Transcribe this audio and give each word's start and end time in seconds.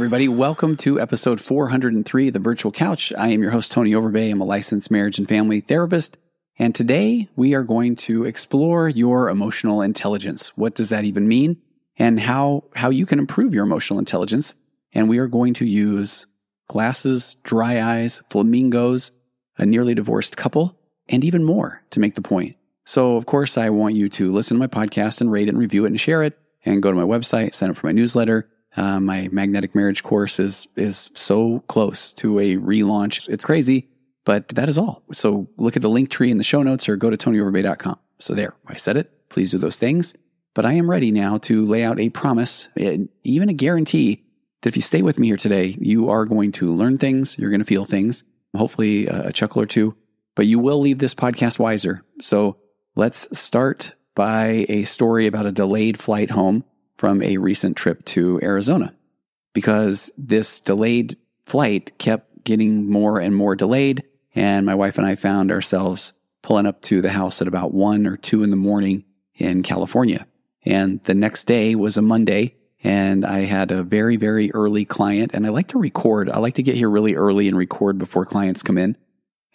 Everybody, 0.00 0.28
welcome 0.28 0.78
to 0.78 0.98
episode 0.98 1.38
403 1.38 2.28
of 2.28 2.32
The 2.32 2.38
Virtual 2.38 2.72
Couch. 2.72 3.12
I 3.18 3.28
am 3.32 3.42
your 3.42 3.50
host, 3.50 3.70
Tony 3.70 3.90
Overbay. 3.90 4.32
I'm 4.32 4.40
a 4.40 4.46
licensed 4.46 4.90
marriage 4.90 5.18
and 5.18 5.28
family 5.28 5.60
therapist. 5.60 6.16
And 6.58 6.74
today 6.74 7.28
we 7.36 7.54
are 7.54 7.64
going 7.64 7.96
to 7.96 8.24
explore 8.24 8.88
your 8.88 9.28
emotional 9.28 9.82
intelligence. 9.82 10.56
What 10.56 10.74
does 10.74 10.88
that 10.88 11.04
even 11.04 11.28
mean? 11.28 11.58
And 11.98 12.18
how, 12.18 12.64
how 12.74 12.88
you 12.88 13.04
can 13.04 13.18
improve 13.18 13.52
your 13.52 13.62
emotional 13.62 13.98
intelligence. 13.98 14.54
And 14.94 15.06
we 15.06 15.18
are 15.18 15.26
going 15.26 15.52
to 15.54 15.66
use 15.66 16.26
glasses, 16.66 17.34
dry 17.44 17.82
eyes, 17.82 18.22
flamingos, 18.30 19.12
a 19.58 19.66
nearly 19.66 19.94
divorced 19.94 20.34
couple, 20.34 20.80
and 21.10 21.26
even 21.26 21.44
more 21.44 21.82
to 21.90 22.00
make 22.00 22.14
the 22.14 22.22
point. 22.22 22.56
So, 22.86 23.16
of 23.16 23.26
course, 23.26 23.58
I 23.58 23.68
want 23.68 23.96
you 23.96 24.08
to 24.08 24.32
listen 24.32 24.56
to 24.58 24.66
my 24.66 24.66
podcast 24.66 25.20
and 25.20 25.30
rate 25.30 25.48
it 25.48 25.50
and 25.50 25.58
review 25.58 25.84
it 25.84 25.88
and 25.88 26.00
share 26.00 26.22
it 26.22 26.38
and 26.64 26.82
go 26.82 26.90
to 26.90 26.96
my 26.96 27.02
website, 27.02 27.52
sign 27.52 27.68
up 27.68 27.76
for 27.76 27.86
my 27.86 27.92
newsletter. 27.92 28.48
Uh, 28.76 29.00
my 29.00 29.28
magnetic 29.32 29.74
marriage 29.74 30.02
course 30.02 30.38
is, 30.38 30.68
is 30.76 31.10
so 31.14 31.60
close 31.60 32.12
to 32.14 32.38
a 32.38 32.56
relaunch. 32.56 33.28
It's 33.28 33.44
crazy, 33.44 33.88
but 34.24 34.48
that 34.48 34.68
is 34.68 34.78
all. 34.78 35.02
So 35.12 35.48
look 35.56 35.76
at 35.76 35.82
the 35.82 35.88
link 35.88 36.10
tree 36.10 36.30
in 36.30 36.38
the 36.38 36.44
show 36.44 36.62
notes 36.62 36.88
or 36.88 36.96
go 36.96 37.10
to 37.10 37.16
tonyoverbay.com. 37.16 37.98
So 38.18 38.34
there, 38.34 38.54
I 38.66 38.74
said 38.74 38.96
it. 38.96 39.28
Please 39.28 39.50
do 39.50 39.58
those 39.58 39.78
things. 39.78 40.14
But 40.54 40.66
I 40.66 40.74
am 40.74 40.90
ready 40.90 41.10
now 41.10 41.38
to 41.38 41.64
lay 41.64 41.84
out 41.84 42.00
a 42.00 42.10
promise, 42.10 42.68
even 42.76 43.48
a 43.48 43.54
guarantee 43.54 44.24
that 44.62 44.68
if 44.68 44.76
you 44.76 44.82
stay 44.82 45.02
with 45.02 45.18
me 45.18 45.28
here 45.28 45.36
today, 45.36 45.76
you 45.80 46.10
are 46.10 46.24
going 46.24 46.52
to 46.52 46.74
learn 46.74 46.98
things, 46.98 47.38
you're 47.38 47.50
going 47.50 47.60
to 47.60 47.66
feel 47.66 47.84
things, 47.84 48.24
hopefully 48.54 49.08
uh, 49.08 49.28
a 49.28 49.32
chuckle 49.32 49.62
or 49.62 49.66
two, 49.66 49.94
but 50.34 50.46
you 50.46 50.58
will 50.58 50.80
leave 50.80 50.98
this 50.98 51.14
podcast 51.14 51.58
wiser. 51.58 52.04
So 52.20 52.56
let's 52.96 53.38
start 53.38 53.94
by 54.14 54.66
a 54.68 54.84
story 54.84 55.26
about 55.26 55.46
a 55.46 55.52
delayed 55.52 55.98
flight 55.98 56.30
home 56.30 56.64
from 57.00 57.22
a 57.22 57.38
recent 57.38 57.78
trip 57.78 58.04
to 58.04 58.38
Arizona. 58.42 58.94
Because 59.54 60.12
this 60.18 60.60
delayed 60.60 61.16
flight 61.46 61.96
kept 61.96 62.44
getting 62.44 62.90
more 62.90 63.18
and 63.18 63.34
more 63.34 63.56
delayed, 63.56 64.04
and 64.34 64.66
my 64.66 64.74
wife 64.74 64.98
and 64.98 65.06
I 65.06 65.14
found 65.14 65.50
ourselves 65.50 66.12
pulling 66.42 66.66
up 66.66 66.82
to 66.82 67.00
the 67.00 67.08
house 67.08 67.40
at 67.40 67.48
about 67.48 67.72
one 67.72 68.06
or 68.06 68.18
two 68.18 68.42
in 68.42 68.50
the 68.50 68.56
morning 68.56 69.04
in 69.34 69.62
California. 69.62 70.26
And 70.66 71.02
the 71.04 71.14
next 71.14 71.44
day 71.44 71.74
was 71.74 71.96
a 71.96 72.02
Monday, 72.02 72.56
and 72.84 73.24
I 73.24 73.46
had 73.46 73.70
a 73.70 73.82
very, 73.82 74.16
very 74.16 74.52
early 74.52 74.84
client. 74.84 75.30
And 75.32 75.46
I 75.46 75.48
like 75.48 75.68
to 75.68 75.78
record. 75.78 76.28
I 76.28 76.38
like 76.38 76.56
to 76.56 76.62
get 76.62 76.76
here 76.76 76.90
really 76.90 77.14
early 77.14 77.48
and 77.48 77.56
record 77.56 77.96
before 77.96 78.26
clients 78.26 78.62
come 78.62 78.76
in. 78.76 78.94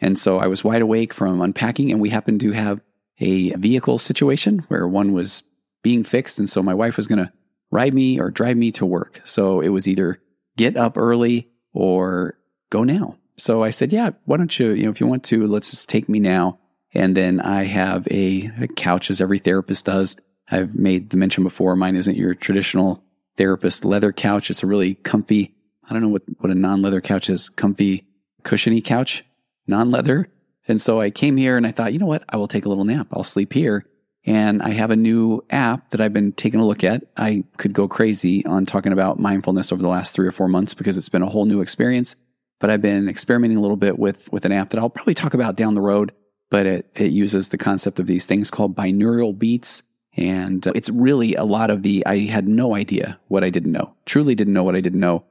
And 0.02 0.18
so 0.18 0.40
I 0.40 0.48
was 0.48 0.64
wide 0.64 0.82
awake 0.82 1.14
from 1.14 1.42
unpacking, 1.42 1.92
and 1.92 2.02
we 2.02 2.10
happened 2.10 2.40
to 2.40 2.54
have 2.54 2.82
a 3.20 3.52
vehicle 3.52 4.00
situation 4.00 4.66
where 4.68 4.88
one 4.88 5.12
was 5.12 5.44
being 5.86 6.04
fixed. 6.04 6.40
And 6.40 6.50
so 6.50 6.64
my 6.64 6.74
wife 6.74 6.98
was 6.98 7.06
going 7.06 7.24
to 7.24 7.32
ride 7.70 7.94
me 7.94 8.20
or 8.20 8.32
drive 8.32 8.58
me 8.58 8.72
to 8.72 8.88
work. 8.88 9.22
So 9.24 9.62
it 9.62 9.70
was 9.70 9.88
either 9.88 10.20
get 10.58 10.76
up 10.76 10.98
early 10.98 11.52
or 11.74 12.40
go 12.72 12.84
now. 12.84 13.20
So 13.38 13.62
I 13.62 13.70
said, 13.70 13.94
yeah, 13.94 14.10
why 14.24 14.38
don't 14.38 14.58
you, 14.58 14.72
you 14.72 14.86
know, 14.86 14.90
if 14.90 15.00
you 15.00 15.06
want 15.06 15.24
to, 15.26 15.46
let's 15.46 15.70
just 15.70 15.88
take 15.88 16.10
me 16.10 16.20
now. 16.20 16.58
And 16.96 17.16
then 17.16 17.40
I 17.40 17.66
have 17.66 18.08
a, 18.10 18.50
a 18.62 18.68
couch 18.68 19.12
as 19.12 19.22
every 19.22 19.38
therapist 19.38 19.86
does. 19.86 20.18
I've 20.50 20.74
made 20.74 21.12
the 21.12 21.18
mention 21.18 21.44
before. 21.44 21.76
Mine 21.76 21.96
isn't 21.96 22.18
your 22.18 22.34
traditional 22.34 23.04
therapist 23.38 23.86
leather 23.86 24.12
couch. 24.12 24.50
It's 24.50 24.64
a 24.64 24.68
really 24.68 24.96
comfy, 24.96 25.54
I 25.88 25.94
don't 25.94 26.02
know 26.02 26.10
what, 26.10 26.24
what 26.40 26.50
a 26.50 26.56
non 26.56 26.82
leather 26.82 27.00
couch 27.02 27.30
is, 27.30 27.50
comfy, 27.50 28.08
cushiony 28.42 28.82
couch, 28.82 29.24
non 29.68 29.92
leather. 29.92 30.30
And 30.68 30.82
so 30.82 31.00
I 31.00 31.12
came 31.12 31.38
here 31.38 31.58
and 31.58 31.68
I 31.68 31.72
thought, 31.72 31.94
you 31.94 32.00
know 32.00 32.08
what? 32.08 32.24
I 32.28 32.38
will 32.38 32.48
take 32.48 32.66
a 32.66 32.70
little 32.70 32.86
nap. 32.86 33.06
I'll 33.12 33.24
sleep 33.24 33.54
here. 33.54 33.86
And 34.26 34.62
I 34.62 34.70
have 34.70 34.90
a 34.90 34.96
new 34.96 35.44
app 35.52 35.92
that 35.92 36.02
I've 36.02 36.14
been 36.14 36.32
taking 36.32 36.60
a 36.60 36.66
look 36.66 36.84
at. 36.84 37.04
I 37.16 37.44
could 37.58 37.74
go 37.74 37.88
crazy 37.88 38.44
on 38.46 38.66
talking 38.66 38.92
about 38.92 39.20
mindfulness 39.20 39.72
over 39.72 39.82
the 39.82 39.88
last 39.88 40.16
three 40.16 40.26
or 40.26 40.32
four 40.32 40.48
months 40.48 40.74
because 40.74 40.98
it's 40.98 41.10
been 41.10 41.22
a 41.22 41.30
whole 41.30 41.46
new 41.46 41.62
experience. 41.62 42.16
But 42.60 42.70
I've 42.70 42.82
been 42.82 43.08
experimenting 43.08 43.58
a 43.58 43.62
little 43.62 43.78
bit 43.78 44.00
with, 44.00 44.32
with 44.32 44.46
an 44.46 44.52
app 44.52 44.70
that 44.70 44.80
I'll 44.80 44.90
probably 44.90 45.14
talk 45.14 45.34
about 45.36 45.56
down 45.56 45.76
the 45.76 45.82
road. 45.82 46.12
But 46.50 46.66
it, 46.66 46.92
it 46.96 47.12
uses 47.12 47.50
the 47.50 47.58
concept 47.58 48.00
of 48.00 48.08
these 48.08 48.26
things 48.26 48.50
called 48.50 48.76
binaural 48.76 49.38
beats. 49.38 49.84
And 50.18 50.66
it's 50.68 50.90
really 50.90 51.36
a 51.36 51.44
lot 51.44 51.70
of 51.70 51.84
the, 51.84 52.06
I 52.06 52.20
had 52.20 52.48
no 52.48 52.74
idea 52.74 53.20
what 53.28 53.44
I 53.44 53.50
didn't 53.50 53.74
know, 53.74 53.94
truly 54.06 54.34
didn't 54.34 54.54
know 54.54 54.64
what 54.64 54.76
I 54.76 54.82
didn't 54.82 55.00
know. 55.00 55.26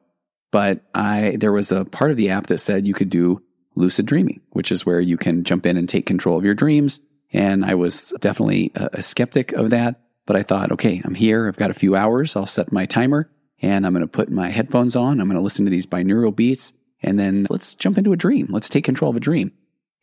But 0.52 0.82
I, 0.94 1.36
there 1.40 1.52
was 1.52 1.72
a 1.72 1.84
part 1.84 2.10
of 2.12 2.16
the 2.16 2.30
app 2.30 2.46
that 2.48 2.58
said 2.58 2.86
you 2.86 2.94
could 2.94 3.10
do 3.10 3.42
lucid 3.74 4.06
dreaming, 4.06 4.40
which 4.50 4.70
is 4.70 4.86
where 4.86 5.00
you 5.00 5.16
can 5.16 5.42
jump 5.42 5.66
in 5.66 5.76
and 5.76 5.88
take 5.88 6.06
control 6.06 6.38
of 6.38 6.44
your 6.44 6.54
dreams. 6.54 7.00
And 7.34 7.64
I 7.64 7.74
was 7.74 8.14
definitely 8.20 8.70
a, 8.76 9.02
skeptic 9.02 9.52
of 9.52 9.70
that. 9.70 10.00
But 10.24 10.36
I 10.36 10.42
thought, 10.42 10.72
okay, 10.72 11.02
I'm 11.04 11.14
here. 11.14 11.48
I've 11.48 11.58
got 11.58 11.70
a 11.70 11.74
few 11.74 11.96
hours. 11.96 12.36
I'll 12.36 12.46
set 12.46 12.72
my 12.72 12.86
timer 12.86 13.30
and 13.60 13.84
I'm 13.84 13.92
going 13.92 14.00
to 14.00 14.06
put 14.06 14.30
my 14.30 14.48
headphones 14.48 14.96
on. 14.96 15.20
I'm 15.20 15.26
going 15.26 15.36
to 15.36 15.42
listen 15.42 15.66
to 15.66 15.70
these 15.70 15.86
binaural 15.86 16.34
beats 16.34 16.72
and 17.02 17.18
then 17.18 17.44
let's 17.50 17.74
jump 17.74 17.98
into 17.98 18.12
a 18.12 18.16
dream. 18.16 18.46
Let's 18.48 18.70
take 18.70 18.84
control 18.84 19.10
of 19.10 19.16
a 19.16 19.20
dream. 19.20 19.52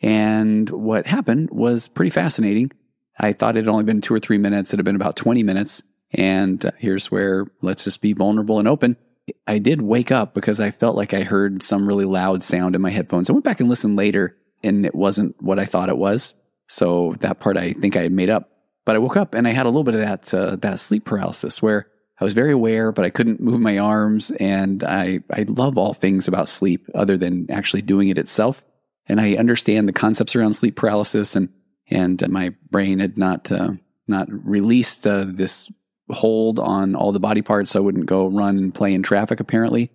And 0.02 0.70
what 0.70 1.08
happened 1.08 1.50
was 1.52 1.88
pretty 1.88 2.12
fascinating. 2.12 2.72
I 3.18 3.34
thought 3.34 3.56
it 3.56 3.66
had 3.66 3.70
only 3.70 3.86
been 3.86 4.02
two 4.02 4.14
or 4.14 4.20
three 4.20 4.38
minutes. 4.38 4.74
It 4.74 4.78
had 4.78 4.86
been 4.86 4.96
about 4.96 5.16
20 5.16 5.42
minutes. 5.42 5.82
And 6.14 6.64
uh, 6.66 6.72
here's 6.78 7.10
where 7.10 7.48
let's 7.62 7.86
just 7.86 8.02
be 8.02 8.14
vulnerable 8.14 8.60
and 8.60 8.68
open. 8.68 8.98
I 9.48 9.60
did 9.60 9.82
wake 9.82 10.12
up 10.12 10.34
because 10.34 10.60
I 10.60 10.72
felt 10.72 10.98
like 10.98 11.14
I 11.14 11.24
heard 11.24 11.64
some 11.64 11.88
really 11.88 12.06
loud 12.06 12.44
sound 12.44 12.76
in 12.76 12.82
my 12.82 12.90
headphones. 12.90 13.30
I 13.30 13.34
went 13.34 13.46
back 13.46 13.62
and 13.62 13.70
listened 13.70 13.96
later 13.96 14.38
and 14.64 14.86
it 14.86 14.94
wasn't 14.94 15.42
what 15.42 15.60
I 15.60 15.66
thought 15.66 15.90
it 15.90 15.98
was. 15.98 16.36
So 16.72 17.16
that 17.20 17.42
part 17.42 17.58
I 17.58 17.74
think 17.74 17.98
I 17.98 18.08
made 18.08 18.30
up. 18.30 18.50
But 18.86 18.96
I 18.96 19.00
woke 19.00 19.18
up 19.18 19.34
and 19.34 19.46
I 19.46 19.52
had 19.52 19.66
a 19.66 19.70
little 19.70 19.84
bit 19.84 19.94
of 19.94 20.00
that 20.00 20.34
uh, 20.34 20.56
that 20.62 20.80
sleep 20.80 21.04
paralysis 21.04 21.62
where 21.62 21.88
I 22.20 22.24
was 22.24 22.34
very 22.34 22.54
aware, 22.54 22.94
but 22.94 23.04
I 23.04 23.10
couldn't 23.10 23.42
move 23.42 23.60
my 23.60 23.78
arms. 23.78 24.32
And 24.32 24.82
I 24.84 25.20
I 25.30 25.44
love 25.50 25.78
all 25.78 25.94
things 25.94 26.30
about 26.30 26.48
sleep 26.48 26.88
other 26.96 27.18
than 27.18 27.52
actually 27.52 27.82
doing 27.82 28.08
it 28.08 28.18
itself. 28.18 28.64
And 29.08 29.20
I 29.20 29.36
understand 29.36 29.90
the 29.90 29.94
concepts 29.94 30.34
around 30.34 30.54
sleep 30.54 30.78
paralysis 30.78 31.36
and 31.36 31.50
and 31.90 32.26
my 32.30 32.56
brain 32.70 33.00
had 33.00 33.18
not 33.18 33.52
uh, 33.52 33.72
not 34.08 34.30
released 34.32 35.06
uh, 35.06 35.26
this 35.28 35.70
hold 36.10 36.58
on 36.58 36.96
all 36.96 37.12
the 37.12 37.20
body 37.20 37.42
parts, 37.42 37.72
so 37.72 37.80
I 37.80 37.84
wouldn't 37.84 38.06
go 38.06 38.28
run 38.28 38.58
and 38.58 38.74
play 38.74 38.94
in 38.94 39.04
traffic. 39.04 39.42
Apparently, 39.42 39.92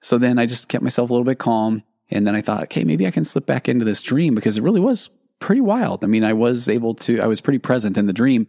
so 0.00 0.16
then 0.16 0.38
I 0.38 0.46
just 0.46 0.70
kept 0.70 0.82
myself 0.82 1.10
a 1.10 1.12
little 1.12 1.26
bit 1.26 1.38
calm, 1.38 1.82
and 2.10 2.26
then 2.26 2.34
I 2.34 2.40
thought, 2.40 2.62
okay, 2.64 2.84
maybe 2.84 3.06
I 3.06 3.10
can 3.10 3.24
slip 3.24 3.44
back 3.44 3.68
into 3.68 3.84
this 3.84 4.02
dream 4.02 4.34
because 4.34 4.56
it 4.56 4.62
really 4.62 4.80
was 4.80 5.10
pretty 5.40 5.60
wild. 5.60 6.04
I 6.04 6.06
mean, 6.06 6.24
I 6.24 6.32
was 6.32 6.68
able 6.68 6.94
to, 6.96 7.20
I 7.20 7.26
was 7.26 7.40
pretty 7.40 7.58
present 7.58 7.98
in 7.98 8.06
the 8.06 8.12
dream, 8.12 8.48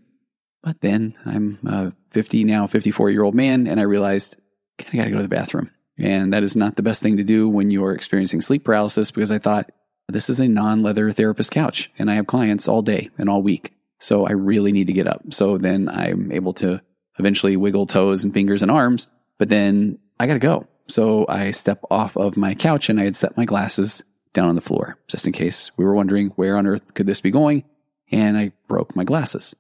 but 0.63 0.81
then 0.81 1.15
I'm 1.25 1.59
a 1.65 1.93
50 2.11 2.43
now, 2.43 2.67
54 2.67 3.09
year 3.09 3.23
old 3.23 3.35
man, 3.35 3.67
and 3.67 3.79
I 3.79 3.83
realized 3.83 4.37
I 4.79 4.97
got 4.97 5.05
to 5.05 5.11
go 5.11 5.17
to 5.17 5.23
the 5.23 5.29
bathroom, 5.29 5.71
and 5.97 6.33
that 6.33 6.43
is 6.43 6.55
not 6.55 6.75
the 6.75 6.83
best 6.83 7.01
thing 7.01 7.17
to 7.17 7.23
do 7.23 7.49
when 7.49 7.71
you 7.71 7.83
are 7.85 7.93
experiencing 7.93 8.41
sleep 8.41 8.63
paralysis 8.63 9.11
because 9.11 9.31
I 9.31 9.37
thought 9.37 9.71
this 10.07 10.29
is 10.29 10.39
a 10.39 10.47
non 10.47 10.81
leather 10.81 11.11
therapist 11.11 11.51
couch 11.51 11.91
and 11.97 12.09
I 12.09 12.15
have 12.15 12.27
clients 12.27 12.67
all 12.67 12.81
day 12.81 13.09
and 13.17 13.29
all 13.29 13.41
week. 13.41 13.73
So 13.99 14.25
I 14.25 14.31
really 14.31 14.71
need 14.71 14.87
to 14.87 14.93
get 14.93 15.07
up. 15.07 15.21
So 15.31 15.57
then 15.57 15.89
I'm 15.89 16.31
able 16.31 16.53
to 16.53 16.81
eventually 17.19 17.57
wiggle 17.57 17.85
toes 17.85 18.23
and 18.23 18.33
fingers 18.33 18.61
and 18.61 18.71
arms, 18.71 19.09
but 19.37 19.49
then 19.49 19.99
I 20.19 20.25
got 20.25 20.33
to 20.33 20.39
go. 20.39 20.67
So 20.87 21.25
I 21.29 21.51
step 21.51 21.83
off 21.91 22.17
of 22.17 22.37
my 22.37 22.55
couch 22.55 22.89
and 22.89 22.99
I 22.99 23.03
had 23.03 23.15
set 23.15 23.37
my 23.37 23.45
glasses 23.45 24.01
down 24.33 24.49
on 24.49 24.55
the 24.55 24.61
floor 24.61 24.97
just 25.07 25.25
in 25.25 25.33
case 25.33 25.71
we 25.77 25.85
were 25.85 25.95
wondering 25.95 26.27
where 26.29 26.55
on 26.55 26.67
earth 26.67 26.93
could 26.93 27.07
this 27.07 27.21
be 27.21 27.31
going. 27.31 27.63
And 28.11 28.37
I 28.37 28.51
broke 28.67 28.95
my 28.95 29.03
glasses. 29.03 29.55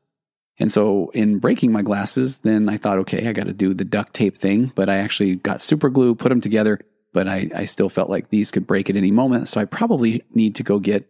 And 0.57 0.71
so 0.71 1.09
in 1.13 1.39
breaking 1.39 1.71
my 1.71 1.81
glasses, 1.81 2.39
then 2.39 2.67
I 2.67 2.77
thought, 2.77 2.99
okay, 2.99 3.27
I 3.27 3.33
got 3.33 3.47
to 3.47 3.53
do 3.53 3.73
the 3.73 3.85
duct 3.85 4.13
tape 4.13 4.37
thing, 4.37 4.71
but 4.75 4.89
I 4.89 4.97
actually 4.97 5.35
got 5.35 5.61
super 5.61 5.89
glue, 5.89 6.15
put 6.15 6.29
them 6.29 6.41
together, 6.41 6.79
but 7.13 7.27
I, 7.27 7.49
I 7.55 7.65
still 7.65 7.89
felt 7.89 8.09
like 8.09 8.29
these 8.29 8.51
could 8.51 8.67
break 8.67 8.89
at 8.89 8.97
any 8.97 9.11
moment. 9.11 9.47
So 9.47 9.61
I 9.61 9.65
probably 9.65 10.23
need 10.33 10.55
to 10.55 10.63
go 10.63 10.79
get 10.79 11.09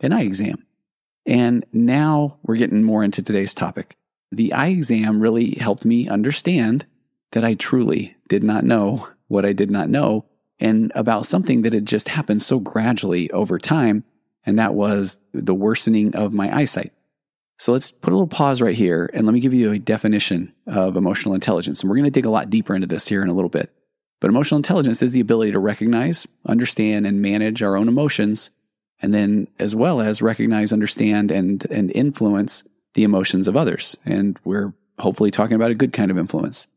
an 0.00 0.12
eye 0.12 0.22
exam. 0.22 0.66
And 1.26 1.64
now 1.72 2.38
we're 2.42 2.56
getting 2.56 2.82
more 2.82 3.02
into 3.02 3.22
today's 3.22 3.54
topic. 3.54 3.96
The 4.32 4.52
eye 4.52 4.68
exam 4.68 5.20
really 5.20 5.52
helped 5.52 5.84
me 5.84 6.08
understand 6.08 6.86
that 7.32 7.44
I 7.44 7.54
truly 7.54 8.16
did 8.28 8.44
not 8.44 8.64
know 8.64 9.08
what 9.28 9.44
I 9.44 9.52
did 9.52 9.70
not 9.70 9.88
know 9.88 10.26
and 10.60 10.92
about 10.94 11.26
something 11.26 11.62
that 11.62 11.72
had 11.72 11.86
just 11.86 12.08
happened 12.08 12.42
so 12.42 12.58
gradually 12.58 13.30
over 13.30 13.58
time. 13.58 14.04
And 14.44 14.58
that 14.58 14.74
was 14.74 15.18
the 15.32 15.54
worsening 15.54 16.14
of 16.14 16.32
my 16.32 16.54
eyesight. 16.54 16.92
So 17.58 17.72
let's 17.72 17.90
put 17.90 18.12
a 18.12 18.16
little 18.16 18.26
pause 18.26 18.62
right 18.62 18.74
here 18.74 19.10
and 19.12 19.26
let 19.26 19.32
me 19.32 19.40
give 19.40 19.52
you 19.52 19.72
a 19.72 19.78
definition 19.78 20.54
of 20.66 20.96
emotional 20.96 21.34
intelligence. 21.34 21.80
And 21.80 21.90
we're 21.90 21.96
going 21.96 22.04
to 22.04 22.10
dig 22.10 22.24
a 22.24 22.30
lot 22.30 22.48
deeper 22.48 22.74
into 22.74 22.86
this 22.86 23.06
here 23.06 23.22
in 23.22 23.28
a 23.28 23.34
little 23.34 23.50
bit. 23.50 23.70
But 24.20 24.28
emotional 24.28 24.56
intelligence 24.56 25.02
is 25.02 25.12
the 25.12 25.20
ability 25.20 25.52
to 25.52 25.58
recognize, 25.58 26.26
understand, 26.46 27.06
and 27.06 27.22
manage 27.22 27.62
our 27.62 27.76
own 27.76 27.88
emotions, 27.88 28.50
and 29.02 29.14
then 29.14 29.48
as 29.58 29.74
well 29.74 30.00
as 30.00 30.20
recognize, 30.20 30.72
understand, 30.72 31.30
and, 31.30 31.64
and 31.70 31.90
influence 31.92 32.64
the 32.94 33.02
emotions 33.02 33.48
of 33.48 33.56
others. 33.56 33.96
And 34.04 34.38
we're 34.44 34.74
hopefully 34.98 35.30
talking 35.30 35.54
about 35.54 35.70
a 35.70 35.74
good 35.74 35.92
kind 35.94 36.10
of 36.10 36.18
influence. 36.18 36.68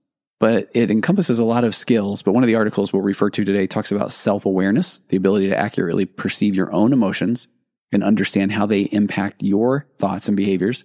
But 0.44 0.69
it 0.74 0.92
encompasses 0.92 1.40
a 1.40 1.45
lot 1.45 1.63
of 1.63 1.74
skills. 1.74 2.22
But 2.22 2.34
one 2.34 2.44
of 2.44 2.48
the 2.48 2.56
articles 2.56 2.92
we'll 2.92 3.01
refer 3.01 3.30
to 3.30 3.45
today 3.45 3.66
talks 3.66 3.94
about 3.94 4.12
self 4.12 4.45
awareness, 4.45 5.00
the 5.07 5.16
ability 5.16 5.48
to 5.48 5.57
accurately 5.57 6.06
perceive 6.06 6.54
your 6.54 6.69
own 6.74 6.92
emotions 6.92 7.48
and 7.94 8.04
understand 8.04 8.51
how 8.51 8.66
they 8.66 8.81
impact 8.81 9.42
your 9.42 9.88
thoughts 10.00 10.28
and 10.28 10.36
behaviors. 10.36 10.84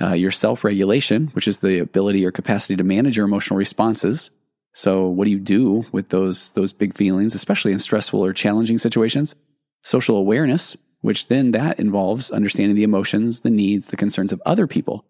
Uh, 0.00 0.12
your 0.12 0.30
self 0.30 0.62
regulation, 0.62 1.26
which 1.32 1.48
is 1.48 1.58
the 1.58 1.80
ability 1.80 2.24
or 2.24 2.30
capacity 2.30 2.76
to 2.76 2.84
manage 2.84 3.16
your 3.16 3.26
emotional 3.26 3.56
responses. 3.56 4.30
So, 4.74 5.08
what 5.08 5.24
do 5.24 5.32
you 5.32 5.40
do 5.40 5.86
with 5.90 6.10
those 6.10 6.52
those 6.52 6.72
big 6.72 6.94
feelings, 6.94 7.34
especially 7.34 7.72
in 7.72 7.80
stressful 7.80 8.24
or 8.24 8.32
challenging 8.32 8.78
situations? 8.78 9.34
Social 9.82 10.18
awareness, 10.18 10.76
which 11.00 11.26
then 11.26 11.50
that 11.50 11.80
involves 11.80 12.30
understanding 12.30 12.76
the 12.76 12.84
emotions, 12.84 13.40
the 13.40 13.50
needs, 13.50 13.88
the 13.88 13.96
concerns 13.96 14.32
of 14.32 14.40
other 14.46 14.68
people, 14.68 15.04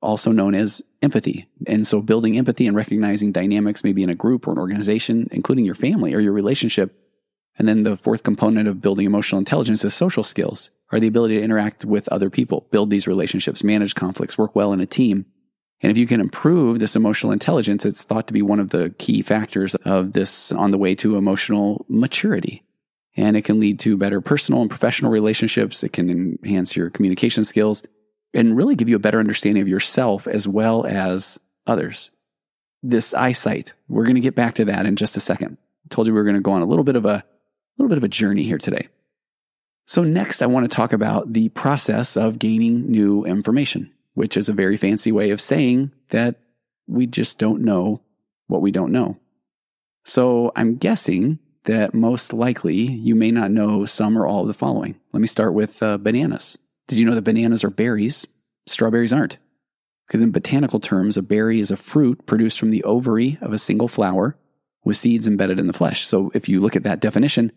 also 0.00 0.32
known 0.32 0.54
as 0.54 0.82
empathy. 1.02 1.48
And 1.66 1.86
so, 1.86 2.00
building 2.00 2.38
empathy 2.38 2.66
and 2.66 2.76
recognizing 2.76 3.32
dynamics, 3.32 3.84
maybe 3.84 4.02
in 4.02 4.10
a 4.10 4.14
group 4.14 4.46
or 4.46 4.52
an 4.52 4.58
organization, 4.58 5.28
including 5.32 5.64
your 5.64 5.74
family 5.74 6.14
or 6.14 6.20
your 6.20 6.32
relationship. 6.32 6.94
And 7.58 7.66
then 7.66 7.82
the 7.82 7.96
fourth 7.96 8.22
component 8.22 8.68
of 8.68 8.80
building 8.80 9.06
emotional 9.06 9.40
intelligence 9.40 9.84
is 9.84 9.92
social 9.92 10.22
skills 10.22 10.70
are 10.90 11.00
the 11.00 11.08
ability 11.08 11.36
to 11.36 11.42
interact 11.42 11.84
with 11.84 12.08
other 12.08 12.30
people, 12.30 12.66
build 12.70 12.90
these 12.90 13.06
relationships, 13.06 13.64
manage 13.64 13.94
conflicts, 13.94 14.38
work 14.38 14.54
well 14.54 14.72
in 14.72 14.80
a 14.80 14.86
team. 14.86 15.26
And 15.80 15.92
if 15.92 15.98
you 15.98 16.06
can 16.06 16.20
improve 16.20 16.78
this 16.78 16.96
emotional 16.96 17.32
intelligence, 17.32 17.84
it's 17.84 18.04
thought 18.04 18.26
to 18.28 18.32
be 18.32 18.42
one 18.42 18.58
of 18.58 18.70
the 18.70 18.94
key 18.98 19.22
factors 19.22 19.74
of 19.76 20.12
this 20.12 20.50
on 20.52 20.70
the 20.70 20.78
way 20.78 20.94
to 20.96 21.16
emotional 21.16 21.84
maturity. 21.88 22.64
And 23.16 23.36
it 23.36 23.42
can 23.42 23.60
lead 23.60 23.80
to 23.80 23.96
better 23.96 24.20
personal 24.20 24.60
and 24.60 24.70
professional 24.70 25.10
relationships. 25.10 25.82
It 25.82 25.92
can 25.92 26.38
enhance 26.42 26.76
your 26.76 26.90
communication 26.90 27.44
skills 27.44 27.82
and 28.34 28.56
really 28.56 28.74
give 28.74 28.88
you 28.88 28.96
a 28.96 29.00
better 29.00 29.18
understanding 29.18 29.62
of 29.62 29.68
yourself 29.68 30.26
as 30.26 30.46
well 30.46 30.86
as 30.86 31.38
others. 31.66 32.10
This 32.82 33.14
eyesight, 33.14 33.74
we're 33.88 34.04
going 34.04 34.14
to 34.14 34.20
get 34.20 34.34
back 34.34 34.54
to 34.56 34.66
that 34.66 34.86
in 34.86 34.96
just 34.96 35.16
a 35.16 35.20
second. 35.20 35.58
I 35.84 35.88
told 35.88 36.06
you 36.06 36.12
we 36.12 36.18
were 36.18 36.24
going 36.24 36.36
to 36.36 36.42
go 36.42 36.52
on 36.52 36.62
a 36.62 36.66
little 36.66 36.84
bit 36.84 36.96
of 36.96 37.04
a 37.04 37.24
little 37.78 37.88
bit 37.88 37.98
of 37.98 38.04
a 38.04 38.08
journey 38.08 38.42
here 38.42 38.58
today. 38.58 38.88
So, 39.86 40.04
next, 40.04 40.42
I 40.42 40.46
want 40.46 40.70
to 40.70 40.76
talk 40.76 40.92
about 40.92 41.32
the 41.32 41.48
process 41.48 42.16
of 42.16 42.38
gaining 42.38 42.90
new 42.90 43.24
information, 43.24 43.90
which 44.14 44.36
is 44.36 44.48
a 44.48 44.52
very 44.52 44.76
fancy 44.76 45.10
way 45.10 45.30
of 45.30 45.40
saying 45.40 45.92
that 46.10 46.36
we 46.86 47.06
just 47.06 47.38
don't 47.38 47.62
know 47.62 48.02
what 48.48 48.60
we 48.60 48.70
don't 48.70 48.92
know. 48.92 49.16
So, 50.04 50.52
I'm 50.54 50.76
guessing 50.76 51.38
that 51.64 51.94
most 51.94 52.32
likely 52.32 52.76
you 52.76 53.14
may 53.14 53.30
not 53.30 53.50
know 53.50 53.86
some 53.86 54.18
or 54.18 54.26
all 54.26 54.42
of 54.42 54.48
the 54.48 54.54
following. 54.54 55.00
Let 55.12 55.20
me 55.20 55.26
start 55.26 55.54
with 55.54 55.82
uh, 55.82 55.96
bananas. 55.96 56.58
Did 56.88 56.98
you 56.98 57.04
know 57.04 57.14
that 57.14 57.22
bananas 57.22 57.62
are 57.62 57.70
berries? 57.70 58.26
Strawberries 58.66 59.12
aren't. 59.12 59.38
Because 60.06 60.22
in 60.22 60.32
botanical 60.32 60.80
terms, 60.80 61.16
a 61.16 61.22
berry 61.22 61.60
is 61.60 61.70
a 61.70 61.76
fruit 61.76 62.26
produced 62.26 62.58
from 62.58 62.70
the 62.70 62.82
ovary 62.84 63.38
of 63.40 63.52
a 63.52 63.58
single 63.58 63.88
flower 63.88 64.36
with 64.84 64.96
seeds 64.96 65.28
embedded 65.28 65.58
in 65.58 65.66
the 65.66 65.72
flesh. 65.72 66.06
So, 66.06 66.32
if 66.34 66.48
you 66.48 66.60
look 66.60 66.76
at 66.76 66.84
that 66.84 67.00
definition, 67.00 67.52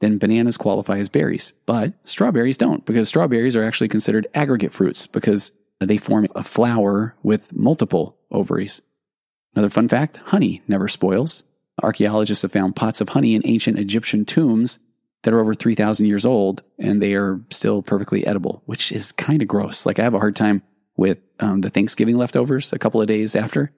then 0.00 0.18
bananas 0.18 0.56
qualify 0.56 0.98
as 0.98 1.08
berries. 1.08 1.52
But 1.66 1.94
strawberries 2.04 2.58
don't, 2.58 2.84
because 2.86 3.08
strawberries 3.08 3.56
are 3.56 3.64
actually 3.64 3.88
considered 3.88 4.28
aggregate 4.34 4.72
fruits 4.72 5.06
because 5.06 5.52
they 5.80 5.98
form 5.98 6.26
a 6.34 6.44
flower 6.44 7.16
with 7.22 7.54
multiple 7.54 8.16
ovaries. 8.30 8.82
Another 9.54 9.70
fun 9.70 9.88
fact 9.88 10.18
honey 10.26 10.62
never 10.68 10.86
spoils. 10.86 11.44
Archaeologists 11.82 12.42
have 12.42 12.52
found 12.52 12.76
pots 12.76 13.00
of 13.00 13.10
honey 13.10 13.34
in 13.34 13.42
ancient 13.44 13.78
Egyptian 13.78 14.24
tombs 14.24 14.78
that 15.22 15.32
are 15.32 15.40
over 15.40 15.54
3,000 15.54 16.06
years 16.06 16.24
old, 16.24 16.62
and 16.78 17.02
they 17.02 17.14
are 17.14 17.40
still 17.50 17.82
perfectly 17.82 18.26
edible, 18.26 18.62
which 18.66 18.92
is 18.92 19.12
kind 19.12 19.42
of 19.42 19.48
gross. 19.48 19.86
Like, 19.86 19.98
I 19.98 20.04
have 20.04 20.14
a 20.14 20.20
hard 20.20 20.36
time 20.36 20.62
with 20.96 21.18
um, 21.40 21.60
the 21.60 21.70
Thanksgiving 21.70 22.16
leftovers 22.16 22.72
a 22.72 22.78
couple 22.78 23.00
of 23.00 23.08
days 23.08 23.34
after. 23.34 23.72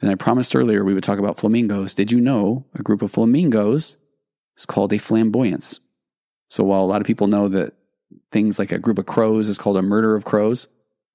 And 0.00 0.10
I 0.10 0.14
promised 0.16 0.54
earlier 0.54 0.84
we 0.84 0.94
would 0.94 1.04
talk 1.04 1.18
about 1.18 1.38
flamingos. 1.38 1.94
Did 1.94 2.12
you 2.12 2.20
know 2.20 2.66
a 2.74 2.82
group 2.82 3.02
of 3.02 3.12
flamingos 3.12 3.96
is 4.56 4.66
called 4.66 4.92
a 4.92 4.98
flamboyance. 4.98 5.80
So 6.48 6.64
while 6.64 6.84
a 6.84 6.86
lot 6.86 7.00
of 7.00 7.06
people 7.06 7.26
know 7.26 7.48
that 7.48 7.74
things 8.30 8.58
like 8.58 8.72
a 8.72 8.78
group 8.78 8.98
of 8.98 9.06
crows 9.06 9.48
is 9.48 9.58
called 9.58 9.76
a 9.76 9.82
murder 9.82 10.14
of 10.14 10.24
crows, 10.24 10.68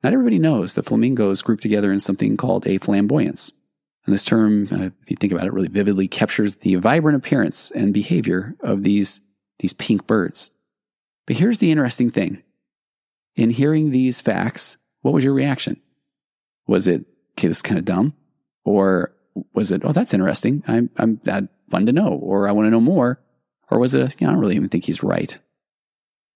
not 0.03 0.13
everybody 0.13 0.39
knows 0.39 0.73
that 0.73 0.85
flamingos 0.85 1.41
group 1.41 1.61
together 1.61 1.91
in 1.91 1.99
something 1.99 2.37
called 2.37 2.67
a 2.67 2.77
flamboyance. 2.77 3.51
And 4.05 4.13
this 4.13 4.25
term, 4.25 4.69
uh, 4.71 4.89
if 5.01 5.11
you 5.11 5.17
think 5.17 5.33
about 5.33 5.45
it, 5.45 5.53
really 5.53 5.67
vividly 5.67 6.07
captures 6.07 6.55
the 6.55 6.75
vibrant 6.75 7.17
appearance 7.17 7.69
and 7.71 7.93
behavior 7.93 8.55
of 8.61 8.83
these, 8.83 9.21
these 9.59 9.73
pink 9.73 10.07
birds. 10.07 10.49
But 11.27 11.37
here's 11.37 11.59
the 11.59 11.71
interesting 11.71 12.11
thing. 12.11 12.41
In 13.35 13.51
hearing 13.51 13.91
these 13.91 14.21
facts, 14.21 14.77
what 15.01 15.13
was 15.13 15.23
your 15.23 15.33
reaction? 15.33 15.79
Was 16.67 16.87
it, 16.87 17.05
okay, 17.37 17.47
this 17.47 17.57
is 17.57 17.61
kind 17.61 17.77
of 17.77 17.85
dumb? 17.85 18.13
Or 18.65 19.13
was 19.53 19.71
it, 19.71 19.81
oh, 19.85 19.91
that's 19.91 20.13
interesting. 20.13 20.63
I'm, 20.67 20.89
I'm, 20.97 21.21
that 21.23 21.45
fun 21.69 21.85
to 21.85 21.91
know, 21.91 22.09
or 22.09 22.47
I 22.47 22.51
want 22.51 22.65
to 22.65 22.71
know 22.71 22.81
more. 22.81 23.21
Or 23.69 23.79
was 23.79 23.93
it, 23.93 24.15
you 24.19 24.25
know, 24.25 24.29
I 24.29 24.31
don't 24.33 24.39
really 24.39 24.55
even 24.55 24.69
think 24.69 24.85
he's 24.85 25.03
right? 25.03 25.37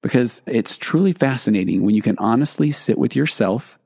Because 0.02 0.42
it's 0.46 0.78
truly 0.78 1.14
fascinating 1.14 1.84
when 1.84 1.96
you 1.96 2.02
can 2.02 2.18
honestly 2.20 2.72
sit 2.72 2.98
with 2.98 3.16
yourself 3.16 3.80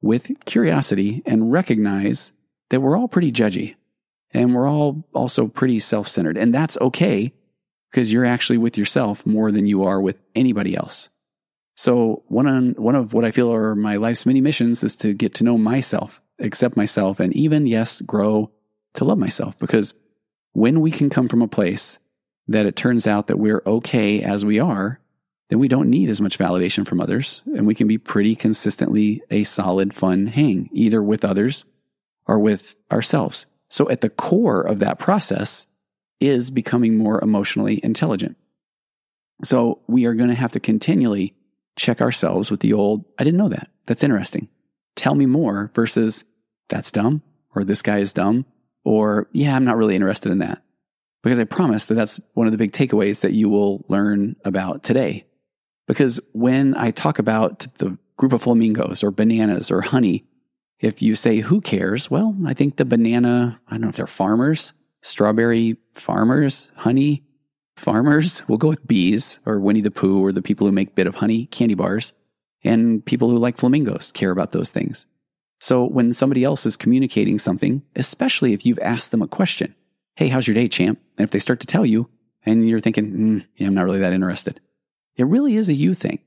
with 0.00 0.30
curiosity 0.44 1.22
and 1.26 1.52
recognize 1.52 2.32
that 2.70 2.80
we're 2.80 2.96
all 2.96 3.08
pretty 3.08 3.32
judgy 3.32 3.74
and 4.32 4.54
we're 4.54 4.68
all 4.68 5.04
also 5.14 5.46
pretty 5.46 5.80
self 5.80 6.08
centered. 6.08 6.36
And 6.36 6.54
that's 6.54 6.78
okay 6.80 7.32
because 7.92 8.10
you're 8.10 8.24
actually 8.24 8.56
with 8.56 8.78
yourself 8.78 9.26
more 9.26 9.52
than 9.52 9.66
you 9.66 9.84
are 9.84 10.00
with 10.00 10.18
anybody 10.34 10.74
else. 10.74 11.10
So 11.76 12.22
one 12.26 12.46
on, 12.46 12.70
one 12.72 12.94
of 12.94 13.12
what 13.12 13.24
I 13.24 13.30
feel 13.30 13.52
are 13.52 13.74
my 13.74 13.96
life's 13.96 14.24
many 14.24 14.40
missions 14.40 14.82
is 14.82 14.96
to 14.96 15.12
get 15.12 15.34
to 15.34 15.44
know 15.44 15.58
myself, 15.58 16.22
accept 16.38 16.76
myself, 16.76 17.20
and 17.20 17.34
even, 17.34 17.66
yes, 17.66 18.00
grow 18.00 18.50
to 18.94 19.04
love 19.04 19.18
myself. 19.18 19.58
Because 19.58 19.92
when 20.52 20.80
we 20.80 20.90
can 20.90 21.10
come 21.10 21.28
from 21.28 21.42
a 21.42 21.48
place 21.48 21.98
that 22.48 22.66
it 22.66 22.76
turns 22.76 23.06
out 23.06 23.26
that 23.26 23.38
we're 23.38 23.62
okay 23.66 24.22
as 24.22 24.44
we 24.44 24.58
are, 24.58 24.98
then 25.50 25.58
we 25.58 25.68
don't 25.68 25.90
need 25.90 26.08
as 26.08 26.20
much 26.20 26.38
validation 26.38 26.86
from 26.88 27.00
others. 27.00 27.42
And 27.54 27.66
we 27.66 27.74
can 27.74 27.88
be 27.88 27.98
pretty 27.98 28.34
consistently 28.34 29.22
a 29.30 29.44
solid, 29.44 29.92
fun 29.92 30.28
hang, 30.28 30.70
either 30.72 31.02
with 31.02 31.26
others 31.26 31.66
or 32.26 32.38
with 32.38 32.74
ourselves. 32.90 33.46
So 33.68 33.90
at 33.90 34.00
the 34.00 34.10
core 34.10 34.62
of 34.62 34.78
that 34.78 34.98
process 34.98 35.66
is 36.22 36.50
becoming 36.50 36.96
more 36.96 37.22
emotionally 37.22 37.80
intelligent. 37.82 38.36
So 39.44 39.80
we 39.88 40.06
are 40.06 40.14
going 40.14 40.30
to 40.30 40.36
have 40.36 40.52
to 40.52 40.60
continually 40.60 41.34
check 41.76 42.00
ourselves 42.00 42.50
with 42.50 42.60
the 42.60 42.72
old, 42.72 43.04
I 43.18 43.24
didn't 43.24 43.38
know 43.38 43.48
that. 43.48 43.70
That's 43.86 44.04
interesting. 44.04 44.48
Tell 44.94 45.14
me 45.14 45.26
more 45.26 45.70
versus 45.74 46.24
that's 46.68 46.92
dumb 46.92 47.22
or 47.54 47.64
this 47.64 47.82
guy 47.82 47.98
is 47.98 48.12
dumb 48.12 48.46
or 48.84 49.28
yeah, 49.32 49.56
I'm 49.56 49.64
not 49.64 49.76
really 49.76 49.96
interested 49.96 50.30
in 50.30 50.38
that 50.38 50.62
because 51.22 51.40
I 51.40 51.44
promise 51.44 51.86
that 51.86 51.94
that's 51.94 52.20
one 52.34 52.46
of 52.46 52.52
the 52.52 52.58
big 52.58 52.72
takeaways 52.72 53.20
that 53.20 53.32
you 53.32 53.48
will 53.48 53.84
learn 53.88 54.36
about 54.44 54.82
today. 54.82 55.24
Because 55.86 56.20
when 56.32 56.76
I 56.76 56.90
talk 56.90 57.18
about 57.18 57.66
the 57.78 57.98
group 58.16 58.32
of 58.32 58.42
flamingos 58.42 59.02
or 59.02 59.10
bananas 59.10 59.70
or 59.70 59.80
honey, 59.80 60.24
if 60.78 61.00
you 61.00 61.14
say, 61.14 61.38
who 61.38 61.60
cares? 61.60 62.10
Well, 62.10 62.36
I 62.46 62.54
think 62.54 62.76
the 62.76 62.84
banana, 62.84 63.60
I 63.68 63.72
don't 63.72 63.82
know 63.82 63.88
if 63.88 63.96
they're 63.96 64.06
farmers, 64.06 64.72
strawberry 65.02 65.76
farmers, 65.92 66.72
honey 66.76 67.24
farmers. 67.76 68.46
We'll 68.48 68.58
go 68.58 68.68
with 68.68 68.86
bees 68.86 69.40
or 69.44 69.60
Winnie 69.60 69.80
the 69.80 69.90
Pooh 69.90 70.24
or 70.24 70.32
the 70.32 70.42
people 70.42 70.66
who 70.66 70.72
make 70.72 70.94
Bit-O-Honey 70.94 71.46
candy 71.46 71.74
bars 71.74 72.14
and 72.64 73.04
people 73.04 73.28
who 73.28 73.38
like 73.38 73.58
flamingos 73.58 74.12
care 74.12 74.30
about 74.30 74.52
those 74.52 74.70
things. 74.70 75.06
So 75.60 75.84
when 75.84 76.12
somebody 76.12 76.44
else 76.44 76.66
is 76.66 76.76
communicating 76.76 77.38
something, 77.38 77.82
especially 77.94 78.52
if 78.52 78.64
you've 78.66 78.78
asked 78.80 79.10
them 79.10 79.22
a 79.22 79.28
question, 79.28 79.74
Hey, 80.14 80.28
how's 80.28 80.46
your 80.46 80.54
day, 80.54 80.68
champ? 80.68 81.00
And 81.16 81.24
if 81.24 81.30
they 81.30 81.38
start 81.38 81.60
to 81.60 81.66
tell 81.66 81.86
you 81.86 82.10
and 82.44 82.68
you're 82.68 82.80
thinking, 82.80 83.12
mm, 83.12 83.46
yeah, 83.56 83.66
I'm 83.66 83.74
not 83.74 83.84
really 83.84 84.00
that 84.00 84.12
interested, 84.12 84.60
it 85.16 85.26
really 85.26 85.56
is 85.56 85.68
a 85.68 85.74
you 85.74 85.94
thing. 85.94 86.18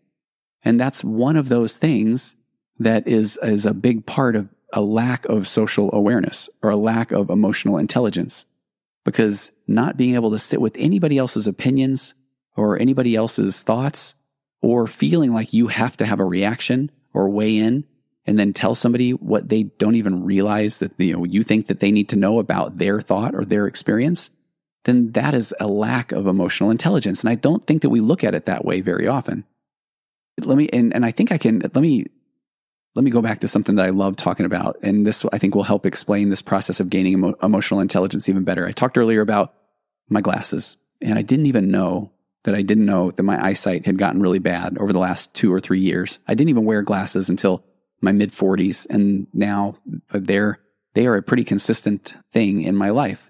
And 0.64 0.80
that's 0.80 1.04
one 1.04 1.36
of 1.36 1.50
those 1.50 1.76
things 1.76 2.36
that 2.80 3.08
is, 3.08 3.38
is 3.44 3.66
a 3.66 3.74
big 3.74 4.06
part 4.06 4.36
of 4.36 4.52
a 4.74 4.82
lack 4.82 5.26
of 5.26 5.48
social 5.48 5.94
awareness 5.94 6.50
or 6.64 6.72
a 6.72 6.76
lack 6.76 7.12
of 7.12 7.30
emotional 7.30 7.78
intelligence. 7.78 8.48
Because 9.06 9.52
not 9.68 9.98
being 9.98 10.16
able 10.16 10.32
to 10.32 10.40
sit 10.40 10.60
with 10.60 10.76
anybody 10.78 11.18
else's 11.18 11.48
opinions 11.48 12.14
or 12.58 12.78
anybody 12.78 13.16
else's 13.16 13.62
thoughts 13.62 14.16
or 14.62 14.88
feeling 14.88 15.32
like 15.32 15.54
you 15.54 15.68
have 15.68 15.96
to 15.98 16.06
have 16.06 16.20
a 16.20 16.26
reaction 16.26 16.92
or 17.14 17.30
weigh 17.30 17.58
in 17.58 17.86
and 18.26 18.40
then 18.40 18.54
tell 18.54 18.76
somebody 18.76 19.12
what 19.12 19.50
they 19.50 19.64
don't 19.64 19.96
even 19.96 20.24
realize 20.24 20.80
that 20.80 20.92
you 20.98 21.14
know 21.14 21.24
you 21.24 21.44
think 21.44 21.68
that 21.68 21.80
they 21.80 21.92
need 21.92 22.10
to 22.10 22.16
know 22.16 22.40
about 22.40 22.78
their 22.78 23.00
thought 23.00 23.36
or 23.36 23.46
their 23.46 23.68
experience, 23.68 24.32
then 24.86 25.12
that 25.12 25.34
is 25.34 25.54
a 25.60 25.68
lack 25.68 26.12
of 26.12 26.28
emotional 26.28 26.72
intelligence. 26.72 27.22
And 27.22 27.30
I 27.30 27.36
don't 27.36 27.66
think 27.66 27.82
that 27.82 27.90
we 27.90 28.02
look 28.02 28.24
at 28.24 28.34
it 28.34 28.46
that 28.46 28.66
way 28.66 28.82
very 28.82 29.08
often. 29.08 29.46
Let 30.42 30.58
me 30.58 30.68
and, 30.74 30.94
and 30.94 31.06
I 31.06 31.12
think 31.12 31.32
I 31.32 31.38
can 31.38 31.60
let 31.60 31.76
me 31.76 32.08
let 32.96 33.04
me 33.04 33.12
go 33.12 33.22
back 33.22 33.42
to 33.42 33.48
something 33.48 33.76
that 33.76 33.86
I 33.86 33.90
love 33.90 34.16
talking 34.16 34.46
about. 34.46 34.78
And 34.82 35.06
this 35.06 35.26
I 35.32 35.38
think 35.38 35.54
will 35.54 35.64
help 35.64 35.86
explain 35.86 36.30
this 36.30 36.42
process 36.42 36.80
of 36.80 36.90
gaining 36.90 37.14
emo- 37.14 37.36
emotional 37.44 37.82
intelligence 37.82 38.28
even 38.30 38.44
better. 38.44 38.66
I 38.66 38.72
talked 38.72 38.98
earlier 38.98 39.22
about 39.22 39.54
my 40.10 40.22
glasses, 40.22 40.78
and 41.02 41.20
I 41.20 41.22
didn't 41.22 41.48
even 41.48 41.70
know 41.70 42.12
that 42.44 42.56
I 42.56 42.62
didn't 42.62 42.86
know 42.86 43.12
that 43.12 43.24
my 43.24 43.44
eyesight 43.44 43.86
had 43.86 43.98
gotten 43.98 44.22
really 44.22 44.40
bad 44.40 44.78
over 44.78 44.94
the 44.94 45.00
last 45.00 45.34
two 45.36 45.52
or 45.52 45.60
three 45.60 45.80
years. 45.80 46.20
I 46.28 46.36
didn't 46.36 46.50
even 46.50 46.66
wear 46.66 46.82
glasses 46.84 47.28
until 47.28 47.64
my 48.02 48.12
mid 48.12 48.32
40s, 48.32 48.88
and 48.90 49.28
now 49.34 49.78
uh, 50.12 50.20
they're 50.22 50.60
they 50.94 51.08
are 51.08 51.18
a 51.18 51.22
pretty 51.22 51.44
consistent 51.44 52.14
thing 52.32 52.62
in 52.62 52.76
my 52.76 52.90
life. 52.90 53.30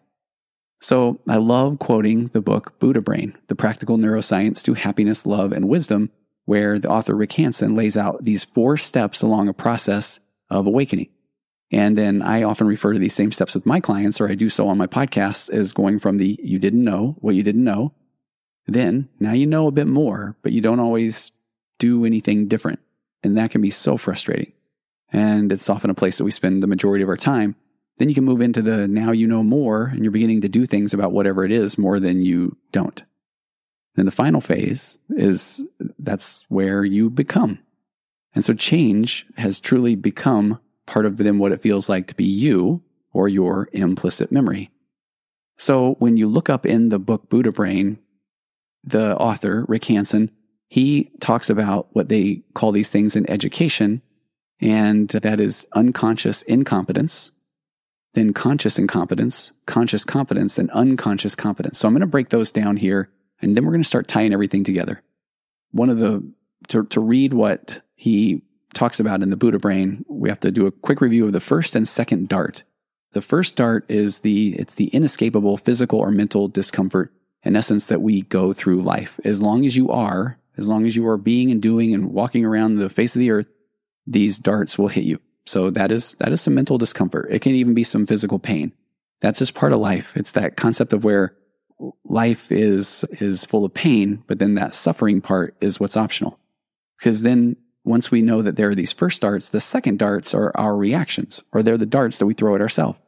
So 0.81 1.19
I 1.27 1.38
love 1.38 1.79
quoting 1.79 2.27
the 2.27 2.41
book 2.41 2.77
Buddha 2.77 3.01
Brain, 3.01 3.36
The 3.48 3.55
Practical 3.55 3.98
Neuroscience 3.98 4.62
to 4.63 4.75
Happiness, 4.75 5.25
Love, 5.25 5.51
and 5.51 5.67
Wisdom, 5.67 6.12
where 6.46 6.80
the 6.80 6.90
author 6.90 7.16
Rick 7.16 7.34
Hanson 7.34 7.75
lays 7.75 7.98
out 7.98 8.24
these 8.24 8.46
four 8.46 8.78
steps 8.78 9.22
along 9.22 9.48
a 9.48 9.54
process 9.54 10.20
of 10.50 10.68
awakening. 10.68 11.10
And 11.72 11.98
then 11.98 12.22
I 12.22 12.44
often 12.44 12.68
refer 12.68 12.94
to 12.94 13.00
these 13.00 13.16
same 13.16 13.32
steps 13.32 13.56
with 13.56 13.66
my 13.66 13.80
clients, 13.80 14.22
or 14.22 14.30
I 14.30 14.36
do 14.36 14.50
so 14.50 14.68
on 14.68 14.78
my 14.78 14.88
podcasts, 14.88 15.50
as 15.50 15.74
going 15.74 16.00
from 16.00 16.18
the 16.18 16.40
you 16.42 16.60
didn't 16.60 16.84
know 16.84 17.18
what 17.20 17.36
you 17.36 17.44
didn't 17.44 17.64
know. 17.64 17.94
Then 18.68 19.10
now 19.20 19.34
you 19.34 19.46
know 19.46 19.68
a 19.68 19.72
bit 19.72 19.88
more, 19.88 20.38
but 20.42 20.52
you 20.52 20.62
don't 20.62 20.80
always 20.80 21.32
do 21.80 22.06
anything 22.06 22.48
different. 22.48 22.80
And 23.24 23.38
that 23.38 23.52
can 23.52 23.62
be 23.62 23.72
so 23.72 23.98
frustrating. 23.98 24.54
And 25.12 25.52
it's 25.52 25.70
often 25.70 25.90
a 25.90 25.96
place 25.96 26.18
that 26.18 26.24
we 26.24 26.32
spend 26.32 26.62
the 26.62 26.68
majority 26.68 27.04
of 27.04 27.10
our 27.10 27.18
time. 27.18 27.56
Then 27.98 28.10
you 28.10 28.16
can 28.16 28.25
move 28.25 28.42
into 28.42 28.62
the 28.62 28.88
now 28.88 29.12
you 29.12 29.28
know 29.28 29.44
more 29.44 29.86
and 29.86 30.04
you're 30.04 30.12
beginning 30.12 30.42
to 30.42 30.50
do 30.50 30.66
things 30.66 30.94
about 30.94 31.14
whatever 31.14 31.46
it 31.46 31.52
is 31.52 31.78
more 31.78 32.00
than 32.00 32.22
you 32.22 32.58
don't. 32.72 33.04
Then 33.96 34.06
the 34.06 34.12
final 34.12 34.42
phase 34.42 35.00
is 35.10 35.66
that's 36.00 36.46
where 36.50 36.84
you 36.84 37.10
become. 37.10 37.60
And 38.34 38.44
so 38.44 38.54
change 38.54 39.25
has 39.38 39.62
truly 39.62 39.96
become 39.96 40.60
part 40.86 41.06
of 41.06 41.18
then 41.18 41.40
what 41.40 41.52
it 41.52 41.62
feels 41.62 41.90
like 41.90 42.08
to 42.08 42.16
be 42.16 42.25
you 42.25 42.84
or 43.14 43.30
your 43.30 43.70
implicit 43.72 44.32
memory. 44.32 44.70
So 45.58 45.94
when 46.00 46.18
you 46.18 46.28
look 46.28 46.50
up 46.50 46.66
in 46.66 46.90
the 46.90 47.00
book 47.00 47.30
Buddha 47.30 47.52
Brain, 47.52 47.98
the 48.84 49.18
author, 49.18 49.66
Rick 49.68 49.86
Hanson, 49.86 50.32
he 50.68 51.12
talks 51.22 51.50
about 51.50 51.88
what 51.94 52.10
they 52.10 52.44
call 52.54 52.72
these 52.72 52.90
things 52.90 53.16
in 53.16 53.30
education, 53.30 54.02
and 54.60 55.10
that 55.10 55.40
is 55.40 55.66
unconscious 55.74 56.42
incompetence, 56.44 57.32
then 58.14 58.34
conscious 58.34 58.78
incompetence, 58.78 59.54
conscious 59.66 60.04
competence, 60.04 60.58
and 60.58 60.70
unconscious 60.72 61.36
competence. 61.36 61.80
So 61.80 61.88
I'm 61.88 61.94
going 61.94 62.02
to 62.02 62.08
break 62.08 62.30
those 62.30 62.52
down 62.52 62.78
here, 62.78 63.10
and 63.42 63.56
then 63.56 63.65
we're 63.65 63.72
going 63.72 63.82
to 63.82 63.88
start 63.88 64.08
tying 64.08 64.34
everything 64.34 64.63
together. 64.63 65.01
One 65.72 65.89
of 65.89 66.00
the, 66.00 66.24
to, 66.70 66.86
to 66.86 67.00
read 67.00 67.34
what 67.34 67.82
he 67.96 68.42
talks 68.74 69.00
about 69.00 69.22
in 69.22 69.30
the 69.30 69.38
Buddha 69.38 69.60
brain, 69.60 70.06
we 70.08 70.30
have 70.30 70.39
to 70.42 70.51
do 70.51 70.68
a 70.68 70.72
quick 70.72 71.01
review 71.01 71.25
of 71.25 71.34
the 71.34 71.39
first 71.39 71.75
and 71.75 71.88
second 71.88 72.27
dart. 72.27 72.63
The 73.13 73.22
first 73.22 73.56
dart 73.56 73.86
is 73.89 74.20
the, 74.20 74.56
it's 74.56 74.75
the 74.75 74.88
inescapable 74.88 75.58
physical 75.58 76.00
or 76.00 76.12
mental 76.12 76.48
discomfort, 76.48 77.13
in 77.44 77.56
essence, 77.56 77.88
that 77.88 78.01
we 78.01 78.24
go 78.24 78.51
through 78.51 78.82
life. 78.82 79.20
As 79.24 79.42
long 79.42 79.65
as 79.65 79.77
you 79.77 79.89
are, 79.89 80.38
as 80.58 80.68
long 80.68 80.86
as 80.86 80.96
you 80.96 81.08
are 81.08 81.18
being 81.18 81.51
and 81.51 81.62
doing 81.62 81.94
and 81.94 82.12
walking 82.12 82.46
around 82.46 82.75
the 82.75 82.89
face 82.89 83.15
of 83.15 83.20
the 83.20 83.32
earth, 83.32 83.48
these 84.06 84.39
darts 84.39 84.77
will 84.77 84.89
hit 84.89 85.06
you. 85.06 85.20
So 85.46 85.70
that 85.70 85.92
is, 85.92 86.15
that 86.15 86.32
is 86.32 86.42
some 86.42 86.56
mental 86.56 86.77
discomfort. 86.77 87.27
It 87.30 87.42
can 87.42 87.54
even 87.54 87.74
be 87.74 87.84
some 87.84 88.06
physical 88.06 88.39
pain. 88.39 88.74
That's 89.22 89.39
just 89.39 89.54
part 89.54 89.74
of 89.74 89.80
life. 89.80 90.18
It's 90.18 90.34
that 90.34 90.58
concept 90.58 90.92
of 90.92 91.04
where 91.04 91.36
life 92.03 92.51
is, 92.51 93.05
is 93.20 93.46
full 93.46 93.65
of 93.65 93.74
pain, 93.74 94.24
but 94.27 94.39
then 94.39 94.55
that 94.55 94.75
suffering 94.75 95.22
part 95.22 95.55
is 95.62 95.79
what's 95.79 95.98
optional. 95.98 96.39
Because 96.98 97.22
then 97.22 97.58
once 97.84 98.10
we 98.10 98.22
know 98.22 98.41
that 98.41 98.55
there 98.55 98.70
are 98.70 98.75
these 98.75 98.94
first 98.94 99.22
darts, 99.22 99.50
the 99.50 99.60
second 99.60 100.00
darts 100.00 100.34
are 100.34 100.51
our 100.55 100.75
reactions, 100.75 101.44
or 101.51 101.62
they're 101.62 101.77
the 101.77 101.86
darts 101.86 102.20
that 102.20 102.25
we 102.25 102.34
throw 102.34 102.55
at 102.55 102.62
ourselves. 102.62 103.00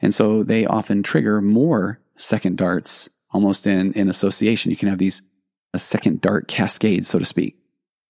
And 0.00 0.14
so 0.14 0.42
they 0.42 0.66
often 0.66 1.02
trigger 1.02 1.40
more 1.40 2.00
second 2.16 2.56
darts 2.56 3.08
almost 3.30 3.66
in, 3.66 3.92
in 3.92 4.08
association. 4.08 4.70
You 4.70 4.76
can 4.76 4.88
have 4.88 4.98
these 4.98 5.22
a 5.72 5.78
second 5.78 6.20
dart 6.20 6.48
cascade, 6.48 7.06
so 7.06 7.18
to 7.18 7.24
speak. 7.24 7.56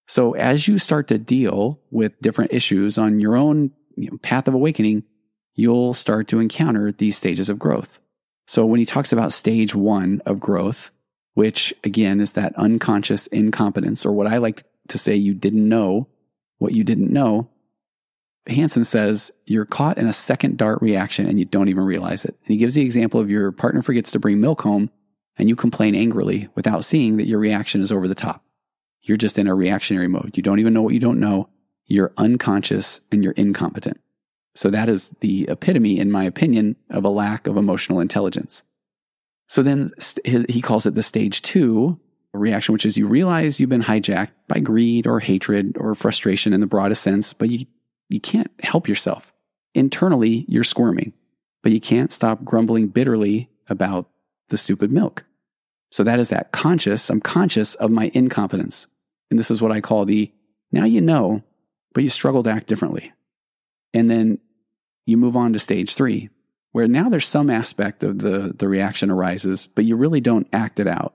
So 0.09 0.33
as 0.35 0.67
you 0.67 0.79
start 0.79 1.09
to 1.09 1.19
deal 1.19 1.81
with 1.91 2.21
different 2.21 2.53
issues 2.53 2.99
on 2.99 3.21
your 3.21 3.37
own 3.37 3.71
you 3.97 4.11
know, 4.11 4.19
path 4.19 4.49
of 4.49 4.55
awakening, 4.55 5.05
you'll 5.55 5.95
start 5.95 6.27
to 6.29 6.41
encounter 6.41 6.91
these 6.91 7.17
stages 7.17 7.49
of 7.49 7.59
growth. 7.59 8.01
So 8.51 8.67
when 8.67 8.81
he 8.81 8.85
talks 8.85 9.13
about 9.13 9.33
stage 9.33 9.77
one 9.77 10.23
of 10.27 10.41
growth, 10.41 10.91
which 11.35 11.73
again 11.85 12.21
is 12.21 12.33
that 12.33 12.53
unconscious 12.57 13.29
incompetence, 13.29 14.05
or 14.05 14.11
what 14.11 14.27
I 14.27 14.39
like 14.39 14.65
to 14.89 14.99
say 14.99 15.15
you 15.15 15.35
didn't 15.35 15.69
know 15.69 16.09
what 16.59 16.73
you 16.73 16.83
didn't 16.83 17.13
know, 17.13 17.49
Hanson 18.49 18.83
says 18.85 19.31
you're 19.47 19.67
caught 19.67 19.99
in 19.99 20.09
a 20.09 20.13
second 20.13 20.59
dart 20.59 20.83
reaction 20.83 21.29
and 21.29 21.39
you 21.39 21.45
don't 21.45 21.69
even 21.69 21.85
realize 21.85 22.25
it. 22.25 22.37
And 22.41 22.49
he 22.49 22.57
gives 22.57 22.75
the 22.75 22.83
example 22.83 23.21
of 23.21 23.31
your 23.31 23.53
partner 23.53 23.83
forgets 23.83 24.11
to 24.11 24.19
bring 24.19 24.41
milk 24.41 24.63
home 24.63 24.91
and 25.37 25.49
you 25.49 25.55
complain 25.55 25.95
angrily 25.95 26.49
without 26.57 26.85
seeing 26.85 27.19
that 27.19 27.29
your 27.29 27.39
reaction 27.39 27.83
is 27.83 27.93
over 27.93 28.09
the 28.09 28.17
top. 28.17 28.43
You're 29.03 29.17
just 29.17 29.39
in 29.39 29.47
a 29.47 29.55
reactionary 29.55 30.09
mode. 30.09 30.37
You 30.37 30.43
don't 30.43 30.59
even 30.59 30.75
know 30.75 30.83
what 30.83 30.95
you 30.95 30.99
don't 30.99 31.21
know. 31.21 31.49
You're 31.87 32.13
unconscious 32.17 33.01
and 33.13 33.23
you're 33.23 33.33
incompetent. 33.35 34.01
So 34.55 34.71
that 34.71 34.89
is 34.89 35.11
the 35.21 35.45
epitome, 35.49 35.99
in 35.99 36.11
my 36.11 36.25
opinion, 36.25 36.77
of 36.91 37.05
a 37.05 37.09
lack 37.09 37.47
of 37.47 37.57
emotional 37.57 38.01
intelligence. 38.01 38.65
So 39.49 39.63
then 39.63 39.93
he 40.25 40.61
calls 40.61 40.87
it 40.87 40.95
the 40.95 41.03
stage 41.03 41.43
two 41.43 41.99
reaction, 42.33 42.73
which 42.73 42.87
is 42.87 42.97
you 42.97 43.09
realize 43.09 43.59
you've 43.59 43.71
been 43.71 43.83
hijacked 43.83 44.31
by 44.47 44.61
greed 44.61 45.07
or 45.07 45.21
hatred 45.21 45.77
or 45.79 45.95
frustration 45.95 46.53
in 46.53 46.61
the 46.61 46.67
broadest 46.67 47.03
sense, 47.03 47.33
but 47.33 47.51
you, 47.51 47.67
you 48.09 48.21
can't 48.21 48.51
help 48.63 48.89
yourself. 48.89 49.33
Internally, 49.75 50.45
you're 50.49 50.65
squirming, 50.65 51.13
but 51.63 51.73
you 51.73 51.81
can't 51.81 52.13
stop 52.13 52.45
grumbling 52.45 52.89
bitterly 52.89 53.51
about 53.69 54.09
the 54.49 54.57
stupid 54.57 54.93
milk. 54.93 55.25
So 55.91 56.05
that 56.05 56.21
is 56.21 56.29
that 56.29 56.53
conscious, 56.53 57.11
I'm 57.11 57.21
conscious 57.21 57.75
of 57.77 57.91
my 57.91 58.11
incompetence. 58.15 58.87
And 59.31 59.39
this 59.39 59.51
is 59.51 59.61
what 59.61 59.73
I 59.73 59.81
call 59.81 60.05
the 60.05 60.33
now 60.73 60.85
you 60.85 61.01
know, 61.01 61.43
but 61.93 62.05
you 62.05 62.11
struggle 62.11 62.45
to 62.45 62.51
act 62.51 62.69
differently. 62.69 63.13
And 63.93 64.11
then 64.11 64.39
you 65.07 65.17
move 65.17 65.37
on 65.37 65.53
to 65.53 65.59
stage 65.59 65.95
three, 65.95 66.31
where 66.73 66.89
now 66.89 67.09
there's 67.09 67.27
some 67.27 67.51
aspect 67.51 68.03
of 68.03 68.19
the, 68.19 68.55
the 68.57 68.69
reaction 68.69 69.11
arises, 69.11 69.67
but 69.67 69.85
you 69.85 69.97
really 69.97 70.21
don't 70.21 70.49
act 70.53 70.79
it 70.79 70.87
out. 70.87 71.15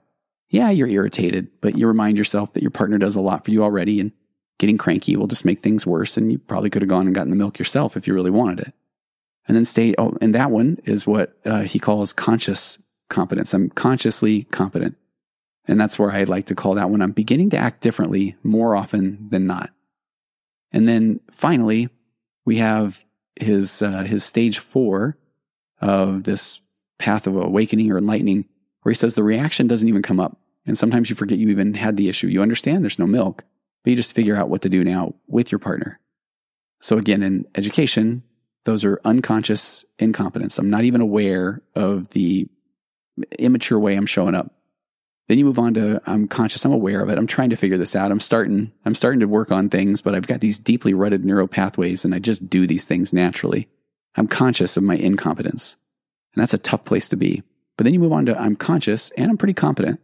Yeah, 0.50 0.70
you're 0.70 0.88
irritated, 0.88 1.50
but 1.62 1.78
you 1.78 1.88
remind 1.88 2.18
yourself 2.18 2.54
that 2.54 2.62
your 2.62 2.72
partner 2.72 2.98
does 2.98 3.16
a 3.16 3.22
lot 3.22 3.46
for 3.46 3.52
you 3.52 3.64
already 3.64 4.00
and 4.00 4.12
getting 4.60 4.78
cranky 4.78 5.16
will 5.16 5.28
just 5.28 5.46
make 5.46 5.60
things 5.60 5.86
worse. 5.86 6.18
And 6.18 6.32
you 6.32 6.38
probably 6.38 6.70
could 6.70 6.82
have 6.82 6.90
gone 6.90 7.08
and 7.08 7.16
gotten 7.16 7.30
the 7.30 7.36
milk 7.36 7.60
yourself 7.60 7.98
if 7.98 8.08
you 8.08 8.14
really 8.14 8.32
wanted 8.32 8.60
it. 8.68 8.74
And 9.48 9.56
then 9.56 9.66
stage, 9.66 9.96
oh, 9.98 10.18
and 10.22 10.34
that 10.34 10.52
one 10.52 10.80
is 10.86 11.06
what 11.06 11.38
uh, 11.46 11.62
he 11.62 11.80
calls 11.80 12.14
conscious 12.14 12.80
competence. 13.10 13.54
I'm 13.54 13.70
consciously 13.70 14.44
competent. 14.46 14.96
And 15.68 15.80
that's 15.80 15.98
where 15.98 16.12
I 16.12 16.24
like 16.24 16.48
to 16.48 16.56
call 16.56 16.76
that 16.76 16.90
when 16.90 17.02
I'm 17.02 17.12
beginning 17.12 17.50
to 17.52 17.58
act 17.58 17.82
differently 17.82 18.36
more 18.44 18.76
often 18.76 19.30
than 19.30 19.46
not. 19.48 19.72
And 20.72 20.88
then 20.88 21.20
finally, 21.32 21.90
we 22.46 22.58
have 22.58 23.04
his, 23.36 23.82
uh, 23.82 24.04
his 24.04 24.24
stage 24.24 24.60
four 24.60 25.18
of 25.82 26.24
this 26.24 26.62
path 26.98 27.28
of 27.28 27.36
awakening 27.36 27.92
or 27.92 27.98
enlightening, 27.98 28.48
where 28.82 28.92
he 28.92 28.96
says 28.96 29.16
the 29.16 29.24
reaction 29.24 29.68
doesn't 29.68 29.90
even 29.90 30.02
come 30.02 30.20
up. 30.20 30.38
And 30.66 30.78
sometimes 30.78 31.10
you 31.10 31.16
forget 31.16 31.38
you 31.38 31.50
even 31.50 31.74
had 31.74 31.98
the 31.98 32.10
issue. 32.10 32.28
You 32.28 32.42
understand 32.42 32.84
there's 32.84 33.00
no 33.00 33.06
milk, 33.06 33.44
but 33.84 33.92
you 33.92 33.96
just 33.96 34.14
figure 34.14 34.36
out 34.36 34.50
what 34.50 34.62
to 34.64 34.70
do 34.70 34.84
now 34.84 35.16
with 35.28 35.52
your 35.52 35.60
partner. 35.60 36.00
So 36.82 36.98
again, 36.98 37.24
in 37.24 37.46
education, 37.56 38.24
those 38.64 38.84
are 38.84 39.00
unconscious 39.06 39.86
incompetence. 40.00 40.58
I'm 40.58 40.70
not 40.70 40.84
even 40.84 41.02
aware 41.02 41.62
of 41.76 42.10
the 42.10 42.48
immature 43.38 43.80
way 43.80 43.96
I'm 43.96 44.06
showing 44.06 44.36
up. 44.36 44.54
Then 45.28 45.40
you 45.40 45.46
move 45.46 45.58
on 45.58 45.74
to 45.74 46.02
I'm 46.06 46.28
conscious, 46.28 46.66
I'm 46.66 46.72
aware 46.72 47.02
of 47.02 47.10
it. 47.10 47.18
I'm 47.18 47.28
trying 47.28 47.50
to 47.50 47.56
figure 47.56 47.78
this 47.78 47.96
out. 47.96 48.12
I'm 48.12 48.20
starting, 48.20 48.72
I'm 48.86 48.96
starting 48.96 49.20
to 49.22 49.28
work 49.28 49.52
on 49.52 49.70
things, 49.70 50.02
but 50.02 50.14
I've 50.14 50.28
got 50.28 50.40
these 50.40 50.60
deeply 50.60 50.94
rutted 50.94 51.26
neural 51.26 51.48
pathways 51.48 52.06
and 52.06 52.14
I 52.14 52.20
just 52.20 52.50
do 52.50 52.68
these 52.68 52.86
things 52.86 53.12
naturally. 53.12 53.68
I'm 54.16 54.28
conscious 54.28 54.78
of 54.78 54.84
my 54.84 54.96
incompetence. 54.96 55.78
And 56.34 56.42
that's 56.42 56.54
a 56.54 56.60
tough 56.60 56.86
place 56.86 57.10
to 57.10 57.18
be. 57.18 57.44
But 57.78 57.86
then 57.86 57.94
you 57.94 58.00
move 58.00 58.14
on 58.14 58.26
to 58.28 58.40
I'm 58.40 58.56
conscious 58.56 59.12
and 59.12 59.32
I'm 59.32 59.38
pretty 59.38 59.54
competent. 59.54 60.00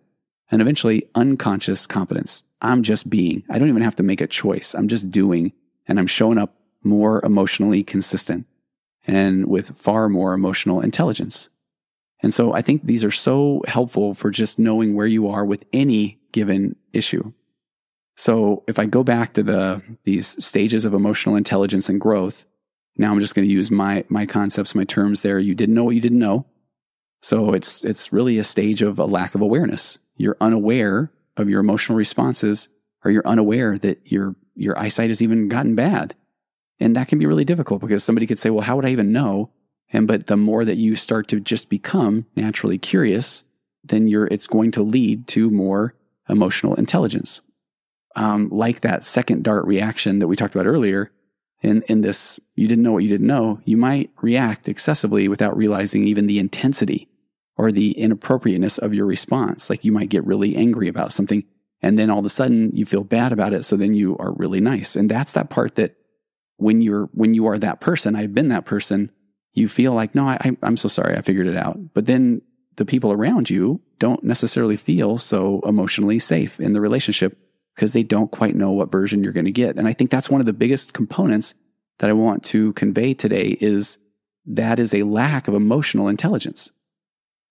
And 0.49 0.61
eventually 0.61 1.07
unconscious 1.15 1.85
competence. 1.85 2.43
I'm 2.61 2.83
just 2.83 3.09
being. 3.09 3.43
I 3.49 3.57
don't 3.57 3.69
even 3.69 3.83
have 3.83 3.95
to 3.97 4.03
make 4.03 4.21
a 4.21 4.27
choice. 4.27 4.73
I'm 4.75 4.87
just 4.87 5.11
doing 5.11 5.53
and 5.87 5.99
I'm 5.99 6.07
showing 6.07 6.37
up 6.37 6.55
more 6.83 7.23
emotionally 7.23 7.83
consistent 7.83 8.47
and 9.07 9.47
with 9.47 9.75
far 9.77 10.09
more 10.09 10.33
emotional 10.33 10.81
intelligence. 10.81 11.49
And 12.23 12.33
so 12.33 12.53
I 12.53 12.61
think 12.61 12.83
these 12.83 13.03
are 13.03 13.11
so 13.11 13.63
helpful 13.67 14.13
for 14.13 14.29
just 14.29 14.59
knowing 14.59 14.95
where 14.95 15.07
you 15.07 15.27
are 15.27 15.45
with 15.45 15.65
any 15.73 16.19
given 16.31 16.75
issue. 16.93 17.33
So 18.15 18.63
if 18.67 18.77
I 18.77 18.85
go 18.85 19.03
back 19.03 19.33
to 19.33 19.43
the 19.43 19.81
these 20.03 20.43
stages 20.43 20.85
of 20.85 20.93
emotional 20.93 21.35
intelligence 21.35 21.89
and 21.89 21.99
growth, 21.99 22.45
now 22.97 23.11
I'm 23.11 23.19
just 23.19 23.33
going 23.33 23.47
to 23.47 23.53
use 23.53 23.71
my 23.71 24.05
my 24.09 24.25
concepts, 24.25 24.75
my 24.75 24.83
terms 24.83 25.21
there. 25.21 25.39
You 25.39 25.55
didn't 25.55 25.75
know 25.75 25.83
what 25.83 25.95
you 25.95 26.01
didn't 26.01 26.19
know. 26.19 26.45
So 27.21 27.53
it's 27.53 27.83
it's 27.83 28.13
really 28.13 28.37
a 28.37 28.43
stage 28.43 28.81
of 28.81 28.99
a 28.99 29.05
lack 29.05 29.33
of 29.33 29.41
awareness. 29.41 29.97
You're 30.17 30.37
unaware 30.41 31.11
of 31.37 31.49
your 31.49 31.59
emotional 31.59 31.97
responses 31.97 32.69
or 33.03 33.11
you're 33.11 33.27
unaware 33.27 33.77
that 33.79 34.11
your 34.11 34.35
your 34.55 34.77
eyesight 34.77 35.09
has 35.09 35.21
even 35.21 35.47
gotten 35.47 35.75
bad. 35.75 36.15
And 36.79 36.95
that 36.95 37.07
can 37.07 37.19
be 37.19 37.25
really 37.27 37.45
difficult 37.45 37.81
because 37.81 38.03
somebody 38.03 38.27
could 38.27 38.39
say, 38.39 38.49
"Well, 38.49 38.63
how 38.63 38.75
would 38.75 38.85
I 38.85 38.89
even 38.89 39.11
know?" 39.11 39.51
And 39.93 40.07
but 40.07 40.27
the 40.27 40.37
more 40.37 40.63
that 40.65 40.77
you 40.77 40.95
start 40.95 41.27
to 41.29 41.39
just 41.39 41.69
become 41.69 42.25
naturally 42.35 42.77
curious, 42.77 43.43
then 43.83 44.07
you're 44.07 44.27
it's 44.27 44.47
going 44.47 44.71
to 44.71 44.83
lead 44.83 45.27
to 45.29 45.49
more 45.49 45.95
emotional 46.29 46.75
intelligence. 46.75 47.41
Um, 48.15 48.49
like 48.49 48.81
that 48.81 49.03
second 49.03 49.43
dart 49.43 49.65
reaction 49.65 50.19
that 50.19 50.27
we 50.27 50.35
talked 50.35 50.55
about 50.55 50.67
earlier, 50.67 51.11
in 51.61 51.81
in 51.83 52.01
this 52.01 52.39
you 52.55 52.67
didn't 52.67 52.83
know 52.83 52.93
what 52.93 53.03
you 53.03 53.09
didn't 53.09 53.27
know, 53.27 53.59
you 53.65 53.77
might 53.77 54.11
react 54.21 54.69
excessively 54.69 55.27
without 55.27 55.57
realizing 55.57 56.05
even 56.05 56.27
the 56.27 56.39
intensity 56.39 57.09
or 57.57 57.71
the 57.71 57.91
inappropriateness 57.91 58.77
of 58.77 58.93
your 58.93 59.05
response. 59.05 59.69
Like 59.69 59.85
you 59.85 59.91
might 59.91 60.09
get 60.09 60.25
really 60.25 60.55
angry 60.55 60.87
about 60.87 61.13
something 61.13 61.43
and 61.81 61.97
then 61.97 62.09
all 62.09 62.19
of 62.19 62.25
a 62.25 62.29
sudden 62.29 62.71
you 62.75 62.85
feel 62.85 63.03
bad 63.03 63.31
about 63.31 63.53
it. 63.53 63.63
So 63.63 63.75
then 63.75 63.93
you 63.93 64.17
are 64.17 64.33
really 64.33 64.61
nice. 64.61 64.95
And 64.95 65.09
that's 65.09 65.33
that 65.33 65.49
part 65.49 65.75
that 65.75 65.95
when 66.57 66.81
you're, 66.81 67.09
when 67.13 67.33
you 67.33 67.47
are 67.47 67.57
that 67.57 67.81
person, 67.81 68.15
I've 68.15 68.35
been 68.35 68.49
that 68.49 68.65
person, 68.65 69.11
you 69.53 69.67
feel 69.67 69.93
like, 69.93 70.15
no, 70.15 70.23
I, 70.23 70.57
I'm 70.61 70.77
so 70.77 70.87
sorry. 70.87 71.17
I 71.17 71.21
figured 71.21 71.47
it 71.47 71.57
out. 71.57 71.93
But 71.93 72.05
then 72.05 72.41
the 72.77 72.85
people 72.85 73.11
around 73.11 73.49
you 73.49 73.81
don't 73.99 74.23
necessarily 74.23 74.77
feel 74.77 75.17
so 75.17 75.61
emotionally 75.65 76.19
safe 76.19 76.59
in 76.59 76.73
the 76.73 76.81
relationship 76.81 77.37
because 77.75 77.93
they 77.93 78.03
don't 78.03 78.31
quite 78.31 78.55
know 78.55 78.71
what 78.71 78.91
version 78.91 79.23
you're 79.23 79.33
going 79.33 79.45
to 79.45 79.51
get. 79.51 79.77
And 79.77 79.87
I 79.87 79.93
think 79.93 80.09
that's 80.09 80.29
one 80.29 80.39
of 80.39 80.45
the 80.45 80.53
biggest 80.53 80.93
components 80.93 81.55
that 81.99 82.09
I 82.09 82.13
want 82.13 82.43
to 82.45 82.73
convey 82.73 83.13
today 83.13 83.57
is 83.59 83.99
that 84.45 84.79
is 84.79 84.93
a 84.93 85.03
lack 85.03 85.47
of 85.47 85.53
emotional 85.53 86.07
intelligence. 86.07 86.71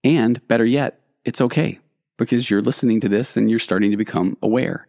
And 0.03 0.47
better 0.49 0.65
yet, 0.65 1.01
it's 1.25 1.41
okay 1.41 1.79
because 2.17 2.51
you're 2.51 2.63
listening 2.63 3.01
to 3.01 3.09
this 3.09 3.37
and 3.37 3.49
you're 3.51 3.59
starting 3.59 3.91
to 3.91 3.97
become 3.97 4.37
aware. 4.43 4.89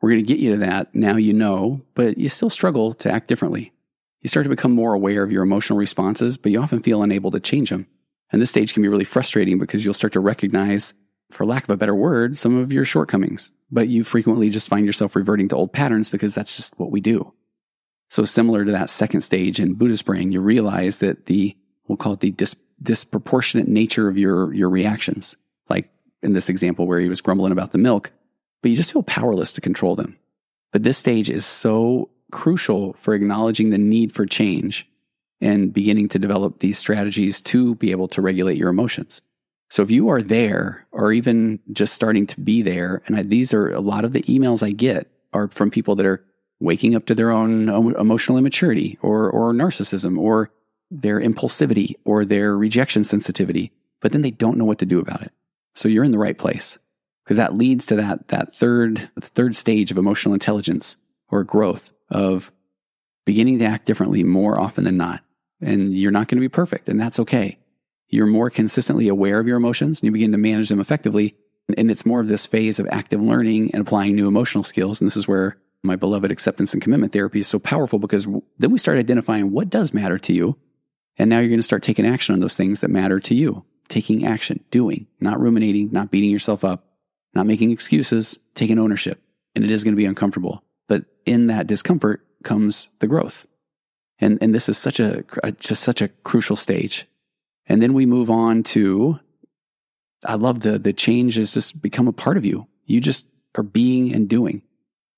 We're 0.00 0.10
going 0.10 0.24
to 0.24 0.28
get 0.28 0.40
you 0.40 0.52
to 0.52 0.58
that. 0.58 0.94
Now 0.94 1.16
you 1.16 1.32
know, 1.32 1.82
but 1.94 2.18
you 2.18 2.28
still 2.28 2.50
struggle 2.50 2.94
to 2.94 3.10
act 3.10 3.28
differently. 3.28 3.72
You 4.20 4.28
start 4.28 4.44
to 4.44 4.50
become 4.50 4.72
more 4.72 4.92
aware 4.92 5.22
of 5.22 5.32
your 5.32 5.42
emotional 5.42 5.78
responses, 5.78 6.36
but 6.36 6.52
you 6.52 6.60
often 6.60 6.80
feel 6.80 7.02
unable 7.02 7.30
to 7.30 7.40
change 7.40 7.70
them. 7.70 7.86
And 8.32 8.40
this 8.40 8.50
stage 8.50 8.74
can 8.74 8.82
be 8.82 8.88
really 8.88 9.04
frustrating 9.04 9.58
because 9.58 9.84
you'll 9.84 9.94
start 9.94 10.12
to 10.12 10.20
recognize, 10.20 10.94
for 11.30 11.46
lack 11.46 11.64
of 11.64 11.70
a 11.70 11.76
better 11.76 11.94
word, 11.94 12.36
some 12.36 12.56
of 12.56 12.72
your 12.72 12.84
shortcomings, 12.84 13.52
but 13.70 13.88
you 13.88 14.04
frequently 14.04 14.50
just 14.50 14.68
find 14.68 14.86
yourself 14.86 15.16
reverting 15.16 15.48
to 15.48 15.56
old 15.56 15.72
patterns 15.72 16.08
because 16.08 16.34
that's 16.34 16.56
just 16.56 16.78
what 16.78 16.90
we 16.90 17.00
do. 17.00 17.32
So 18.08 18.24
similar 18.24 18.64
to 18.64 18.72
that 18.72 18.90
second 18.90 19.22
stage 19.22 19.58
in 19.58 19.74
Buddha's 19.74 20.02
brain, 20.02 20.32
you 20.32 20.40
realize 20.40 20.98
that 20.98 21.26
the, 21.26 21.56
we'll 21.88 21.96
call 21.96 22.12
it 22.12 22.20
the 22.20 22.32
dis- 22.32 22.56
disproportionate 22.82 23.68
nature 23.68 24.08
of 24.08 24.18
your, 24.18 24.52
your 24.52 24.68
reactions. 24.68 25.36
Like 25.68 25.88
in 26.22 26.32
this 26.34 26.48
example 26.48 26.86
where 26.86 27.00
he 27.00 27.08
was 27.08 27.20
grumbling 27.20 27.52
about 27.52 27.72
the 27.72 27.78
milk, 27.78 28.10
but 28.62 28.70
you 28.70 28.76
just 28.76 28.92
feel 28.92 29.02
powerless 29.02 29.52
to 29.54 29.60
control 29.60 29.96
them. 29.96 30.18
But 30.72 30.82
this 30.82 30.98
stage 30.98 31.30
is 31.30 31.46
so 31.46 32.10
crucial 32.30 32.92
for 32.94 33.14
acknowledging 33.14 33.70
the 33.70 33.78
need 33.78 34.12
for 34.12 34.26
change 34.26 34.88
and 35.40 35.72
beginning 35.72 36.08
to 36.08 36.18
develop 36.18 36.58
these 36.58 36.78
strategies 36.78 37.40
to 37.40 37.74
be 37.76 37.90
able 37.90 38.08
to 38.08 38.22
regulate 38.22 38.56
your 38.56 38.68
emotions. 38.68 39.22
So 39.70 39.82
if 39.82 39.90
you 39.90 40.08
are 40.08 40.20
there 40.20 40.86
or 40.90 41.12
even 41.12 41.60
just 41.72 41.94
starting 41.94 42.26
to 42.26 42.40
be 42.40 42.60
there, 42.60 43.02
and 43.06 43.16
I, 43.16 43.22
these 43.22 43.54
are 43.54 43.70
a 43.70 43.80
lot 43.80 44.04
of 44.04 44.12
the 44.12 44.22
emails 44.22 44.62
I 44.62 44.72
get 44.72 45.08
are 45.32 45.48
from 45.48 45.70
people 45.70 45.94
that 45.96 46.06
are 46.06 46.24
waking 46.58 46.94
up 46.94 47.06
to 47.06 47.14
their 47.14 47.30
own 47.30 47.68
emotional 47.68 48.36
immaturity 48.36 48.98
or, 49.00 49.30
or 49.30 49.52
narcissism 49.52 50.18
or 50.18 50.50
their 50.90 51.20
impulsivity 51.20 51.94
or 52.04 52.24
their 52.24 52.56
rejection 52.56 53.04
sensitivity, 53.04 53.72
but 54.00 54.12
then 54.12 54.22
they 54.22 54.32
don't 54.32 54.58
know 54.58 54.64
what 54.64 54.78
to 54.80 54.86
do 54.86 55.00
about 55.00 55.22
it. 55.22 55.32
So 55.74 55.88
you're 55.88 56.04
in 56.04 56.10
the 56.10 56.18
right 56.18 56.36
place 56.36 56.78
because 57.24 57.36
that 57.36 57.54
leads 57.54 57.86
to 57.86 57.96
that, 57.96 58.28
that 58.28 58.52
third, 58.52 59.08
third 59.20 59.54
stage 59.54 59.90
of 59.90 59.98
emotional 59.98 60.34
intelligence 60.34 60.96
or 61.28 61.44
growth 61.44 61.92
of 62.10 62.52
beginning 63.24 63.58
to 63.58 63.64
act 63.64 63.86
differently 63.86 64.24
more 64.24 64.58
often 64.58 64.84
than 64.84 64.96
not. 64.96 65.22
And 65.60 65.94
you're 65.94 66.10
not 66.10 66.28
going 66.28 66.38
to 66.38 66.44
be 66.44 66.48
perfect 66.48 66.88
and 66.88 66.98
that's 66.98 67.20
okay. 67.20 67.58
You're 68.08 68.26
more 68.26 68.50
consistently 68.50 69.08
aware 69.08 69.38
of 69.38 69.46
your 69.46 69.56
emotions 69.56 70.00
and 70.00 70.06
you 70.06 70.12
begin 70.12 70.32
to 70.32 70.38
manage 70.38 70.68
them 70.68 70.80
effectively. 70.80 71.36
And 71.76 71.90
it's 71.90 72.06
more 72.06 72.20
of 72.20 72.28
this 72.28 72.46
phase 72.46 72.78
of 72.78 72.88
active 72.90 73.20
learning 73.20 73.70
and 73.72 73.82
applying 73.82 74.16
new 74.16 74.26
emotional 74.26 74.64
skills. 74.64 75.00
And 75.00 75.06
this 75.06 75.16
is 75.16 75.28
where 75.28 75.58
my 75.82 75.96
beloved 75.96 76.32
acceptance 76.32 76.72
and 76.72 76.82
commitment 76.82 77.12
therapy 77.12 77.40
is 77.40 77.48
so 77.48 77.58
powerful 77.58 77.98
because 77.98 78.26
then 78.58 78.70
we 78.70 78.78
start 78.78 78.98
identifying 78.98 79.52
what 79.52 79.70
does 79.70 79.94
matter 79.94 80.18
to 80.18 80.32
you 80.32 80.58
and 81.20 81.28
now 81.28 81.38
you're 81.38 81.50
going 81.50 81.58
to 81.58 81.64
start 81.64 81.82
taking 81.82 82.06
action 82.06 82.32
on 82.32 82.40
those 82.40 82.56
things 82.56 82.80
that 82.80 82.88
matter 82.88 83.20
to 83.20 83.34
you. 83.34 83.62
Taking 83.88 84.24
action, 84.24 84.64
doing, 84.70 85.06
not 85.20 85.38
ruminating, 85.38 85.90
not 85.92 86.10
beating 86.10 86.30
yourself 86.30 86.64
up, 86.64 86.86
not 87.34 87.46
making 87.46 87.72
excuses, 87.72 88.40
taking 88.54 88.78
ownership. 88.78 89.20
And 89.54 89.62
it 89.62 89.70
is 89.70 89.84
going 89.84 89.92
to 89.92 89.98
be 89.98 90.06
uncomfortable. 90.06 90.64
In 91.26 91.46
that 91.46 91.66
discomfort 91.66 92.24
comes 92.42 92.90
the 92.98 93.06
growth. 93.06 93.46
And, 94.18 94.38
and 94.42 94.54
this 94.54 94.68
is 94.68 94.76
such 94.76 95.00
a, 95.00 95.24
just 95.58 95.82
such 95.82 96.02
a 96.02 96.08
crucial 96.08 96.56
stage. 96.56 97.06
And 97.66 97.80
then 97.80 97.94
we 97.94 98.06
move 98.06 98.30
on 98.30 98.62
to, 98.64 99.20
I 100.24 100.34
love 100.34 100.60
the, 100.60 100.78
the 100.78 100.92
change 100.92 101.36
has 101.36 101.54
just 101.54 101.80
become 101.80 102.08
a 102.08 102.12
part 102.12 102.36
of 102.36 102.44
you. 102.44 102.66
You 102.84 103.00
just 103.00 103.26
are 103.56 103.62
being 103.62 104.14
and 104.14 104.28
doing. 104.28 104.62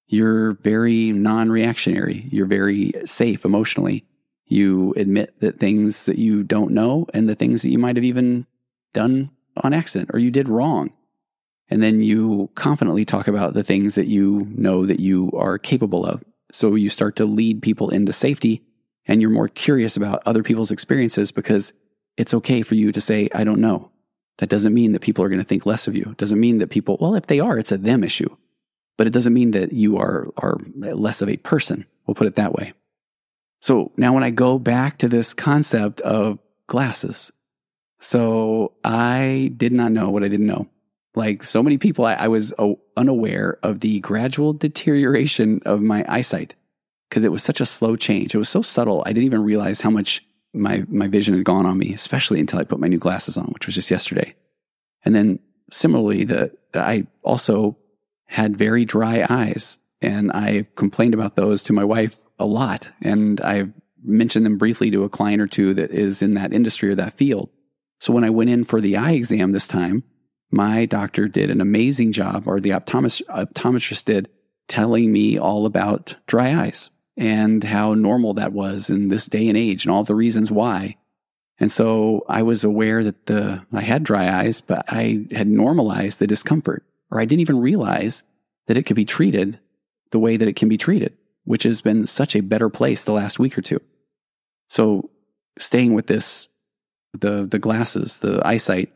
You're 0.06 0.52
very 0.52 1.12
non 1.12 1.50
reactionary. 1.50 2.26
You're 2.30 2.46
very 2.46 2.92
safe 3.06 3.44
emotionally. 3.44 4.04
You 4.46 4.92
admit 4.96 5.40
that 5.40 5.58
things 5.58 6.04
that 6.04 6.18
you 6.18 6.42
don't 6.42 6.72
know 6.72 7.06
and 7.14 7.28
the 7.28 7.34
things 7.34 7.62
that 7.62 7.70
you 7.70 7.78
might 7.78 7.96
have 7.96 8.04
even 8.04 8.46
done 8.92 9.30
on 9.56 9.72
accident 9.72 10.10
or 10.12 10.18
you 10.18 10.30
did 10.30 10.48
wrong. 10.48 10.92
And 11.72 11.82
then 11.82 12.02
you 12.02 12.50
confidently 12.54 13.06
talk 13.06 13.28
about 13.28 13.54
the 13.54 13.64
things 13.64 13.94
that 13.94 14.06
you 14.06 14.46
know 14.50 14.85
that 14.85 15.00
you 15.00 15.32
are 15.32 15.56
capable 15.56 16.04
of. 16.04 16.22
So 16.52 16.74
you 16.74 16.90
start 16.90 17.16
to 17.16 17.24
lead 17.24 17.62
people 17.62 17.88
into 17.88 18.12
safety 18.12 18.61
and 19.06 19.22
you're 19.22 19.30
more 19.30 19.48
curious 19.48 19.96
about 19.96 20.22
other 20.26 20.42
people's 20.42 20.70
experiences 20.70 21.32
because 21.32 21.72
it's 22.18 22.35
okay 22.35 22.61
for 22.61 22.74
you 22.74 22.92
to 22.92 23.00
say, 23.00 23.30
I 23.35 23.44
don't 23.44 23.62
know. 23.62 23.90
That 24.37 24.50
doesn't 24.50 24.74
mean 24.74 24.92
that 24.92 25.00
people 25.00 25.24
are 25.24 25.30
going 25.30 25.40
to 25.40 25.46
think 25.46 25.64
less 25.64 25.88
of 25.88 25.96
you. 25.96 26.08
It 26.11 26.18
doesn't 26.18 26.38
mean 26.38 26.58
that 26.58 26.68
people, 26.68 26.98
well, 27.00 27.14
if 27.14 27.28
they 27.28 27.40
are, 27.40 27.56
it's 27.56 27.72
a 27.72 27.78
them 27.78 28.04
issue. 28.04 28.37
But 28.98 29.06
it 29.06 29.14
doesn't 29.14 29.32
mean 29.32 29.52
that 29.52 29.72
you 29.72 29.96
are, 29.96 30.28
are 30.37 30.58
less 30.76 31.22
of 31.22 31.30
a 31.30 31.38
person. 31.38 31.87
We'll 32.06 32.16
put 32.16 32.26
it 32.26 32.37
that 32.37 32.52
way. 32.52 32.74
So 33.62 33.92
now 33.96 34.12
when 34.12 34.24
I 34.24 34.30
go 34.30 34.58
back 34.58 34.98
to 34.98 35.08
this 35.08 35.32
concept 35.32 36.02
of 36.02 36.38
glasses, 36.66 37.32
so 37.98 38.74
I 38.85 39.54
did 39.56 39.72
not 39.72 39.90
know 39.90 40.11
what 40.11 40.22
I 40.22 40.28
didn't 40.28 40.44
know. 40.44 40.68
Like 41.14 41.42
so 41.42 41.62
many 41.62 41.79
people, 41.79 42.05
I, 42.05 42.14
I 42.14 42.29
was 42.29 42.55
unaware 42.96 43.59
of 43.62 43.81
the 43.81 44.01
gradual 44.01 44.53
deterioration 44.53 45.61
of 45.66 45.83
my 45.83 46.05
eyesight 46.09 46.55
because 47.09 47.25
it 47.25 47.33
was 47.33 47.42
such 47.42 47.61
a 47.61 47.66
slow 47.66 47.96
change. 47.96 48.35
It 48.35 48.38
was 48.38 48.48
so 48.48 48.62
subtle. 48.62 49.03
I 49.05 49.12
didn't 49.12 49.27
even 49.27 49.44
realize 49.44 49.83
how 49.83 49.90
much 49.90 50.25
my, 50.55 50.85
my 50.88 51.09
vision 51.09 51.35
had 51.35 51.44
gone 51.44 51.66
on 51.66 51.79
me, 51.79 51.92
especially 51.92 52.40
until 52.40 52.59
I 52.59 52.64
put 52.64 52.81
my 52.81 52.88
new 52.88 52.98
glasses 52.98 53.37
on, 53.37 53.46
which 53.46 53.66
was 53.66 53.75
just 53.75 53.90
yesterday. 53.90 54.35
And 55.05 55.14
then 55.14 55.38
similarly, 55.70 56.25
the, 56.25 56.57
I 56.75 57.07
also 57.22 57.77
had 58.27 58.57
very 58.57 58.87
dry 58.87 59.27
eyes 59.29 59.79
and 60.01 60.33
I 60.33 60.66
complained 60.75 61.14
about 61.14 61.37
those 61.37 61.62
to 61.64 61.72
my 61.72 61.85
wife 61.85 62.16
a 62.38 62.46
lot. 62.46 62.88
And 63.03 63.40
I've 63.40 63.72
mentioned 64.03 64.46
them 64.46 64.59
briefly 64.59 64.90
to 64.90 65.05
a 65.05 65.09
client 65.09 65.42
or 65.42 65.46
two 65.46 65.75
that 65.75 65.90
is 65.90 66.22
in 66.22 66.35
that 66.35 66.53
industry 66.53 66.88
or 66.88 66.94
that 66.96 67.14
field. 67.14 67.51
So 68.01 68.12
when 68.12 68.25
I 68.25 68.31
went 68.31 68.51
in 68.51 68.64
for 68.64 68.81
the 68.81 68.96
eye 68.96 69.12
exam 69.12 69.53
this 69.53 69.68
time, 69.68 70.03
my 70.52 70.86
doctor 70.86 71.28
did 71.28 71.50
an 71.50 71.60
amazing 71.60 72.12
job, 72.12 72.44
or 72.46 72.60
the 72.60 72.70
optometrist, 72.70 73.22
optometrist 73.26 74.04
did, 74.04 74.28
telling 74.68 75.12
me 75.12 75.38
all 75.38 75.66
about 75.66 76.16
dry 76.26 76.54
eyes 76.54 76.90
and 77.16 77.64
how 77.64 77.94
normal 77.94 78.34
that 78.34 78.52
was 78.52 78.88
in 78.88 79.08
this 79.08 79.26
day 79.26 79.48
and 79.48 79.58
age 79.58 79.84
and 79.84 79.92
all 79.92 80.04
the 80.04 80.14
reasons 80.14 80.50
why. 80.50 80.96
And 81.58 81.70
so 81.70 82.24
I 82.28 82.42
was 82.42 82.64
aware 82.64 83.04
that 83.04 83.26
the 83.26 83.64
I 83.72 83.82
had 83.82 84.04
dry 84.04 84.28
eyes, 84.30 84.60
but 84.60 84.84
I 84.88 85.26
had 85.32 85.48
normalized 85.48 86.18
the 86.18 86.26
discomfort, 86.26 86.84
or 87.10 87.20
I 87.20 87.24
didn't 87.24 87.40
even 87.40 87.60
realize 87.60 88.24
that 88.66 88.76
it 88.76 88.84
could 88.84 88.96
be 88.96 89.04
treated 89.04 89.58
the 90.10 90.18
way 90.18 90.36
that 90.36 90.48
it 90.48 90.56
can 90.56 90.68
be 90.68 90.76
treated 90.76 91.16
which 91.44 91.64
has 91.64 91.80
been 91.80 92.06
such 92.06 92.36
a 92.36 92.42
better 92.42 92.68
place 92.68 93.04
the 93.04 93.12
last 93.12 93.38
week 93.38 93.56
or 93.58 93.62
two. 93.62 93.80
So 94.68 95.10
staying 95.58 95.94
with 95.94 96.06
this, 96.06 96.48
the, 97.12 97.46
the 97.50 97.58
glasses, 97.58 98.18
the 98.18 98.40
eyesight, 98.44 98.92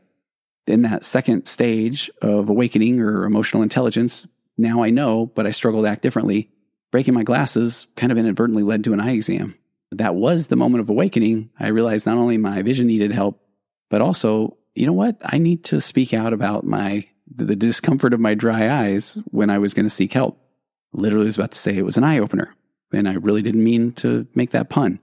in 0.66 0.82
that 0.82 1.04
second 1.04 1.46
stage 1.46 2.10
of 2.22 2.48
awakening 2.48 3.00
or 3.00 3.24
emotional 3.24 3.62
intelligence, 3.62 4.26
now 4.58 4.82
I 4.82 4.90
know, 4.90 5.26
but 5.26 5.46
I 5.46 5.50
struggle 5.50 5.82
to 5.82 5.88
act 5.88 6.02
differently. 6.02 6.50
Breaking 6.90 7.14
my 7.14 7.24
glasses 7.24 7.86
kind 7.96 8.10
of 8.10 8.18
inadvertently 8.18 8.62
led 8.62 8.84
to 8.84 8.92
an 8.92 9.00
eye 9.00 9.12
exam. 9.12 9.56
That 9.92 10.14
was 10.14 10.46
the 10.46 10.56
moment 10.56 10.80
of 10.80 10.90
awakening. 10.90 11.50
I 11.58 11.68
realized 11.68 12.06
not 12.06 12.18
only 12.18 12.38
my 12.38 12.62
vision 12.62 12.86
needed 12.86 13.12
help, 13.12 13.40
but 13.90 14.00
also, 14.00 14.56
you 14.74 14.86
know 14.86 14.92
what? 14.92 15.16
I 15.22 15.38
need 15.38 15.64
to 15.64 15.80
speak 15.80 16.14
out 16.14 16.32
about 16.32 16.64
my, 16.64 17.06
the 17.32 17.56
discomfort 17.56 18.12
of 18.12 18.20
my 18.20 18.34
dry 18.34 18.68
eyes 18.84 19.18
when 19.26 19.50
I 19.50 19.58
was 19.58 19.74
going 19.74 19.86
to 19.86 19.90
seek 19.90 20.12
help 20.12 20.40
literally 20.92 21.26
was 21.26 21.36
about 21.36 21.52
to 21.52 21.58
say 21.58 21.76
it 21.76 21.84
was 21.84 21.96
an 21.96 22.04
eye 22.04 22.18
opener. 22.18 22.54
And 22.92 23.08
I 23.08 23.14
really 23.14 23.42
didn't 23.42 23.64
mean 23.64 23.92
to 23.94 24.26
make 24.34 24.50
that 24.50 24.70
pun. 24.70 25.00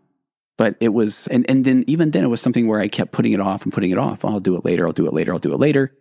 But 0.58 0.76
it 0.80 0.90
was, 0.90 1.28
and, 1.28 1.50
and 1.50 1.66
then 1.66 1.84
even 1.88 2.12
then 2.12 2.24
it 2.24 2.30
was 2.30 2.42
something 2.42 2.68
where 2.68 2.80
I 2.80 2.88
kept 2.88 3.12
putting 3.12 3.34
it 3.34 3.40
off 3.40 3.64
and 3.64 3.74
putting 3.74 3.92
it 3.92 3.98
off. 3.98 4.24
I'll 4.24 4.40
do 4.40 4.56
it 4.56 4.66
later. 4.66 4.86
I'll 4.86 4.94
do 4.94 5.08
it 5.08 5.14
later. 5.14 5.34
I'll 5.34 5.40
do 5.40 5.54
it 5.54 5.60
later. 5.60 5.96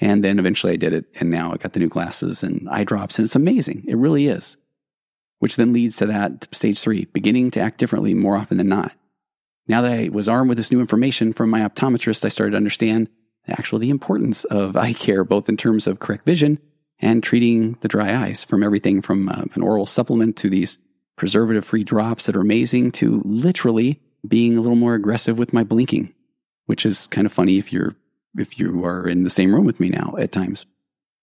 And 0.00 0.24
then 0.24 0.38
eventually 0.38 0.72
I 0.72 0.76
did 0.76 0.92
it. 0.92 1.06
And 1.20 1.30
now 1.30 1.52
I 1.52 1.56
got 1.56 1.74
the 1.74 1.80
new 1.80 1.88
glasses 1.88 2.42
and 2.42 2.68
eye 2.70 2.84
drops 2.84 3.18
and 3.18 3.26
it's 3.26 3.36
amazing. 3.36 3.84
It 3.86 3.96
really 3.96 4.26
is. 4.26 4.56
Which 5.40 5.56
then 5.56 5.72
leads 5.72 5.96
to 5.98 6.06
that 6.06 6.48
stage 6.54 6.80
three, 6.80 7.04
beginning 7.06 7.50
to 7.52 7.60
act 7.60 7.78
differently 7.78 8.14
more 8.14 8.36
often 8.36 8.56
than 8.56 8.68
not. 8.68 8.94
Now 9.66 9.82
that 9.82 9.92
I 9.92 10.08
was 10.08 10.28
armed 10.28 10.48
with 10.48 10.56
this 10.56 10.72
new 10.72 10.80
information 10.80 11.32
from 11.32 11.50
my 11.50 11.60
optometrist, 11.60 12.24
I 12.24 12.28
started 12.28 12.52
to 12.52 12.56
understand 12.56 13.08
actually 13.46 13.82
the 13.82 13.90
importance 13.90 14.44
of 14.44 14.76
eye 14.76 14.94
care, 14.94 15.24
both 15.24 15.48
in 15.48 15.56
terms 15.56 15.86
of 15.86 16.00
correct 16.00 16.24
vision 16.24 16.58
and 17.00 17.22
treating 17.22 17.74
the 17.80 17.88
dry 17.88 18.24
eyes 18.24 18.44
from 18.44 18.62
everything 18.62 19.02
from 19.02 19.28
uh, 19.28 19.44
an 19.54 19.62
oral 19.62 19.86
supplement 19.86 20.36
to 20.38 20.50
these 20.50 20.78
preservative 21.18 21.64
free 21.64 21.84
drops 21.84 22.26
that 22.26 22.36
are 22.36 22.40
amazing 22.40 22.92
to 22.92 23.20
literally 23.24 24.00
being 24.26 24.56
a 24.56 24.60
little 24.60 24.76
more 24.76 24.94
aggressive 24.94 25.38
with 25.38 25.52
my 25.52 25.64
blinking, 25.64 26.14
which 26.66 26.86
is 26.86 27.06
kind 27.08 27.26
of 27.26 27.32
funny 27.32 27.58
if 27.58 27.72
you're, 27.72 27.94
if 28.38 28.58
you 28.58 28.84
are 28.84 29.06
in 29.06 29.24
the 29.24 29.30
same 29.30 29.54
room 29.54 29.66
with 29.66 29.80
me 29.80 29.90
now 29.90 30.14
at 30.18 30.32
times. 30.32 30.64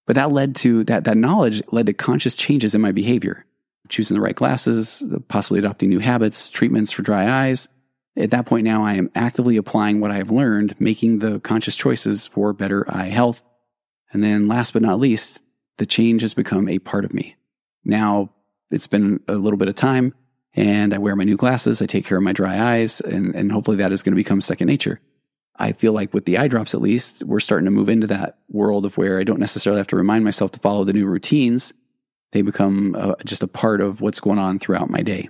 But 0.06 0.16
that 0.16 0.32
led 0.32 0.56
to 0.58 0.84
that, 0.84 1.06
that 1.06 1.18
knowledge 1.18 1.64
led 1.72 1.88
to 1.88 1.94
conscious 1.94 2.36
changes 2.36 2.76
in 2.76 2.82
my 2.82 2.92
behavior, 2.92 3.46
choosing 3.90 4.16
the 4.16 4.22
right 4.22 4.36
glasses, 4.36 5.04
possibly 5.28 5.60
adopting 5.60 5.90
new 5.90 6.00
habits, 6.00 6.52
treatments 6.52 6.92
for 6.92 7.02
dry 7.02 7.48
eyes. 7.48 7.68
At 8.16 8.32
that 8.32 8.46
point 8.46 8.66
now, 8.66 8.84
I 8.84 8.94
am 8.94 9.10
actively 9.16 9.58
applying 9.58 10.00
what 10.00 10.12
I 10.12 10.18
have 10.18 10.32
learned, 10.32 10.80
making 10.80 11.20
the 11.20 11.40
conscious 11.40 11.76
choices 11.76 12.28
for 12.28 12.54
better 12.54 12.86
eye 12.88 13.08
health. 13.08 13.44
And 14.12 14.24
then 14.24 14.48
last 14.48 14.74
but 14.74 14.82
not 14.82 15.00
least, 15.00 15.40
the 15.78 15.86
change 15.86 16.22
has 16.22 16.34
become 16.34 16.70
a 16.70 16.80
part 16.80 17.04
of 17.04 17.14
me. 17.14 17.36
Now 17.84 18.30
it's 18.72 18.88
been 18.88 19.22
a 19.28 19.36
little 19.36 19.58
bit 19.58 19.70
of 19.70 19.76
time 19.76 20.14
and 20.54 20.94
I 20.94 20.98
wear 20.98 21.16
my 21.16 21.24
new 21.24 21.38
glasses. 21.38 21.82
I 21.82 21.86
take 21.86 22.06
care 22.06 22.18
of 22.18 22.24
my 22.24 22.34
dry 22.34 22.60
eyes 22.78 23.02
and, 23.02 23.36
and 23.36 23.52
hopefully 23.52 23.78
that 23.78 23.92
is 23.92 24.04
going 24.04 24.14
to 24.14 24.22
become 24.22 24.42
second 24.42 24.68
nature. 24.68 25.02
I 25.58 25.72
feel 25.72 25.94
like 25.94 26.14
with 26.14 26.26
the 26.26 26.38
eye 26.38 26.48
drops, 26.48 26.74
at 26.74 26.82
least, 26.82 27.24
we're 27.24 27.40
starting 27.40 27.66
to 27.66 27.72
move 27.72 27.88
into 27.88 28.08
that 28.08 28.40
world 28.50 28.86
of 28.86 28.98
where 28.98 29.20
I 29.20 29.24
don't 29.24 29.40
necessarily 29.40 29.80
have 29.80 29.88
to 29.88 29.96
remind 29.96 30.26
myself 30.26 30.52
to 30.52 30.60
follow 30.60 30.84
the 30.84 30.94
new 30.94 31.06
routines. 31.06 31.74
They 32.34 32.42
become 32.42 32.96
uh, 32.98 33.16
just 33.24 33.44
a 33.44 33.48
part 33.48 33.80
of 33.80 34.02
what's 34.02 34.20
going 34.20 34.40
on 34.40 34.60
throughout 34.60 34.90
my 34.90 35.02
day. 35.02 35.30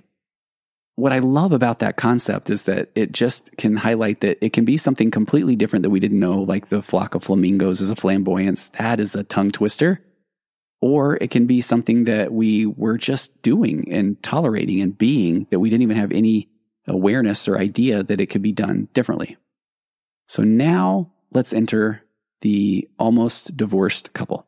What 0.96 1.12
I 1.12 1.20
love 1.20 1.52
about 1.52 1.78
that 1.78 1.96
concept 1.96 2.50
is 2.50 2.64
that 2.64 2.90
it 2.94 3.12
just 3.12 3.56
can 3.56 3.76
highlight 3.76 4.22
that 4.22 4.44
it 4.44 4.52
can 4.52 4.64
be 4.64 4.78
something 4.78 5.10
completely 5.10 5.54
different 5.54 5.84
that 5.84 5.90
we 5.90 6.00
didn't 6.00 6.18
know, 6.18 6.40
like 6.40 6.70
the 6.70 6.82
flock 6.82 7.14
of 7.14 7.22
flamingos 7.22 7.80
is 7.80 7.90
a 7.90 7.96
flamboyance. 7.96 8.68
That 8.70 8.98
is 8.98 9.14
a 9.14 9.22
tongue 9.22 9.50
twister 9.50 10.00
or 10.80 11.16
it 11.20 11.30
can 11.30 11.46
be 11.46 11.60
something 11.60 12.04
that 12.04 12.32
we 12.32 12.66
were 12.66 12.98
just 12.98 13.40
doing 13.42 13.92
and 13.92 14.22
tolerating 14.22 14.80
and 14.80 14.96
being 14.96 15.46
that 15.50 15.60
we 15.60 15.70
didn't 15.70 15.82
even 15.82 15.96
have 15.96 16.12
any 16.12 16.48
awareness 16.86 17.48
or 17.48 17.58
idea 17.58 18.02
that 18.02 18.20
it 18.20 18.26
could 18.26 18.42
be 18.42 18.52
done 18.52 18.88
differently. 18.92 19.36
So 20.28 20.42
now 20.42 21.12
let's 21.32 21.52
enter 21.52 22.02
the 22.42 22.88
almost 22.98 23.56
divorced 23.56 24.12
couple. 24.12 24.46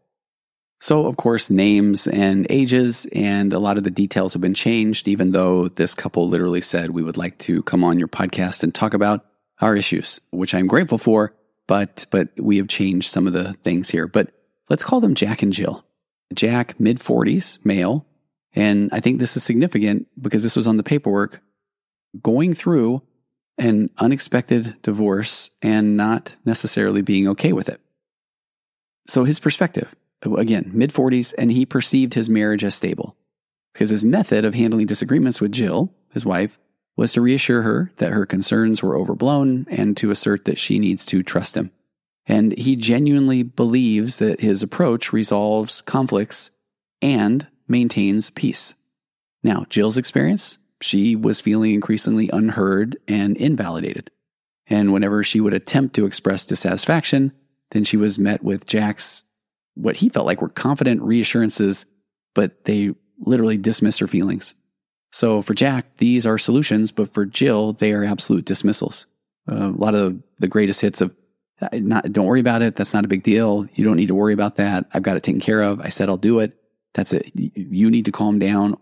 So, 0.80 1.06
of 1.06 1.16
course, 1.16 1.50
names 1.50 2.06
and 2.06 2.46
ages 2.50 3.08
and 3.12 3.52
a 3.52 3.58
lot 3.58 3.78
of 3.78 3.84
the 3.84 3.90
details 3.90 4.32
have 4.34 4.42
been 4.42 4.54
changed, 4.54 5.08
even 5.08 5.32
though 5.32 5.66
this 5.66 5.94
couple 5.94 6.28
literally 6.28 6.60
said 6.60 6.90
we 6.90 7.02
would 7.02 7.16
like 7.16 7.38
to 7.38 7.62
come 7.64 7.82
on 7.82 7.98
your 7.98 8.06
podcast 8.06 8.62
and 8.62 8.72
talk 8.72 8.94
about 8.94 9.26
our 9.60 9.74
issues, 9.74 10.20
which 10.30 10.54
I'm 10.54 10.68
grateful 10.68 10.98
for, 10.98 11.34
but, 11.66 12.06
but 12.12 12.28
we 12.38 12.58
have 12.58 12.68
changed 12.68 13.10
some 13.10 13.26
of 13.26 13.32
the 13.32 13.54
things 13.64 13.90
here. 13.90 14.06
But 14.06 14.30
let's 14.68 14.84
call 14.84 15.00
them 15.00 15.16
Jack 15.16 15.42
and 15.42 15.52
Jill. 15.52 15.84
Jack, 16.34 16.78
mid 16.78 16.98
40s, 16.98 17.64
male. 17.64 18.06
And 18.54 18.90
I 18.92 19.00
think 19.00 19.18
this 19.18 19.36
is 19.36 19.42
significant 19.42 20.08
because 20.20 20.42
this 20.42 20.56
was 20.56 20.66
on 20.66 20.76
the 20.76 20.82
paperwork 20.82 21.40
going 22.22 22.54
through 22.54 23.02
an 23.58 23.90
unexpected 23.98 24.76
divorce 24.82 25.50
and 25.62 25.96
not 25.96 26.36
necessarily 26.44 27.02
being 27.02 27.28
okay 27.28 27.52
with 27.52 27.68
it. 27.68 27.80
So 29.06 29.24
his 29.24 29.40
perspective, 29.40 29.94
again, 30.22 30.70
mid 30.72 30.92
40s, 30.92 31.34
and 31.36 31.50
he 31.50 31.66
perceived 31.66 32.14
his 32.14 32.30
marriage 32.30 32.64
as 32.64 32.74
stable 32.74 33.16
because 33.72 33.90
his 33.90 34.04
method 34.04 34.44
of 34.44 34.54
handling 34.54 34.86
disagreements 34.86 35.40
with 35.40 35.52
Jill, 35.52 35.92
his 36.12 36.24
wife, 36.24 36.58
was 36.96 37.12
to 37.12 37.20
reassure 37.20 37.62
her 37.62 37.92
that 37.98 38.12
her 38.12 38.26
concerns 38.26 38.82
were 38.82 38.96
overblown 38.96 39.66
and 39.70 39.96
to 39.96 40.10
assert 40.10 40.44
that 40.44 40.58
she 40.58 40.78
needs 40.78 41.04
to 41.06 41.22
trust 41.22 41.56
him. 41.56 41.70
And 42.28 42.56
he 42.58 42.76
genuinely 42.76 43.42
believes 43.42 44.18
that 44.18 44.40
his 44.40 44.62
approach 44.62 45.12
resolves 45.12 45.80
conflicts 45.80 46.50
and 47.00 47.46
maintains 47.66 48.28
peace. 48.30 48.74
Now, 49.42 49.64
Jill's 49.70 49.96
experience, 49.96 50.58
she 50.82 51.16
was 51.16 51.40
feeling 51.40 51.72
increasingly 51.72 52.28
unheard 52.30 52.98
and 53.08 53.36
invalidated. 53.36 54.10
And 54.66 54.92
whenever 54.92 55.24
she 55.24 55.40
would 55.40 55.54
attempt 55.54 55.94
to 55.94 56.04
express 56.04 56.44
dissatisfaction, 56.44 57.32
then 57.70 57.84
she 57.84 57.96
was 57.96 58.18
met 58.18 58.44
with 58.44 58.66
Jack's, 58.66 59.24
what 59.74 59.96
he 59.96 60.10
felt 60.10 60.26
like 60.26 60.42
were 60.42 60.50
confident 60.50 61.00
reassurances, 61.00 61.86
but 62.34 62.64
they 62.64 62.94
literally 63.18 63.56
dismissed 63.56 64.00
her 64.00 64.06
feelings. 64.06 64.54
So 65.12 65.40
for 65.40 65.54
Jack, 65.54 65.96
these 65.96 66.26
are 66.26 66.36
solutions, 66.36 66.92
but 66.92 67.08
for 67.08 67.24
Jill, 67.24 67.72
they 67.72 67.92
are 67.92 68.04
absolute 68.04 68.44
dismissals. 68.44 69.06
Uh, 69.50 69.68
a 69.68 69.78
lot 69.78 69.94
of 69.94 70.22
the 70.38 70.48
greatest 70.48 70.82
hits 70.82 71.00
of 71.00 71.14
not, 71.72 72.12
don't 72.12 72.26
worry 72.26 72.40
about 72.40 72.62
it. 72.62 72.76
That's 72.76 72.94
not 72.94 73.04
a 73.04 73.08
big 73.08 73.22
deal. 73.22 73.66
You 73.74 73.84
don't 73.84 73.96
need 73.96 74.08
to 74.08 74.14
worry 74.14 74.32
about 74.32 74.56
that. 74.56 74.86
I've 74.92 75.02
got 75.02 75.16
it 75.16 75.22
taken 75.22 75.40
care 75.40 75.62
of. 75.62 75.80
I 75.80 75.88
said 75.88 76.08
I'll 76.08 76.16
do 76.16 76.38
it. 76.40 76.54
That's 76.94 77.12
it. 77.12 77.30
You 77.34 77.90
need 77.90 78.04
to 78.06 78.12
calm 78.12 78.38
down. 78.38 78.76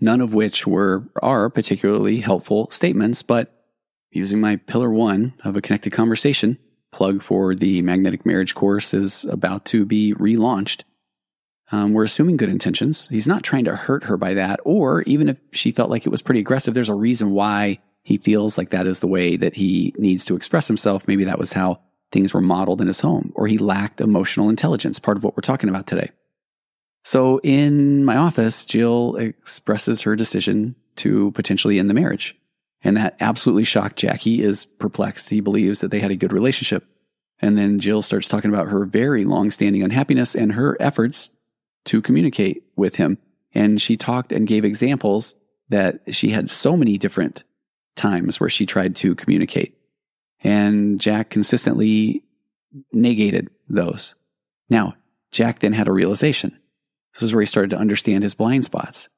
None 0.00 0.20
of 0.20 0.32
which 0.32 0.66
were, 0.66 1.08
are 1.22 1.50
particularly 1.50 2.18
helpful 2.18 2.70
statements, 2.70 3.22
but 3.22 3.52
using 4.10 4.40
my 4.40 4.56
pillar 4.56 4.90
one 4.90 5.34
of 5.44 5.56
a 5.56 5.60
connected 5.60 5.92
conversation, 5.92 6.58
plug 6.92 7.22
for 7.22 7.54
the 7.54 7.82
magnetic 7.82 8.24
marriage 8.24 8.54
course 8.54 8.94
is 8.94 9.24
about 9.24 9.64
to 9.66 9.84
be 9.84 10.14
relaunched. 10.14 10.84
Um, 11.70 11.92
we're 11.92 12.04
assuming 12.04 12.38
good 12.38 12.48
intentions. 12.48 13.08
He's 13.08 13.26
not 13.26 13.42
trying 13.42 13.64
to 13.64 13.76
hurt 13.76 14.04
her 14.04 14.16
by 14.16 14.34
that, 14.34 14.60
or 14.64 15.02
even 15.02 15.28
if 15.28 15.38
she 15.52 15.70
felt 15.70 15.90
like 15.90 16.06
it 16.06 16.10
was 16.10 16.22
pretty 16.22 16.40
aggressive, 16.40 16.72
there's 16.74 16.88
a 16.88 16.94
reason 16.94 17.32
why 17.32 17.80
he 18.02 18.16
feels 18.16 18.56
like 18.56 18.70
that 18.70 18.86
is 18.86 19.00
the 19.00 19.06
way 19.06 19.36
that 19.36 19.54
he 19.54 19.94
needs 19.98 20.24
to 20.24 20.36
express 20.36 20.66
himself. 20.66 21.06
Maybe 21.06 21.24
that 21.24 21.38
was 21.38 21.52
how 21.52 21.82
things 22.10 22.32
were 22.32 22.40
modeled 22.40 22.80
in 22.80 22.86
his 22.86 23.00
home, 23.00 23.32
or 23.34 23.46
he 23.46 23.58
lacked 23.58 24.00
emotional 24.00 24.48
intelligence, 24.48 24.98
part 24.98 25.16
of 25.16 25.24
what 25.24 25.36
we're 25.36 25.42
talking 25.42 25.68
about 25.68 25.86
today. 25.86 26.10
So 27.04 27.40
in 27.42 28.04
my 28.04 28.16
office, 28.16 28.66
Jill 28.66 29.16
expresses 29.16 30.02
her 30.02 30.16
decision 30.16 30.74
to 30.96 31.30
potentially 31.32 31.78
end 31.78 31.88
the 31.88 31.94
marriage. 31.94 32.36
And 32.82 32.96
that 32.96 33.16
absolutely 33.20 33.64
shocked 33.64 33.96
Jack. 33.96 34.20
He 34.20 34.42
is 34.42 34.64
perplexed. 34.64 35.30
He 35.30 35.40
believes 35.40 35.80
that 35.80 35.90
they 35.90 36.00
had 36.00 36.10
a 36.10 36.16
good 36.16 36.32
relationship. 36.32 36.84
And 37.40 37.56
then 37.56 37.78
Jill 37.78 38.02
starts 38.02 38.28
talking 38.28 38.52
about 38.52 38.68
her 38.68 38.84
very 38.84 39.24
long-standing 39.24 39.82
unhappiness 39.82 40.34
and 40.34 40.52
her 40.52 40.76
efforts 40.80 41.30
to 41.86 42.02
communicate 42.02 42.64
with 42.76 42.96
him. 42.96 43.18
And 43.54 43.80
she 43.80 43.96
talked 43.96 44.32
and 44.32 44.46
gave 44.46 44.64
examples 44.64 45.34
that 45.68 46.14
she 46.14 46.30
had 46.30 46.50
so 46.50 46.76
many 46.76 46.98
different 46.98 47.44
times 47.96 48.40
where 48.40 48.50
she 48.50 48.66
tried 48.66 48.96
to 48.96 49.14
communicate. 49.14 49.77
And 50.42 51.00
Jack 51.00 51.30
consistently 51.30 52.22
negated 52.92 53.48
those. 53.68 54.14
Now, 54.70 54.94
Jack 55.30 55.58
then 55.58 55.72
had 55.72 55.88
a 55.88 55.92
realization. 55.92 56.58
This 57.14 57.22
is 57.22 57.34
where 57.34 57.42
he 57.42 57.46
started 57.46 57.70
to 57.70 57.78
understand 57.78 58.22
his 58.22 58.34
blind 58.34 58.64
spots. 58.64 59.08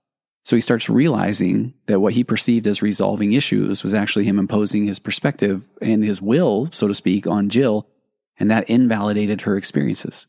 So 0.45 0.57
he 0.57 0.63
starts 0.63 0.89
realizing 0.89 1.75
that 1.87 2.01
what 2.01 2.15
he 2.15 2.25
perceived 2.25 2.67
as 2.67 2.83
resolving 2.83 3.33
issues 3.33 3.83
was 3.83 3.95
actually 3.95 4.25
him 4.25 4.39
imposing 4.39 4.87
his 4.87 4.99
perspective 4.99 5.67
and 5.83 6.03
his 6.03 6.23
will, 6.23 6.69
so 6.73 6.89
to 6.89 6.95
speak, 6.95 7.27
on 7.27 7.51
Jill, 7.51 7.87
and 8.39 8.51
that 8.51 8.69
invalidated 8.71 9.43
her 9.43 9.57
experiences. 9.57 10.27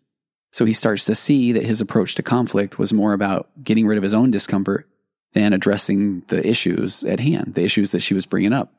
So 0.51 0.65
he 0.65 0.73
starts 0.73 1.05
to 1.05 1.15
see 1.15 1.53
that 1.53 1.63
his 1.63 1.79
approach 1.79 2.15
to 2.15 2.23
conflict 2.23 2.77
was 2.77 2.91
more 2.91 3.13
about 3.13 3.49
getting 3.63 3.87
rid 3.87 3.97
of 3.97 4.03
his 4.03 4.13
own 4.13 4.31
discomfort 4.31 4.87
than 5.33 5.53
addressing 5.53 6.23
the 6.27 6.45
issues 6.45 7.05
at 7.05 7.21
hand, 7.21 7.53
the 7.55 7.63
issues 7.63 7.91
that 7.91 8.01
she 8.01 8.13
was 8.13 8.25
bringing 8.25 8.51
up. 8.51 8.73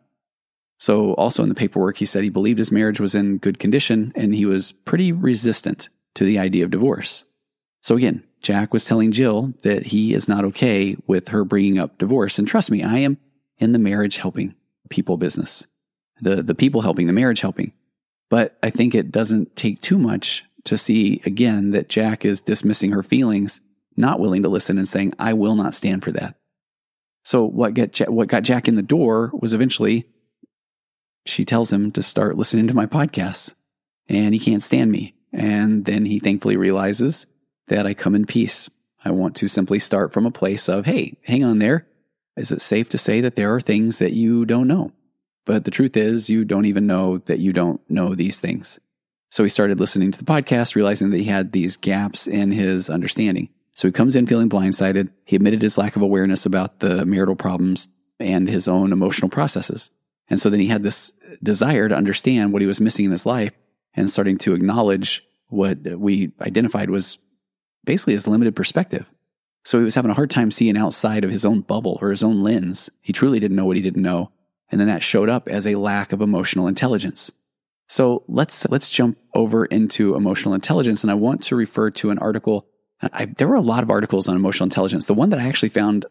So, 0.82 1.14
also 1.14 1.44
in 1.44 1.48
the 1.48 1.54
paperwork, 1.54 1.98
he 1.98 2.04
said 2.04 2.24
he 2.24 2.28
believed 2.28 2.58
his 2.58 2.72
marriage 2.72 2.98
was 2.98 3.14
in 3.14 3.38
good 3.38 3.60
condition 3.60 4.12
and 4.16 4.34
he 4.34 4.44
was 4.44 4.72
pretty 4.72 5.12
resistant 5.12 5.88
to 6.14 6.24
the 6.24 6.40
idea 6.40 6.64
of 6.64 6.72
divorce. 6.72 7.24
So, 7.82 7.94
again, 7.94 8.24
Jack 8.40 8.72
was 8.72 8.84
telling 8.84 9.12
Jill 9.12 9.54
that 9.62 9.86
he 9.86 10.12
is 10.12 10.26
not 10.26 10.44
okay 10.46 10.96
with 11.06 11.28
her 11.28 11.44
bringing 11.44 11.78
up 11.78 11.98
divorce. 11.98 12.36
And 12.36 12.48
trust 12.48 12.68
me, 12.68 12.82
I 12.82 12.98
am 12.98 13.18
in 13.58 13.70
the 13.70 13.78
marriage 13.78 14.16
helping 14.16 14.56
people 14.90 15.18
business, 15.18 15.68
the, 16.20 16.42
the 16.42 16.52
people 16.52 16.80
helping, 16.80 17.06
the 17.06 17.12
marriage 17.12 17.42
helping. 17.42 17.74
But 18.28 18.58
I 18.60 18.70
think 18.70 18.92
it 18.92 19.12
doesn't 19.12 19.54
take 19.54 19.80
too 19.80 19.98
much 19.98 20.44
to 20.64 20.76
see 20.76 21.22
again 21.24 21.70
that 21.70 21.88
Jack 21.88 22.24
is 22.24 22.40
dismissing 22.40 22.90
her 22.90 23.04
feelings, 23.04 23.60
not 23.96 24.18
willing 24.18 24.42
to 24.42 24.48
listen 24.48 24.78
and 24.78 24.88
saying, 24.88 25.14
I 25.16 25.32
will 25.32 25.54
not 25.54 25.76
stand 25.76 26.02
for 26.02 26.10
that. 26.10 26.34
So 27.22 27.44
what 27.44 27.74
get 27.74 28.10
what 28.10 28.26
got 28.26 28.42
Jack 28.42 28.66
in 28.66 28.74
the 28.74 28.82
door 28.82 29.30
was 29.32 29.52
eventually 29.52 30.08
she 31.24 31.44
tells 31.44 31.72
him 31.72 31.92
to 31.92 32.02
start 32.02 32.36
listening 32.36 32.66
to 32.68 32.74
my 32.74 32.86
podcasts 32.86 33.54
and 34.08 34.34
he 34.34 34.40
can't 34.40 34.62
stand 34.62 34.90
me. 34.90 35.14
And 35.32 35.84
then 35.84 36.04
he 36.04 36.18
thankfully 36.18 36.56
realizes 36.56 37.26
that 37.68 37.86
I 37.86 37.94
come 37.94 38.14
in 38.14 38.26
peace. 38.26 38.68
I 39.04 39.10
want 39.10 39.34
to 39.36 39.48
simply 39.48 39.78
start 39.78 40.12
from 40.12 40.26
a 40.26 40.30
place 40.30 40.68
of, 40.68 40.86
hey, 40.86 41.16
hang 41.24 41.44
on 41.44 41.58
there. 41.58 41.86
Is 42.36 42.52
it 42.52 42.62
safe 42.62 42.88
to 42.90 42.98
say 42.98 43.20
that 43.20 43.36
there 43.36 43.54
are 43.54 43.60
things 43.60 43.98
that 43.98 44.12
you 44.12 44.44
don't 44.44 44.68
know? 44.68 44.92
But 45.44 45.64
the 45.64 45.70
truth 45.70 45.96
is, 45.96 46.30
you 46.30 46.44
don't 46.44 46.66
even 46.66 46.86
know 46.86 47.18
that 47.18 47.40
you 47.40 47.52
don't 47.52 47.80
know 47.90 48.14
these 48.14 48.38
things. 48.38 48.78
So 49.30 49.42
he 49.42 49.48
started 49.48 49.80
listening 49.80 50.12
to 50.12 50.18
the 50.18 50.24
podcast, 50.24 50.74
realizing 50.74 51.10
that 51.10 51.18
he 51.18 51.24
had 51.24 51.52
these 51.52 51.76
gaps 51.76 52.26
in 52.26 52.52
his 52.52 52.88
understanding. 52.90 53.48
So 53.72 53.88
he 53.88 53.92
comes 53.92 54.14
in 54.14 54.26
feeling 54.26 54.50
blindsided. 54.50 55.08
He 55.24 55.36
admitted 55.36 55.62
his 55.62 55.78
lack 55.78 55.96
of 55.96 56.02
awareness 56.02 56.44
about 56.46 56.80
the 56.80 57.06
marital 57.06 57.36
problems 57.36 57.88
and 58.20 58.48
his 58.48 58.68
own 58.68 58.92
emotional 58.92 59.30
processes. 59.30 59.90
And 60.28 60.40
so 60.40 60.50
then 60.50 60.60
he 60.60 60.68
had 60.68 60.82
this 60.82 61.12
desire 61.42 61.88
to 61.88 61.96
understand 61.96 62.52
what 62.52 62.62
he 62.62 62.68
was 62.68 62.80
missing 62.80 63.06
in 63.06 63.10
his 63.10 63.26
life 63.26 63.52
and 63.94 64.10
starting 64.10 64.38
to 64.38 64.54
acknowledge 64.54 65.24
what 65.48 65.78
we 65.84 66.32
identified 66.40 66.90
was 66.90 67.18
basically 67.84 68.14
his 68.14 68.26
limited 68.26 68.56
perspective. 68.56 69.10
So 69.64 69.78
he 69.78 69.84
was 69.84 69.94
having 69.94 70.10
a 70.10 70.14
hard 70.14 70.30
time 70.30 70.50
seeing 70.50 70.76
outside 70.76 71.24
of 71.24 71.30
his 71.30 71.44
own 71.44 71.60
bubble 71.60 71.98
or 72.00 72.10
his 72.10 72.22
own 72.22 72.42
lens. 72.42 72.90
He 73.00 73.12
truly 73.12 73.38
didn't 73.38 73.56
know 73.56 73.64
what 73.64 73.76
he 73.76 73.82
didn't 73.82 74.02
know. 74.02 74.30
And 74.70 74.80
then 74.80 74.88
that 74.88 75.02
showed 75.02 75.28
up 75.28 75.48
as 75.48 75.66
a 75.66 75.74
lack 75.74 76.12
of 76.12 76.22
emotional 76.22 76.66
intelligence. 76.66 77.30
So 77.88 78.24
let's, 78.26 78.66
let's 78.70 78.90
jump 78.90 79.18
over 79.34 79.66
into 79.66 80.14
emotional 80.14 80.54
intelligence. 80.54 81.04
And 81.04 81.10
I 81.10 81.14
want 81.14 81.42
to 81.44 81.56
refer 81.56 81.90
to 81.90 82.10
an 82.10 82.18
article. 82.18 82.66
I, 83.02 83.26
there 83.26 83.48
were 83.48 83.54
a 83.54 83.60
lot 83.60 83.82
of 83.82 83.90
articles 83.90 84.28
on 84.28 84.36
emotional 84.36 84.66
intelligence. 84.66 85.06
The 85.06 85.14
one 85.14 85.28
that 85.30 85.38
I 85.38 85.46
actually 85.46 85.68
found 85.68 86.06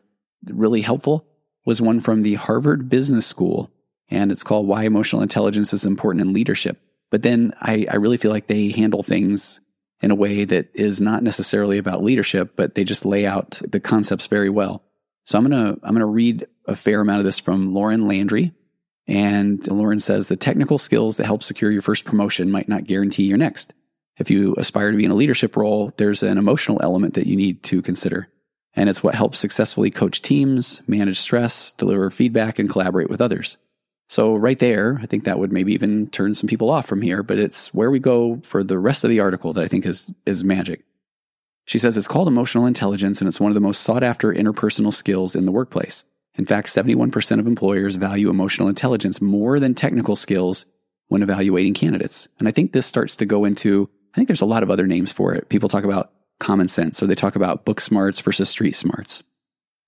really 0.45 0.81
helpful 0.81 1.25
was 1.65 1.81
one 1.81 1.99
from 1.99 2.21
the 2.21 2.35
Harvard 2.35 2.89
Business 2.89 3.25
School. 3.25 3.71
And 4.11 4.31
it's 4.31 4.43
called 4.43 4.67
Why 4.67 4.83
Emotional 4.83 5.23
Intelligence 5.23 5.73
is 5.73 5.85
Important 5.85 6.21
in 6.21 6.33
Leadership. 6.33 6.79
But 7.09 7.23
then 7.23 7.53
I, 7.59 7.87
I 7.89 7.95
really 7.95 8.17
feel 8.17 8.31
like 8.31 8.47
they 8.47 8.69
handle 8.69 9.03
things 9.03 9.59
in 10.01 10.11
a 10.11 10.15
way 10.15 10.43
that 10.45 10.69
is 10.73 11.01
not 11.01 11.23
necessarily 11.23 11.77
about 11.77 12.03
leadership, 12.03 12.53
but 12.55 12.75
they 12.75 12.83
just 12.83 13.05
lay 13.05 13.25
out 13.25 13.61
the 13.67 13.79
concepts 13.79 14.27
very 14.27 14.49
well. 14.49 14.83
So 15.25 15.37
I'm 15.37 15.49
to, 15.51 15.79
I'm 15.83 15.95
to 15.95 16.05
read 16.05 16.47
a 16.65 16.75
fair 16.75 17.01
amount 17.01 17.19
of 17.19 17.25
this 17.25 17.39
from 17.39 17.73
Lauren 17.73 18.07
Landry. 18.07 18.53
And 19.07 19.65
Lauren 19.67 19.99
says 19.99 20.27
the 20.27 20.35
technical 20.35 20.77
skills 20.77 21.17
that 21.17 21.25
help 21.25 21.43
secure 21.43 21.71
your 21.71 21.81
first 21.81 22.05
promotion 22.05 22.51
might 22.51 22.69
not 22.69 22.85
guarantee 22.85 23.23
your 23.23 23.37
next. 23.37 23.73
If 24.17 24.29
you 24.29 24.55
aspire 24.57 24.91
to 24.91 24.97
be 24.97 25.05
in 25.05 25.11
a 25.11 25.15
leadership 25.15 25.55
role, 25.55 25.93
there's 25.97 26.23
an 26.23 26.37
emotional 26.37 26.79
element 26.81 27.13
that 27.15 27.27
you 27.27 27.35
need 27.35 27.63
to 27.63 27.81
consider. 27.81 28.27
And 28.73 28.89
it's 28.89 29.03
what 29.03 29.15
helps 29.15 29.39
successfully 29.39 29.91
coach 29.91 30.21
teams, 30.21 30.81
manage 30.87 31.19
stress, 31.19 31.73
deliver 31.73 32.09
feedback, 32.09 32.59
and 32.59 32.69
collaborate 32.69 33.09
with 33.09 33.21
others. 33.21 33.57
So 34.11 34.35
right 34.35 34.59
there, 34.59 34.99
I 35.01 35.05
think 35.05 35.23
that 35.23 35.39
would 35.39 35.53
maybe 35.53 35.71
even 35.71 36.07
turn 36.07 36.35
some 36.35 36.49
people 36.49 36.69
off 36.69 36.85
from 36.85 37.01
here, 37.01 37.23
but 37.23 37.39
it's 37.39 37.73
where 37.73 37.89
we 37.89 37.97
go 37.97 38.41
for 38.43 38.61
the 38.61 38.77
rest 38.77 39.05
of 39.05 39.09
the 39.09 39.21
article 39.21 39.53
that 39.53 39.63
I 39.63 39.69
think 39.69 39.85
is, 39.85 40.13
is 40.25 40.43
magic. 40.43 40.83
She 41.63 41.79
says 41.79 41.95
it's 41.95 42.09
called 42.09 42.27
emotional 42.27 42.65
intelligence 42.65 43.21
and 43.21 43.29
it's 43.29 43.39
one 43.39 43.51
of 43.51 43.55
the 43.55 43.61
most 43.61 43.83
sought 43.83 44.03
after 44.03 44.33
interpersonal 44.33 44.93
skills 44.93 45.33
in 45.33 45.45
the 45.45 45.51
workplace. 45.53 46.03
In 46.35 46.45
fact, 46.45 46.67
71% 46.67 47.39
of 47.39 47.47
employers 47.47 47.95
value 47.95 48.29
emotional 48.29 48.67
intelligence 48.67 49.21
more 49.21 49.61
than 49.61 49.75
technical 49.75 50.17
skills 50.17 50.65
when 51.07 51.23
evaluating 51.23 51.73
candidates. 51.73 52.27
And 52.37 52.49
I 52.49 52.51
think 52.51 52.73
this 52.73 52.85
starts 52.85 53.15
to 53.15 53.25
go 53.25 53.45
into, 53.45 53.89
I 54.13 54.17
think 54.17 54.27
there's 54.27 54.41
a 54.41 54.45
lot 54.45 54.61
of 54.61 54.69
other 54.69 54.87
names 54.87 55.13
for 55.13 55.33
it. 55.33 55.47
People 55.47 55.69
talk 55.69 55.85
about 55.85 56.11
common 56.37 56.67
sense 56.67 57.01
or 57.01 57.07
they 57.07 57.15
talk 57.15 57.37
about 57.37 57.63
book 57.63 57.79
smarts 57.79 58.19
versus 58.19 58.49
street 58.49 58.75
smarts. 58.75 59.23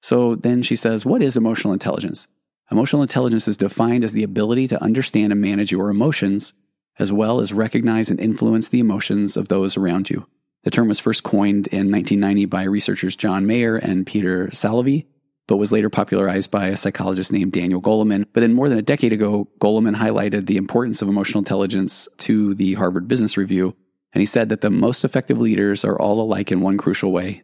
So 0.02 0.36
then 0.36 0.64
she 0.64 0.78
says, 0.78 1.06
what 1.06 1.22
is 1.22 1.36
emotional 1.36 1.74
intelligence? 1.74 2.30
Emotional 2.74 3.04
intelligence 3.04 3.48
is 3.48 3.56
defined 3.56 4.04
as 4.04 4.14
the 4.14 4.24
ability 4.24 4.68
to 4.68 4.82
understand 4.82 5.32
and 5.32 5.40
manage 5.40 5.72
your 5.72 5.92
emotions, 5.92 6.56
as 6.98 7.14
well 7.14 7.40
as 7.40 7.54
recognize 7.54 8.10
and 8.10 8.20
influence 8.20 8.68
the 8.68 8.80
emotions 8.80 9.38
of 9.38 9.48
those 9.48 9.78
around 9.78 10.10
you. 10.10 10.26
The 10.64 10.72
term 10.72 10.88
was 10.88 11.00
first 11.00 11.22
coined 11.22 11.68
in 11.68 11.92
1990 11.92 12.46
by 12.46 12.64
researchers 12.64 13.16
John 13.16 13.46
Mayer 13.46 13.76
and 13.76 14.08
Peter 14.08 14.48
Salovey, 14.48 15.06
but 15.46 15.58
was 15.58 15.72
later 15.72 15.92
popularized 15.92 16.50
by 16.50 16.70
a 16.70 16.76
psychologist 16.76 17.32
named 17.32 17.52
Daniel 17.52 17.80
Goleman. 17.80 18.26
But 18.34 18.40
then 18.42 18.54
more 18.54 18.70
than 18.70 18.80
a 18.80 18.82
decade 18.82 19.14
ago, 19.14 19.50
Goleman 19.60 19.96
highlighted 19.96 20.48
the 20.48 20.58
importance 20.58 21.04
of 21.04 21.08
emotional 21.08 21.42
intelligence 21.42 22.10
to 22.20 22.56
the 22.56 22.74
Harvard 22.74 23.08
Business 23.08 23.38
Review, 23.38 23.76
and 24.14 24.20
he 24.20 24.26
said 24.26 24.50
that 24.50 24.62
the 24.62 24.72
most 24.72 25.06
effective 25.06 25.40
leaders 25.40 25.86
are 25.86 26.00
all 26.00 26.20
alike 26.20 26.52
in 26.52 26.60
one 26.60 26.80
crucial 26.80 27.12
way. 27.12 27.44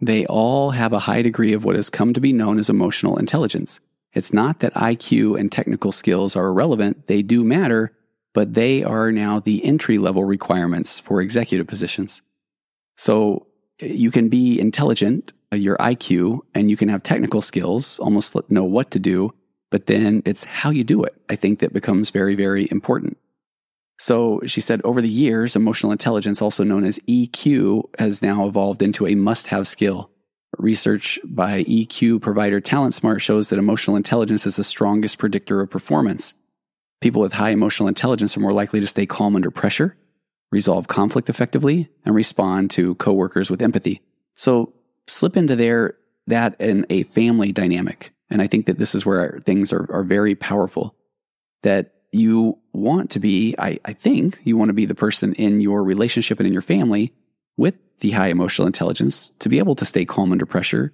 They 0.00 0.24
all 0.24 0.70
have 0.70 0.94
a 0.94 1.00
high 1.00 1.20
degree 1.20 1.52
of 1.52 1.66
what 1.66 1.76
has 1.76 1.90
come 1.90 2.14
to 2.14 2.20
be 2.20 2.32
known 2.32 2.58
as 2.58 2.70
emotional 2.70 3.18
intelligence. 3.18 3.80
It's 4.18 4.32
not 4.32 4.58
that 4.58 4.74
IQ 4.74 5.38
and 5.38 5.50
technical 5.50 5.92
skills 5.92 6.34
are 6.34 6.48
irrelevant, 6.48 7.06
they 7.06 7.22
do 7.22 7.44
matter, 7.44 7.92
but 8.34 8.54
they 8.54 8.82
are 8.82 9.12
now 9.12 9.38
the 9.38 9.64
entry 9.64 9.96
level 9.96 10.24
requirements 10.24 10.98
for 10.98 11.20
executive 11.20 11.68
positions. 11.68 12.22
So 12.96 13.46
you 13.80 14.10
can 14.10 14.28
be 14.28 14.58
intelligent, 14.58 15.32
uh, 15.52 15.56
your 15.56 15.76
IQ, 15.76 16.40
and 16.52 16.68
you 16.68 16.76
can 16.76 16.88
have 16.88 17.04
technical 17.04 17.40
skills, 17.40 18.00
almost 18.00 18.34
know 18.50 18.64
what 18.64 18.90
to 18.90 18.98
do, 18.98 19.32
but 19.70 19.86
then 19.86 20.24
it's 20.24 20.42
how 20.42 20.70
you 20.70 20.82
do 20.82 21.04
it. 21.04 21.14
I 21.28 21.36
think 21.36 21.60
that 21.60 21.72
becomes 21.72 22.10
very, 22.10 22.34
very 22.34 22.66
important. 22.72 23.18
So 24.00 24.40
she 24.46 24.60
said 24.60 24.80
over 24.82 25.00
the 25.00 25.08
years, 25.08 25.54
emotional 25.54 25.92
intelligence, 25.92 26.42
also 26.42 26.64
known 26.64 26.82
as 26.82 26.98
EQ, 27.08 27.84
has 28.00 28.20
now 28.20 28.48
evolved 28.48 28.82
into 28.82 29.06
a 29.06 29.14
must 29.14 29.46
have 29.46 29.68
skill. 29.68 30.10
Research 30.56 31.20
by 31.24 31.64
EQ 31.64 32.22
provider 32.22 32.60
TalentSmart 32.60 33.20
shows 33.20 33.50
that 33.50 33.58
emotional 33.58 33.96
intelligence 33.96 34.46
is 34.46 34.56
the 34.56 34.64
strongest 34.64 35.18
predictor 35.18 35.60
of 35.60 35.70
performance. 35.70 36.34
People 37.00 37.20
with 37.20 37.34
high 37.34 37.50
emotional 37.50 37.88
intelligence 37.88 38.36
are 38.36 38.40
more 38.40 38.52
likely 38.52 38.80
to 38.80 38.86
stay 38.86 39.06
calm 39.06 39.36
under 39.36 39.50
pressure, 39.50 39.96
resolve 40.50 40.88
conflict 40.88 41.28
effectively, 41.28 41.90
and 42.04 42.14
respond 42.14 42.70
to 42.72 42.94
coworkers 42.96 43.50
with 43.50 43.62
empathy. 43.62 44.00
So 44.34 44.72
slip 45.06 45.36
into 45.36 45.54
there 45.54 45.96
that 46.26 46.56
in 46.60 46.86
a 46.90 47.02
family 47.04 47.52
dynamic. 47.52 48.12
And 48.30 48.42
I 48.42 48.46
think 48.46 48.66
that 48.66 48.78
this 48.78 48.94
is 48.94 49.06
where 49.06 49.40
things 49.44 49.72
are, 49.72 49.86
are 49.92 50.04
very 50.04 50.34
powerful. 50.34 50.94
That 51.62 51.94
you 52.12 52.58
want 52.72 53.10
to 53.10 53.20
be, 53.20 53.54
I, 53.58 53.78
I 53.84 53.92
think 53.92 54.40
you 54.44 54.56
want 54.56 54.70
to 54.70 54.74
be 54.74 54.86
the 54.86 54.94
person 54.94 55.34
in 55.34 55.60
your 55.60 55.84
relationship 55.84 56.38
and 56.40 56.46
in 56.46 56.52
your 56.52 56.62
family 56.62 57.12
with 57.56 57.74
the 58.00 58.12
high 58.12 58.28
emotional 58.28 58.66
intelligence 58.66 59.32
to 59.38 59.48
be 59.48 59.58
able 59.58 59.74
to 59.76 59.84
stay 59.84 60.04
calm 60.04 60.32
under 60.32 60.46
pressure, 60.46 60.92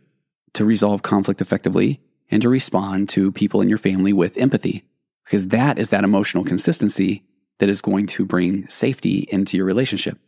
to 0.54 0.64
resolve 0.64 1.02
conflict 1.02 1.40
effectively, 1.40 2.00
and 2.30 2.42
to 2.42 2.48
respond 2.48 3.08
to 3.10 3.32
people 3.32 3.60
in 3.60 3.68
your 3.68 3.78
family 3.78 4.12
with 4.12 4.38
empathy. 4.38 4.84
Because 5.24 5.48
that 5.48 5.78
is 5.78 5.90
that 5.90 6.04
emotional 6.04 6.44
consistency 6.44 7.24
that 7.58 7.68
is 7.68 7.80
going 7.80 8.06
to 8.06 8.24
bring 8.24 8.66
safety 8.68 9.26
into 9.30 9.56
your 9.56 9.66
relationship. 9.66 10.18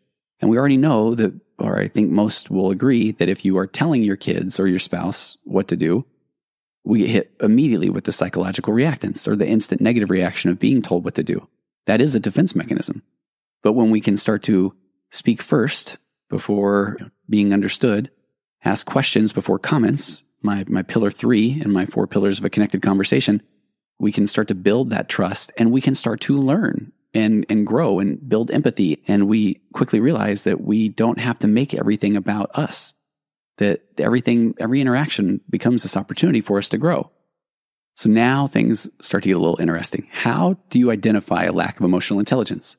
And 0.40 0.50
we 0.50 0.58
already 0.58 0.76
know 0.76 1.14
that, 1.14 1.32
or 1.58 1.78
I 1.78 1.88
think 1.88 2.10
most 2.10 2.50
will 2.50 2.70
agree 2.70 3.12
that 3.12 3.28
if 3.28 3.44
you 3.44 3.56
are 3.58 3.66
telling 3.66 4.02
your 4.02 4.16
kids 4.16 4.60
or 4.60 4.66
your 4.66 4.78
spouse 4.78 5.36
what 5.44 5.68
to 5.68 5.76
do, 5.76 6.04
we 6.84 7.00
get 7.00 7.08
hit 7.08 7.32
immediately 7.40 7.90
with 7.90 8.04
the 8.04 8.12
psychological 8.12 8.72
reactance 8.72 9.26
or 9.26 9.34
the 9.34 9.46
instant 9.46 9.80
negative 9.80 10.10
reaction 10.10 10.50
of 10.50 10.58
being 10.58 10.82
told 10.82 11.04
what 11.04 11.14
to 11.16 11.24
do. 11.24 11.48
That 11.86 12.00
is 12.00 12.14
a 12.14 12.20
defense 12.20 12.54
mechanism. 12.54 13.02
But 13.62 13.72
when 13.72 13.90
we 13.90 14.00
can 14.00 14.16
start 14.16 14.42
to 14.44 14.74
speak 15.10 15.42
first 15.42 15.98
before 16.28 16.98
being 17.28 17.52
understood, 17.52 18.10
ask 18.64 18.86
questions 18.86 19.32
before 19.32 19.58
comments, 19.58 20.24
my, 20.42 20.64
my 20.68 20.82
pillar 20.82 21.10
three 21.10 21.60
and 21.60 21.72
my 21.72 21.86
four 21.86 22.06
pillars 22.06 22.38
of 22.38 22.44
a 22.44 22.50
connected 22.50 22.82
conversation, 22.82 23.42
we 23.98 24.12
can 24.12 24.26
start 24.26 24.48
to 24.48 24.54
build 24.54 24.90
that 24.90 25.08
trust 25.08 25.52
and 25.56 25.72
we 25.72 25.80
can 25.80 25.94
start 25.94 26.20
to 26.22 26.36
learn 26.36 26.92
and, 27.14 27.46
and 27.48 27.66
grow 27.66 27.98
and 27.98 28.28
build 28.28 28.50
empathy. 28.50 29.02
And 29.08 29.28
we 29.28 29.60
quickly 29.72 30.00
realize 30.00 30.42
that 30.42 30.60
we 30.60 30.88
don't 30.88 31.18
have 31.18 31.38
to 31.40 31.48
make 31.48 31.74
everything 31.74 32.16
about 32.16 32.50
us, 32.54 32.94
that 33.58 33.82
everything, 33.98 34.54
every 34.58 34.80
interaction 34.80 35.40
becomes 35.48 35.82
this 35.82 35.96
opportunity 35.96 36.40
for 36.40 36.58
us 36.58 36.68
to 36.70 36.78
grow. 36.78 37.10
So 37.94 38.10
now 38.10 38.46
things 38.46 38.90
start 39.00 39.22
to 39.22 39.30
get 39.30 39.36
a 39.36 39.40
little 39.40 39.60
interesting. 39.60 40.06
How 40.10 40.58
do 40.68 40.78
you 40.78 40.90
identify 40.90 41.44
a 41.44 41.52
lack 41.52 41.80
of 41.80 41.84
emotional 41.84 42.18
intelligence? 42.18 42.76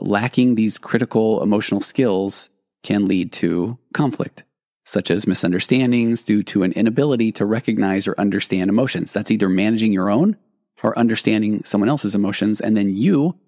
Lacking 0.00 0.54
these 0.54 0.78
critical 0.78 1.42
emotional 1.42 1.82
skills 1.82 2.48
can 2.82 3.06
lead 3.06 3.32
to 3.32 3.78
conflict, 3.92 4.44
such 4.84 5.10
as 5.10 5.26
misunderstandings 5.26 6.22
due 6.22 6.42
to 6.44 6.62
an 6.62 6.72
inability 6.72 7.32
to 7.32 7.44
recognize 7.44 8.06
or 8.06 8.14
understand 8.18 8.70
emotions. 8.70 9.12
That's 9.12 9.30
either 9.30 9.48
managing 9.48 9.92
your 9.92 10.10
own 10.10 10.36
or 10.82 10.98
understanding 10.98 11.64
someone 11.64 11.88
else's 11.88 12.14
emotions, 12.14 12.60
and 12.60 12.76
then 12.76 12.96
you 12.96 13.38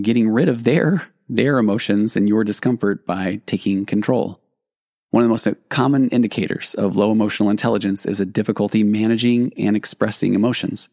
getting 0.00 0.28
rid 0.28 0.48
of 0.48 0.64
their, 0.64 1.08
their 1.28 1.58
emotions 1.58 2.16
and 2.16 2.28
your 2.28 2.44
discomfort 2.44 3.06
by 3.06 3.40
taking 3.46 3.84
control. 3.86 4.40
One 5.10 5.22
of 5.22 5.28
the 5.28 5.32
most 5.32 5.68
common 5.68 6.08
indicators 6.10 6.74
of 6.74 6.96
low 6.96 7.10
emotional 7.10 7.50
intelligence 7.50 8.04
is 8.04 8.20
a 8.20 8.26
difficulty 8.26 8.84
managing 8.84 9.52
and 9.56 9.76
expressing 9.76 10.34
emotions. 10.34 10.90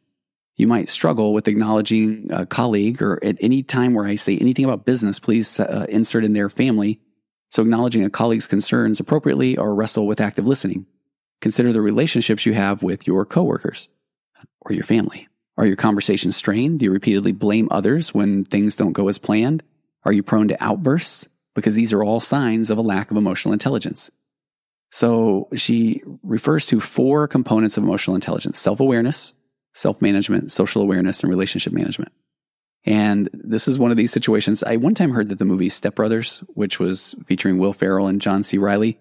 You 0.56 0.68
might 0.68 0.90
struggle 0.90 1.34
with 1.34 1.48
acknowledging 1.48 2.30
a 2.32 2.46
colleague 2.46 3.02
or 3.02 3.20
at 3.24 3.38
any 3.42 3.64
time 3.64 3.94
where 3.94 4.06
I 4.06 4.16
say 4.16 4.38
anything 4.38 4.66
about 4.66 4.86
business, 4.86 5.20
please 5.20 5.60
uh, 5.60 5.88
insert 5.90 6.24
in 6.24 6.34
their 6.34 6.50
family 6.50 7.02
so 7.54 7.62
acknowledging 7.62 8.04
a 8.04 8.10
colleague's 8.10 8.48
concerns 8.48 9.00
appropriately 9.00 9.56
or 9.58 9.76
wrestle 9.76 10.08
with 10.08 10.20
active 10.20 10.48
listening. 10.48 10.88
Consider 11.40 11.72
the 11.72 11.84
relationships 11.84 12.48
you 12.48 12.54
have 12.56 12.82
with 12.82 13.06
your 13.06 13.28
coworkers 13.28 13.90
or 14.62 14.74
your 14.74 14.84
family. 14.84 15.28
Are 15.56 15.66
your 15.68 15.76
conversations 15.76 16.36
strained? 16.36 16.80
Do 16.80 16.86
you 16.86 16.92
repeatedly 16.92 17.32
blame 17.32 17.68
others 17.70 18.12
when 18.12 18.44
things 18.44 18.76
don't 18.76 18.94
go 18.94 19.08
as 19.08 19.20
planned? 19.20 19.62
Are 20.04 20.12
you 20.12 20.24
prone 20.24 20.48
to 20.48 20.64
outbursts? 20.64 21.28
Because 21.54 21.76
these 21.76 21.94
are 21.94 22.04
all 22.04 22.20
signs 22.20 22.72
of 22.72 22.80
a 22.80 22.82
lack 22.82 23.12
of 23.12 23.18
emotional 23.18 23.54
intelligence. 23.54 24.10
So 24.90 25.48
she 25.54 26.02
refers 26.24 26.66
to 26.68 26.80
four 26.80 27.28
components 27.28 27.78
of 27.78 27.84
emotional 27.84 28.16
intelligence 28.16 28.58
self 28.58 28.80
awareness, 28.80 29.36
self 29.76 30.02
management, 30.02 30.52
social 30.52 30.82
awareness, 30.82 31.22
and 31.22 31.30
relationship 31.30 31.72
management. 31.72 32.14
And 32.86 33.30
this 33.34 33.68
is 33.68 33.80
one 33.80 33.92
of 33.92 33.98
these 33.98 34.12
situations. 34.12 34.64
I 34.64 34.78
one 34.78 34.94
time 34.94 35.12
heard 35.12 35.30
that 35.30 35.40
the 35.40 35.46
movie 35.46 35.70
Step 35.70 35.96
Brothers, 35.96 36.44
which 36.50 36.80
was 36.80 37.16
featuring 37.26 37.58
Will 37.58 37.74
Ferrell 37.74 38.08
and 38.08 38.22
John 38.22 38.44
C. 38.44 38.58
Reilly, 38.58 39.00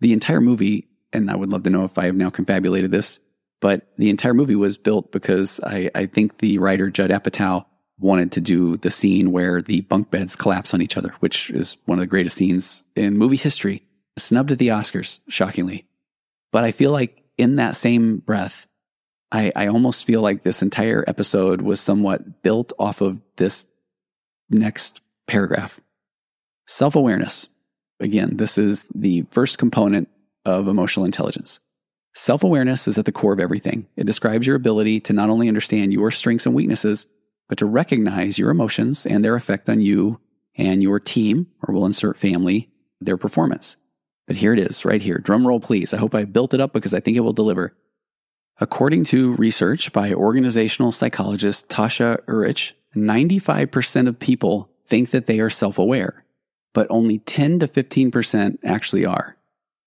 the 0.00 0.12
entire 0.12 0.40
movie, 0.40 0.88
and 1.12 1.30
I 1.30 1.36
would 1.36 1.50
love 1.50 1.62
to 1.62 1.70
know 1.70 1.84
if 1.84 1.96
I 1.98 2.06
have 2.06 2.16
now 2.16 2.30
confabulated 2.30 2.90
this, 2.90 3.20
but 3.60 3.86
the 3.96 4.10
entire 4.10 4.34
movie 4.34 4.56
was 4.56 4.76
built 4.76 5.12
because 5.12 5.60
I, 5.60 5.90
I 5.94 6.06
think 6.06 6.38
the 6.38 6.58
writer 6.58 6.90
Judd 6.90 7.10
Apatow 7.10 7.64
wanted 7.98 8.32
to 8.32 8.40
do 8.40 8.76
the 8.76 8.90
scene 8.90 9.30
where 9.30 9.62
the 9.62 9.82
bunk 9.82 10.10
beds 10.10 10.36
collapse 10.36 10.74
on 10.74 10.82
each 10.82 10.96
other, 10.96 11.14
which 11.20 11.50
is 11.50 11.76
one 11.84 11.98
of 11.98 12.02
the 12.02 12.08
greatest 12.08 12.36
scenes 12.36 12.82
in 12.96 13.16
movie 13.16 13.36
history, 13.36 13.82
snubbed 14.18 14.52
at 14.52 14.58
the 14.58 14.68
Oscars, 14.68 15.20
shockingly. 15.28 15.86
But 16.50 16.64
I 16.64 16.72
feel 16.72 16.90
like 16.90 17.22
in 17.38 17.56
that 17.56 17.76
same 17.76 18.18
breath, 18.18 18.66
I, 19.32 19.50
I 19.56 19.66
almost 19.68 20.04
feel 20.04 20.20
like 20.20 20.42
this 20.42 20.62
entire 20.62 21.02
episode 21.06 21.62
was 21.62 21.80
somewhat 21.80 22.42
built 22.42 22.72
off 22.78 23.00
of 23.00 23.20
this 23.36 23.66
next 24.50 25.00
paragraph. 25.26 25.80
Self 26.66 26.94
awareness. 26.94 27.48
Again, 27.98 28.36
this 28.36 28.58
is 28.58 28.84
the 28.94 29.22
first 29.30 29.58
component 29.58 30.08
of 30.44 30.68
emotional 30.68 31.06
intelligence. 31.06 31.60
Self 32.14 32.44
awareness 32.44 32.86
is 32.86 32.98
at 32.98 33.06
the 33.06 33.12
core 33.12 33.32
of 33.32 33.40
everything. 33.40 33.86
It 33.96 34.06
describes 34.06 34.46
your 34.46 34.56
ability 34.56 35.00
to 35.00 35.14
not 35.14 35.30
only 35.30 35.48
understand 35.48 35.94
your 35.94 36.10
strengths 36.10 36.44
and 36.44 36.54
weaknesses, 36.54 37.06
but 37.48 37.58
to 37.58 37.66
recognize 37.66 38.38
your 38.38 38.50
emotions 38.50 39.06
and 39.06 39.24
their 39.24 39.34
effect 39.34 39.68
on 39.70 39.80
you 39.80 40.20
and 40.56 40.82
your 40.82 41.00
team, 41.00 41.46
or 41.62 41.72
we'll 41.72 41.86
insert 41.86 42.18
family, 42.18 42.70
their 43.00 43.16
performance. 43.16 43.78
But 44.26 44.36
here 44.36 44.52
it 44.52 44.58
is, 44.58 44.84
right 44.84 45.00
here. 45.00 45.18
Drum 45.18 45.46
roll, 45.46 45.58
please. 45.58 45.94
I 45.94 45.96
hope 45.96 46.14
I 46.14 46.24
built 46.24 46.52
it 46.52 46.60
up 46.60 46.74
because 46.74 46.92
I 46.92 47.00
think 47.00 47.16
it 47.16 47.20
will 47.20 47.32
deliver. 47.32 47.74
According 48.60 49.04
to 49.04 49.34
research 49.36 49.92
by 49.92 50.12
organizational 50.12 50.92
psychologist 50.92 51.68
Tasha 51.68 52.24
Eurich, 52.26 52.72
95% 52.94 54.08
of 54.08 54.18
people 54.18 54.70
think 54.86 55.10
that 55.10 55.26
they 55.26 55.40
are 55.40 55.50
self 55.50 55.78
aware, 55.78 56.24
but 56.74 56.86
only 56.90 57.18
10 57.18 57.60
to 57.60 57.66
15% 57.66 58.58
actually 58.64 59.06
are. 59.06 59.36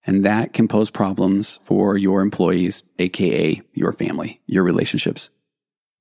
And 0.08 0.23
that 0.23 0.54
can 0.54 0.67
pose 0.67 0.91
problems 0.91 1.58
for 1.58 1.97
your 1.97 2.21
employees, 2.21 2.84
AKA 2.99 3.62
your 3.73 3.93
family, 3.93 4.41
your 4.45 4.63
relationships. 4.63 5.32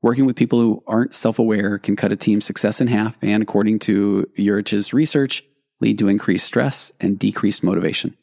Working 0.02 0.26
with 0.26 0.36
people 0.36 0.60
who 0.60 0.82
aren't 0.86 1.14
self 1.14 1.38
aware 1.38 1.78
can 1.78 1.96
cut 1.96 2.12
a 2.12 2.16
team's 2.16 2.44
success 2.44 2.80
in 2.80 2.88
half, 2.88 3.18
and 3.22 3.42
according 3.42 3.78
to 3.80 4.28
Eurich's 4.36 4.92
research, 4.92 5.44
lead 5.80 5.98
to 5.98 6.08
increased 6.08 6.46
stress 6.46 6.92
and 7.00 7.18
decreased 7.18 7.64
motivation, 7.64 8.16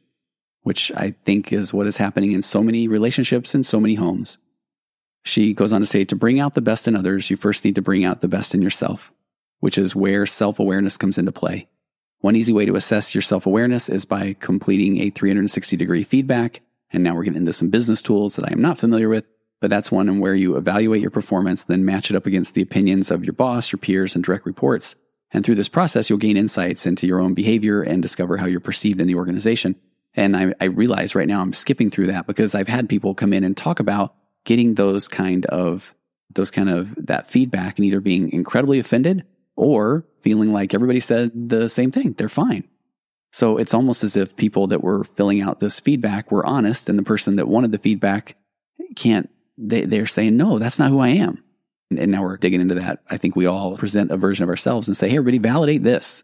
which 0.64 0.92
I 0.96 1.16
think 1.26 1.52
is 1.52 1.74
what 1.74 1.88
is 1.88 1.98
happening 1.98 2.32
in 2.32 2.42
so 2.42 2.64
many 2.64 2.88
relationships 2.88 3.54
and 3.54 3.66
so 3.66 3.80
many 3.80 3.96
homes. 3.96 4.38
She 5.24 5.54
goes 5.54 5.74
on 5.74 5.82
to 5.82 5.88
say 5.88 6.04
to 6.06 6.16
bring 6.16 6.40
out 6.40 6.54
the 6.54 6.62
best 6.62 6.88
in 6.88 6.96
others, 6.96 7.30
you 7.30 7.38
first 7.38 7.64
need 7.64 7.76
to 7.76 7.82
bring 7.82 8.04
out 8.04 8.22
the 8.22 8.28
best 8.28 8.56
in 8.56 8.62
yourself, 8.62 9.14
which 9.60 9.78
is 9.78 9.96
where 9.96 10.26
self 10.26 10.60
awareness 10.60 10.98
comes 10.98 11.18
into 11.18 11.32
play. 11.32 11.68
One 12.20 12.36
easy 12.36 12.54
way 12.54 12.66
to 12.66 12.76
assess 12.76 13.16
your 13.16 13.22
self 13.22 13.46
awareness 13.46 13.90
is 13.90 14.06
by 14.06 14.36
completing 14.40 15.00
a 15.00 15.10
360 15.10 15.78
degree 15.78 16.04
feedback. 16.04 16.62
And 16.94 17.04
now 17.04 17.16
we're 17.16 17.24
getting 17.24 17.40
into 17.40 17.54
some 17.54 17.70
business 17.70 18.02
tools 18.02 18.36
that 18.36 18.46
I 18.46 18.52
am 18.52 18.62
not 18.62 18.78
familiar 18.78 19.10
with, 19.10 19.26
but 19.60 19.70
that's 19.70 19.92
one 19.92 20.20
where 20.20 20.36
you 20.36 20.58
evaluate 20.58 21.02
your 21.02 21.12
performance, 21.12 21.64
then 21.64 21.86
match 21.86 22.10
it 22.10 22.16
up 22.16 22.26
against 22.26 22.54
the 22.54 22.62
opinions 22.62 23.10
of 23.10 23.24
your 23.24 23.34
boss, 23.34 23.72
your 23.72 23.80
peers, 23.80 24.14
and 24.14 24.24
direct 24.24 24.46
reports. 24.46 24.96
And 25.32 25.46
through 25.46 25.56
this 25.56 25.70
process, 25.70 26.10
you'll 26.10 26.20
gain 26.20 26.36
insights 26.36 26.86
into 26.86 27.08
your 27.08 27.22
own 27.22 27.34
behavior 27.34 27.82
and 27.82 28.02
discover 28.02 28.38
how 28.38 28.46
you're 28.46 28.60
perceived 28.60 29.00
in 29.00 29.08
the 29.08 29.16
organization. 29.16 29.76
And 30.14 30.36
I, 30.36 30.54
I 30.60 30.66
realize 30.66 31.16
right 31.16 31.28
now 31.28 31.42
I'm 31.42 31.54
skipping 31.54 31.90
through 31.90 32.08
that 32.08 32.28
because 32.28 32.54
I've 32.54 32.68
had 32.68 32.90
people 32.90 33.16
come 33.16 33.34
in 33.34 33.44
and 33.44 33.56
talk 33.56 33.80
about 33.80 34.14
getting 34.44 34.74
those 34.76 35.08
kind 35.08 35.46
of, 35.46 35.96
those 36.34 36.52
kind 36.52 36.70
of 36.70 36.94
that 37.06 37.28
feedback 37.28 37.78
and 37.78 37.86
either 37.86 38.02
being 38.02 38.32
incredibly 38.32 38.80
offended 38.80 39.26
or 39.56 40.06
feeling 40.20 40.52
like 40.52 40.74
everybody 40.74 41.00
said 41.00 41.32
the 41.50 41.70
same 41.70 41.92
thing. 41.92 42.14
They're 42.14 42.30
fine. 42.30 42.68
So 43.32 43.58
it's 43.58 43.74
almost 43.74 44.04
as 44.04 44.18
if 44.18 44.36
people 44.36 44.68
that 44.68 44.84
were 44.84 45.04
filling 45.04 45.42
out 45.42 45.60
this 45.60 45.80
feedback 45.80 46.32
were 46.32 46.46
honest 46.46 46.90
and 46.90 47.00
the 47.00 47.04
person 47.04 47.38
that 47.38 47.48
wanted 47.48 47.72
the 47.72 47.78
feedback 47.78 48.36
can't, 48.96 49.30
they, 49.58 49.86
they're 49.86 50.08
saying, 50.08 50.36
no, 50.36 50.60
that's 50.60 50.80
not 50.80 50.90
who 50.90 51.00
I 51.00 51.10
am. 51.10 51.42
And, 51.90 52.00
and 52.00 52.12
now 52.12 52.24
we're 52.24 52.38
digging 52.38 52.60
into 52.60 52.76
that. 52.76 53.00
I 53.10 53.18
think 53.18 53.36
we 53.36 53.46
all 53.46 53.78
present 53.78 54.12
a 54.12 54.18
version 54.18 54.44
of 54.44 54.50
ourselves 54.50 54.88
and 54.88 54.98
say, 54.98 55.10
hey, 55.10 55.18
everybody 55.18 55.38
validate 55.38 55.84
this. 55.84 56.24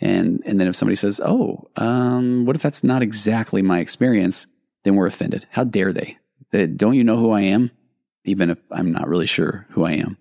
And, 0.00 0.42
and 0.44 0.60
then 0.60 0.68
if 0.68 0.76
somebody 0.76 0.96
says, 0.96 1.20
oh, 1.24 1.68
um, 1.76 2.46
what 2.46 2.56
if 2.56 2.62
that's 2.62 2.84
not 2.84 3.02
exactly 3.02 3.62
my 3.62 3.78
experience? 3.78 4.46
Then 4.82 4.96
we're 4.96 5.06
offended. 5.06 5.46
How 5.50 5.64
dare 5.64 5.92
they? 5.92 6.18
Don't 6.76 6.94
you 6.94 7.04
know 7.04 7.16
who 7.16 7.30
I 7.30 7.42
am? 7.42 7.70
Even 8.24 8.50
if 8.50 8.60
I'm 8.70 8.92
not 8.92 9.08
really 9.08 9.26
sure 9.26 9.66
who 9.70 9.84
I 9.84 9.92
am. 9.92 10.18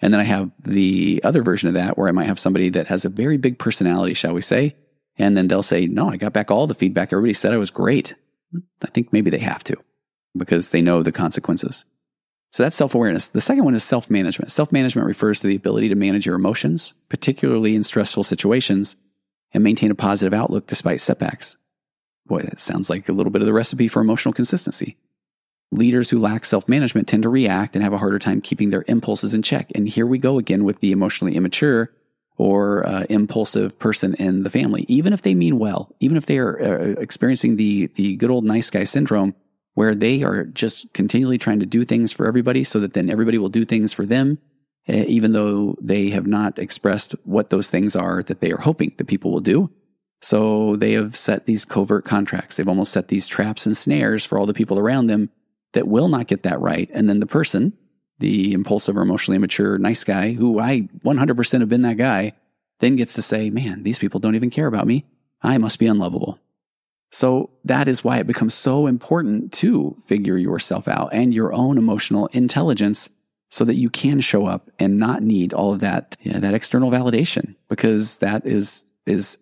And 0.00 0.12
then 0.12 0.20
I 0.20 0.24
have 0.24 0.50
the 0.62 1.20
other 1.24 1.42
version 1.42 1.68
of 1.68 1.74
that 1.74 1.98
where 1.98 2.08
I 2.08 2.12
might 2.12 2.26
have 2.26 2.38
somebody 2.38 2.70
that 2.70 2.86
has 2.86 3.04
a 3.04 3.10
very 3.10 3.36
big 3.36 3.58
personality, 3.58 4.14
shall 4.14 4.32
we 4.32 4.40
say. 4.40 4.76
And 5.18 5.36
then 5.36 5.48
they'll 5.48 5.62
say, 5.62 5.86
no, 5.86 6.08
I 6.08 6.16
got 6.16 6.32
back 6.32 6.50
all 6.50 6.66
the 6.66 6.74
feedback. 6.74 7.12
Everybody 7.12 7.34
said 7.34 7.52
I 7.52 7.58
was 7.58 7.70
great. 7.70 8.14
I 8.82 8.86
think 8.86 9.12
maybe 9.12 9.30
they 9.30 9.38
have 9.38 9.62
to 9.64 9.76
because 10.36 10.70
they 10.70 10.80
know 10.80 11.02
the 11.02 11.12
consequences. 11.12 11.84
So 12.50 12.62
that's 12.64 12.76
self 12.76 12.94
awareness. 12.94 13.30
The 13.30 13.40
second 13.40 13.64
one 13.64 13.74
is 13.74 13.84
self 13.84 14.10
management. 14.10 14.52
Self 14.52 14.72
management 14.72 15.06
refers 15.06 15.40
to 15.40 15.46
the 15.46 15.56
ability 15.56 15.88
to 15.88 15.94
manage 15.94 16.26
your 16.26 16.36
emotions, 16.36 16.94
particularly 17.08 17.74
in 17.74 17.84
stressful 17.84 18.24
situations, 18.24 18.96
and 19.52 19.62
maintain 19.62 19.90
a 19.90 19.94
positive 19.94 20.34
outlook 20.34 20.66
despite 20.66 21.00
setbacks. 21.00 21.56
Boy, 22.26 22.42
that 22.42 22.60
sounds 22.60 22.90
like 22.90 23.08
a 23.08 23.12
little 23.12 23.32
bit 23.32 23.42
of 23.42 23.46
the 23.46 23.52
recipe 23.52 23.88
for 23.88 24.00
emotional 24.00 24.32
consistency. 24.32 24.96
Leaders 25.72 26.10
who 26.10 26.18
lack 26.18 26.44
self 26.44 26.68
management 26.68 27.06
tend 27.06 27.22
to 27.22 27.28
react 27.28 27.76
and 27.76 27.84
have 27.84 27.92
a 27.92 27.98
harder 27.98 28.18
time 28.18 28.40
keeping 28.40 28.70
their 28.70 28.84
impulses 28.88 29.32
in 29.32 29.42
check. 29.42 29.70
And 29.74 29.88
here 29.88 30.06
we 30.06 30.18
go 30.18 30.38
again 30.38 30.64
with 30.64 30.80
the 30.80 30.90
emotionally 30.90 31.36
immature 31.36 31.92
or 32.36 32.86
uh, 32.86 33.04
impulsive 33.10 33.78
person 33.78 34.14
in 34.14 34.42
the 34.42 34.50
family. 34.50 34.86
Even 34.88 35.12
if 35.12 35.22
they 35.22 35.34
mean 35.34 35.58
well, 35.58 35.94
even 36.00 36.16
if 36.16 36.26
they 36.26 36.38
are 36.38 36.60
uh, 36.60 37.00
experiencing 37.00 37.56
the, 37.56 37.86
the 37.94 38.16
good 38.16 38.30
old 38.30 38.44
nice 38.44 38.70
guy 38.70 38.82
syndrome, 38.82 39.34
where 39.74 39.94
they 39.94 40.22
are 40.22 40.44
just 40.44 40.92
continually 40.92 41.38
trying 41.38 41.60
to 41.60 41.66
do 41.66 41.84
things 41.84 42.12
for 42.12 42.26
everybody 42.26 42.64
so 42.64 42.80
that 42.80 42.94
then 42.94 43.08
everybody 43.08 43.38
will 43.38 43.48
do 43.48 43.64
things 43.64 43.92
for 43.92 44.04
them, 44.04 44.38
uh, 44.88 45.04
even 45.06 45.32
though 45.32 45.76
they 45.80 46.10
have 46.10 46.26
not 46.26 46.58
expressed 46.58 47.14
what 47.24 47.50
those 47.50 47.70
things 47.70 47.94
are 47.94 48.22
that 48.22 48.40
they 48.40 48.52
are 48.52 48.60
hoping 48.60 48.92
that 48.96 49.06
people 49.06 49.30
will 49.30 49.40
do. 49.40 49.70
So 50.22 50.76
they 50.76 50.92
have 50.92 51.16
set 51.16 51.46
these 51.46 51.64
covert 51.64 52.04
contracts. 52.04 52.56
They've 52.56 52.68
almost 52.68 52.92
set 52.92 53.08
these 53.08 53.26
traps 53.26 53.64
and 53.64 53.76
snares 53.76 54.24
for 54.24 54.38
all 54.38 54.46
the 54.46 54.54
people 54.54 54.78
around 54.78 55.06
them 55.06 55.30
that 55.72 55.88
will 55.88 56.08
not 56.08 56.26
get 56.26 56.42
that 56.42 56.60
right. 56.60 56.90
And 56.92 57.08
then 57.08 57.20
the 57.20 57.26
person, 57.26 57.72
the 58.18 58.52
impulsive 58.52 58.96
or 58.96 59.02
emotionally 59.02 59.36
immature 59.36 59.78
nice 59.78 60.04
guy, 60.04 60.32
who 60.32 60.58
I 60.58 60.88
100% 61.04 61.60
have 61.60 61.68
been 61.68 61.82
that 61.82 61.96
guy, 61.96 62.32
then 62.80 62.96
gets 62.96 63.14
to 63.14 63.22
say, 63.22 63.50
man, 63.50 63.82
these 63.82 63.98
people 63.98 64.20
don't 64.20 64.34
even 64.34 64.50
care 64.50 64.66
about 64.66 64.86
me. 64.86 65.06
I 65.42 65.58
must 65.58 65.78
be 65.78 65.86
unlovable. 65.86 66.38
So 67.10 67.50
that 67.64 67.88
is 67.88 68.04
why 68.04 68.18
it 68.18 68.26
becomes 68.26 68.54
so 68.54 68.86
important 68.86 69.52
to 69.54 69.94
figure 70.04 70.36
yourself 70.36 70.86
out 70.86 71.10
and 71.12 71.34
your 71.34 71.52
own 71.52 71.76
emotional 71.76 72.28
intelligence 72.28 73.10
so 73.50 73.64
that 73.64 73.74
you 73.74 73.90
can 73.90 74.20
show 74.20 74.46
up 74.46 74.70
and 74.78 74.96
not 74.96 75.22
need 75.22 75.52
all 75.52 75.72
of 75.72 75.80
that, 75.80 76.16
you 76.22 76.32
know, 76.32 76.38
that 76.38 76.54
external 76.54 76.90
validation 76.90 77.56
because 77.68 78.18
that 78.18 78.46
is, 78.46 78.84
is 79.06 79.38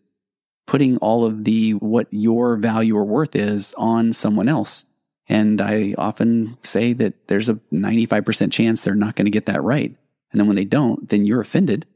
putting 0.66 0.96
all 0.98 1.26
of 1.26 1.44
the, 1.44 1.72
what 1.74 2.07
your 2.11 2.57
value 2.57 2.96
or 2.96 3.04
worth 3.04 3.37
is 3.37 3.74
on 3.76 4.14
someone 4.14 4.48
else. 4.48 4.87
And 5.28 5.61
I 5.61 5.94
often 5.98 6.57
say 6.62 6.94
that 6.94 7.28
there's 7.28 7.50
a 7.50 7.54
95% 7.70 8.50
chance 8.50 8.81
they're 8.81 8.94
not 8.94 9.14
going 9.14 9.26
to 9.26 9.31
get 9.31 9.44
that 9.46 9.62
right. 9.62 9.94
And 10.33 10.40
then 10.40 10.46
when 10.46 10.57
they 10.57 10.64
don't, 10.64 11.07
then 11.11 11.26
you're 11.26 11.42
offended 11.42 11.87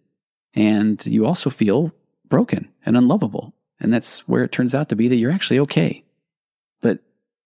and 0.54 1.04
you 1.06 1.24
also 1.24 1.48
feel 1.48 1.92
broken 2.28 2.68
and 2.85 2.96
unlovable. 2.96 3.54
And 3.83 3.92
that's 3.92 4.27
where 4.29 4.45
it 4.45 4.53
turns 4.53 4.75
out 4.75 4.88
to 4.88 4.97
be 4.97 5.09
that 5.09 5.16
you're 5.16 5.33
actually 5.33 5.59
okay. 5.61 6.05
But 6.80 7.01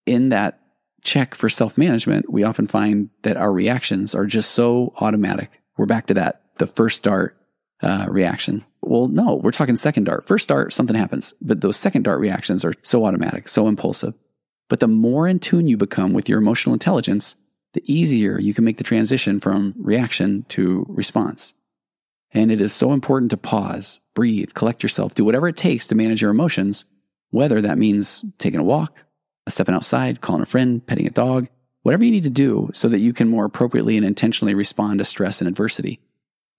in 0.05 0.29
that 0.29 0.59
check 1.03 1.35
for 1.35 1.49
self 1.49 1.77
management, 1.77 2.31
we 2.31 2.43
often 2.43 2.67
find 2.67 3.09
that 3.23 3.37
our 3.37 3.51
reactions 3.51 4.13
are 4.13 4.25
just 4.25 4.51
so 4.51 4.93
automatic. 5.01 5.61
We're 5.77 5.87
back 5.87 6.07
to 6.07 6.13
that, 6.13 6.43
the 6.59 6.67
first 6.67 7.03
dart 7.03 7.35
uh, 7.81 8.05
reaction. 8.09 8.63
Well, 8.81 9.07
no, 9.07 9.35
we're 9.35 9.51
talking 9.51 9.75
second 9.75 10.05
dart. 10.05 10.25
First 10.25 10.49
dart, 10.49 10.73
something 10.73 10.95
happens, 10.95 11.33
but 11.41 11.61
those 11.61 11.75
second 11.75 12.03
dart 12.03 12.19
reactions 12.19 12.63
are 12.63 12.73
so 12.83 13.03
automatic, 13.05 13.49
so 13.49 13.67
impulsive. 13.67 14.13
But 14.69 14.79
the 14.79 14.87
more 14.87 15.27
in 15.27 15.39
tune 15.39 15.67
you 15.67 15.75
become 15.75 16.13
with 16.13 16.29
your 16.29 16.39
emotional 16.39 16.73
intelligence, 16.73 17.35
the 17.73 17.83
easier 17.91 18.39
you 18.39 18.53
can 18.53 18.63
make 18.63 18.77
the 18.77 18.83
transition 18.83 19.39
from 19.39 19.73
reaction 19.77 20.45
to 20.49 20.85
response. 20.87 21.53
And 22.33 22.51
it 22.51 22.61
is 22.61 22.73
so 22.73 22.91
important 22.91 23.31
to 23.31 23.37
pause, 23.37 24.01
breathe, 24.13 24.53
collect 24.53 24.83
yourself, 24.83 25.15
do 25.15 25.23
whatever 25.23 25.47
it 25.47 25.57
takes 25.57 25.87
to 25.87 25.95
manage 25.95 26.21
your 26.21 26.31
emotions, 26.31 26.85
whether 27.29 27.61
that 27.61 27.77
means 27.77 28.23
taking 28.37 28.59
a 28.59 28.63
walk, 28.63 29.05
stepping 29.47 29.75
outside, 29.75 30.21
calling 30.21 30.41
a 30.41 30.45
friend, 30.45 30.85
petting 30.85 31.07
a 31.07 31.11
dog, 31.11 31.47
whatever 31.83 32.03
you 32.03 32.11
need 32.11 32.23
to 32.23 32.29
do 32.29 32.69
so 32.73 32.89
that 32.89 32.99
you 32.99 33.13
can 33.13 33.29
more 33.29 33.45
appropriately 33.45 33.95
and 33.95 34.05
intentionally 34.05 34.53
respond 34.53 34.99
to 34.99 35.05
stress 35.05 35.41
and 35.41 35.47
adversity. 35.47 35.99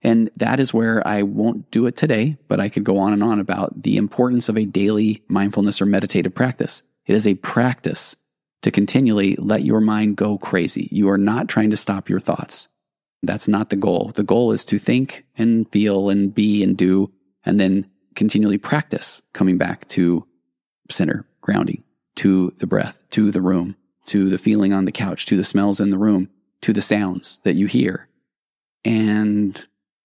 And 0.00 0.30
that 0.36 0.60
is 0.60 0.72
where 0.72 1.06
I 1.06 1.22
won't 1.22 1.70
do 1.70 1.86
it 1.86 1.96
today, 1.96 2.36
but 2.46 2.60
I 2.60 2.68
could 2.68 2.84
go 2.84 2.98
on 2.98 3.12
and 3.12 3.22
on 3.22 3.40
about 3.40 3.82
the 3.82 3.96
importance 3.96 4.48
of 4.48 4.56
a 4.56 4.64
daily 4.64 5.22
mindfulness 5.28 5.82
or 5.82 5.86
meditative 5.86 6.34
practice. 6.34 6.82
It 7.06 7.14
is 7.14 7.26
a 7.26 7.34
practice 7.34 8.16
to 8.62 8.70
continually 8.70 9.36
let 9.36 9.62
your 9.62 9.80
mind 9.80 10.16
go 10.16 10.38
crazy. 10.38 10.88
You 10.90 11.10
are 11.10 11.18
not 11.18 11.48
trying 11.48 11.70
to 11.70 11.76
stop 11.76 12.08
your 12.08 12.20
thoughts. 12.20 12.68
That's 13.22 13.48
not 13.48 13.70
the 13.70 13.76
goal. 13.76 14.12
The 14.14 14.22
goal 14.22 14.52
is 14.52 14.64
to 14.66 14.78
think 14.78 15.26
and 15.36 15.70
feel 15.70 16.08
and 16.08 16.34
be 16.34 16.62
and 16.62 16.76
do, 16.76 17.12
and 17.44 17.58
then 17.58 17.90
continually 18.14 18.58
practice 18.58 19.22
coming 19.32 19.58
back 19.58 19.88
to 19.88 20.26
center, 20.90 21.26
grounding, 21.40 21.84
to 22.16 22.52
the 22.58 22.66
breath, 22.66 23.00
to 23.10 23.30
the 23.30 23.42
room, 23.42 23.76
to 24.06 24.28
the 24.28 24.38
feeling 24.38 24.72
on 24.72 24.84
the 24.84 24.92
couch, 24.92 25.26
to 25.26 25.36
the 25.36 25.44
smells 25.44 25.80
in 25.80 25.90
the 25.90 25.98
room, 25.98 26.30
to 26.62 26.72
the 26.72 26.82
sounds 26.82 27.38
that 27.40 27.54
you 27.54 27.66
hear. 27.66 28.08
And 28.84 29.64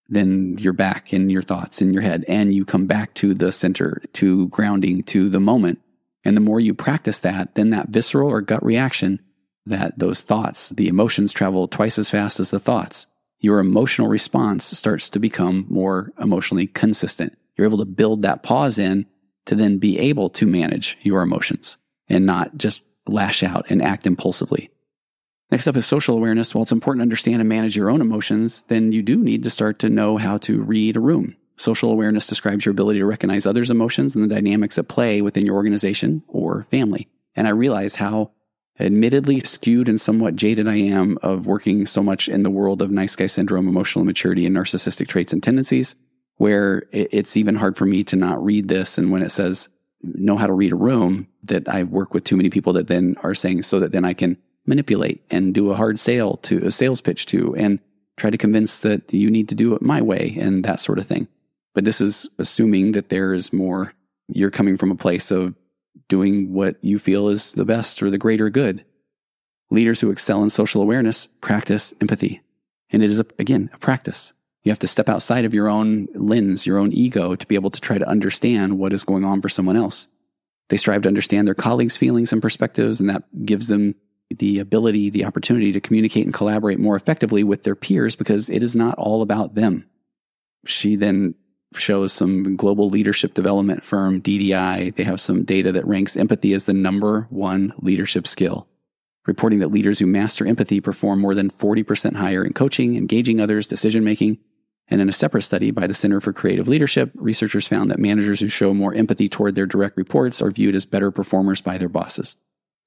then 0.10 0.58
you're 0.60 0.74
back 0.74 1.14
in 1.14 1.30
your 1.30 1.42
thoughts 1.42 1.82
in 1.82 1.94
your 1.94 2.02
head 2.02 2.26
and 2.28 2.54
you 2.54 2.66
come 2.66 2.86
back 2.86 3.14
to 3.16 3.34
the 3.34 3.52
center, 3.52 4.02
to 4.14 4.48
grounding, 4.50 5.04
to 5.04 5.30
the 5.30 5.40
moment. 5.40 5.80
And 6.26 6.38
the 6.38 6.42
more 6.42 6.60
you 6.60 6.74
practice 6.74 7.20
that, 7.22 7.56
then 7.56 7.70
that 7.72 7.90
visceral 7.90 8.30
or 8.30 8.42
gut 8.42 8.64
reaction 8.64 9.20
that 9.66 9.98
those 9.98 10.22
thoughts, 10.22 10.70
the 10.70 10.88
emotions 10.88 11.32
travel 11.32 11.68
twice 11.68 11.98
as 11.98 12.10
fast 12.10 12.40
as 12.40 12.52
the 12.52 12.60
thoughts. 12.60 13.08
Your 13.40 13.60
emotional 13.60 14.08
response 14.08 14.66
starts 14.66 15.10
to 15.10 15.20
become 15.20 15.66
more 15.70 16.12
emotionally 16.20 16.68
consistent. 16.68 17.38
You're 17.58 17.68
able 17.68 17.80
to 17.80 17.86
build 17.86 18.22
that 18.22 18.44
pause 18.44 18.78
in 18.78 19.06
to 19.46 19.56
then 19.56 19.78
be 19.78 20.00
able 20.00 20.30
to 20.32 20.48
manage 20.48 20.98
your 21.02 21.22
emotions 21.22 21.78
and 22.08 22.26
not 22.26 22.58
just 22.58 22.82
lash 23.06 23.44
out 23.44 23.70
and 23.70 23.82
act 23.82 24.08
impulsively. 24.08 24.70
Next 25.52 25.68
up 25.68 25.76
is 25.76 25.86
social 25.86 26.18
awareness. 26.18 26.56
While 26.56 26.64
it's 26.64 26.72
important 26.72 27.02
to 27.02 27.04
understand 27.04 27.42
and 27.42 27.50
manage 27.50 27.76
your 27.76 27.90
own 27.90 28.02
emotions, 28.02 28.64
then 28.70 28.92
you 28.92 29.04
do 29.04 29.18
need 29.18 29.44
to 29.44 29.50
start 29.50 29.80
to 29.80 29.90
know 29.90 30.18
how 30.18 30.38
to 30.40 30.62
read 30.62 30.98
a 30.98 31.02
room. 31.02 31.36
Social 31.58 31.92
awareness 31.92 32.26
describes 32.26 32.66
your 32.66 32.72
ability 32.72 33.00
to 33.00 33.06
recognize 33.06 33.46
others' 33.46 33.70
emotions 33.70 34.16
and 34.16 34.24
the 34.24 34.34
dynamics 34.34 34.78
at 34.80 34.88
play 34.88 35.22
within 35.22 35.46
your 35.46 35.56
organization 35.56 36.24
or 36.28 36.64
family. 36.72 37.08
And 37.36 37.48
I 37.48 37.52
realize 37.52 37.96
how 37.96 38.32
admittedly 38.80 39.40
skewed 39.42 39.88
and 39.88 40.02
somewhat 40.02 40.36
jaded 40.36 40.68
I 40.68 40.78
am 40.78 41.18
of 41.22 41.46
working 41.46 41.86
so 41.86 42.02
much 42.02 42.28
in 42.28 42.44
the 42.44 42.50
world 42.50 42.82
of 42.82 42.92
nice 42.92 43.16
guy 43.16 43.28
syndrome, 43.28 43.68
emotional 43.68 44.04
immaturity, 44.04 44.46
and 44.46 44.56
narcissistic 44.56 45.08
traits 45.08 45.34
and 45.34 45.44
tendencies, 45.44 45.96
where 46.38 46.84
it's 46.92 47.38
even 47.38 47.56
hard 47.56 47.78
for 47.78 47.86
me 47.86 48.04
to 48.06 48.16
not 48.16 48.44
read 48.44 48.68
this. 48.68 48.98
And 48.98 49.12
when 49.12 49.22
it 49.22 49.30
says 49.32 49.70
know 50.02 50.38
how 50.38 50.48
to 50.48 50.54
read 50.54 50.72
a 50.72 50.76
room, 50.76 51.28
that 51.44 51.68
I 51.70 51.84
work 51.84 52.14
with 52.14 52.24
too 52.24 52.36
many 52.36 52.50
people 52.50 52.74
that 52.74 52.88
then 52.88 53.16
are 53.24 53.36
saying 53.36 53.64
so 53.64 53.80
that 53.80 53.92
then 53.92 54.06
I 54.06 54.14
can 54.14 54.38
manipulate 54.66 55.24
and 55.30 55.54
do 55.54 55.72
a 55.72 55.76
hard 55.76 56.00
sale 56.00 56.38
to 56.38 56.66
a 56.66 56.72
sales 56.72 57.02
pitch 57.02 57.26
to 57.28 57.56
and 57.56 57.80
try 58.18 58.30
to 58.30 58.38
convince 58.38 58.80
that 58.80 59.14
you 59.14 59.30
need 59.30 59.50
to 59.50 59.56
do 59.56 59.74
it 59.76 59.82
my 59.82 60.02
way 60.02 60.36
and 60.40 60.64
that 60.66 60.80
sort 60.80 61.00
of 61.00 61.08
thing. 61.08 61.28
But 61.74 61.86
this 61.86 62.00
is 62.00 62.28
assuming 62.38 62.92
that 62.94 63.10
there 63.10 63.34
is 63.34 63.52
more, 63.52 63.94
you're 64.28 64.52
coming 64.52 64.78
from 64.78 64.92
a 64.92 64.96
place 64.96 65.32
of 65.32 65.56
doing 66.08 66.54
what 66.54 66.78
you 66.82 67.00
feel 67.00 67.28
is 67.28 67.54
the 67.54 67.66
best 67.66 68.02
or 68.02 68.10
the 68.10 68.18
greater 68.18 68.50
good. 68.50 68.86
Leaders 69.70 70.02
who 70.02 70.12
excel 70.12 70.44
in 70.44 70.50
social 70.50 70.82
awareness 70.82 71.28
practice 71.42 71.94
empathy. 72.02 72.42
And 72.92 73.02
it 73.02 73.10
is, 73.10 73.20
a, 73.20 73.26
again, 73.40 73.70
a 73.74 73.78
practice. 73.78 74.34
You 74.64 74.72
have 74.72 74.80
to 74.80 74.88
step 74.88 75.10
outside 75.10 75.46
of 75.46 75.54
your 75.54 75.68
own 75.68 76.08
lens, 76.14 76.66
your 76.66 76.78
own 76.78 76.94
ego 76.94 77.36
to 77.36 77.48
be 77.48 77.56
able 77.56 77.72
to 77.72 77.82
try 77.82 77.98
to 77.98 78.08
understand 78.08 78.78
what 78.78 78.94
is 78.94 79.04
going 79.04 79.26
on 79.26 79.42
for 79.42 79.50
someone 79.50 79.76
else. 79.76 80.08
They 80.70 80.78
strive 80.78 81.02
to 81.04 81.10
understand 81.10 81.48
their 81.48 81.56
colleagues' 81.56 81.98
feelings 81.98 82.32
and 82.32 82.42
perspectives, 82.42 83.00
and 83.00 83.10
that 83.10 83.24
gives 83.46 83.68
them 83.68 83.96
the 84.30 84.60
ability, 84.60 85.10
the 85.10 85.26
opportunity 85.26 85.72
to 85.72 85.82
communicate 85.82 86.26
and 86.26 86.34
collaborate 86.34 86.80
more 86.80 86.96
effectively 86.96 87.44
with 87.44 87.64
their 87.64 87.76
peers 87.76 88.16
because 88.16 88.50
it 88.50 88.64
is 88.64 88.76
not 88.76 88.98
all 88.98 89.22
about 89.22 89.56
them. 89.56 89.90
She 90.66 90.96
then 90.96 91.36
shows 91.78 92.14
some 92.14 92.56
global 92.56 92.90
leadership 92.90 93.34
development 93.34 93.84
firm, 93.84 94.22
DDI. 94.22 94.96
They 94.96 95.04
have 95.04 95.22
some 95.22 95.44
data 95.44 95.72
that 95.72 95.88
ranks 95.88 96.18
empathy 96.18 96.54
as 96.54 96.66
the 96.66 96.74
number 96.74 97.28
one 97.30 97.74
leadership 97.80 98.28
skill, 98.28 98.68
reporting 99.26 99.60
that 99.60 99.72
leaders 99.72 100.00
who 100.00 100.08
master 100.08 100.46
empathy 100.46 100.80
perform 100.82 101.20
more 101.20 101.36
than 101.36 101.50
40% 101.50 102.16
higher 102.16 102.44
in 102.44 102.54
coaching, 102.54 102.96
engaging 102.96 103.40
others, 103.40 103.68
decision 103.68 104.04
making. 104.04 104.40
And 104.90 105.00
in 105.00 105.10
a 105.10 105.14
separate 105.14 105.44
study 105.44 105.72
by 105.72 105.88
the 105.88 105.94
Center 105.94 106.20
for 106.20 106.34
Creative 106.34 106.68
Leadership, 106.68 107.12
researchers 107.16 107.68
found 107.68 107.90
that 107.90 108.00
managers 108.00 108.42
who 108.42 108.50
show 108.50 108.74
more 108.74 108.94
empathy 108.94 109.30
toward 109.30 109.56
their 109.56 109.66
direct 109.66 109.98
reports 109.98 110.42
are 110.42 110.52
viewed 110.52 110.76
as 110.76 110.86
better 110.86 111.10
performers 111.10 111.62
by 111.62 111.78
their 111.78 111.90
bosses. 111.90 112.36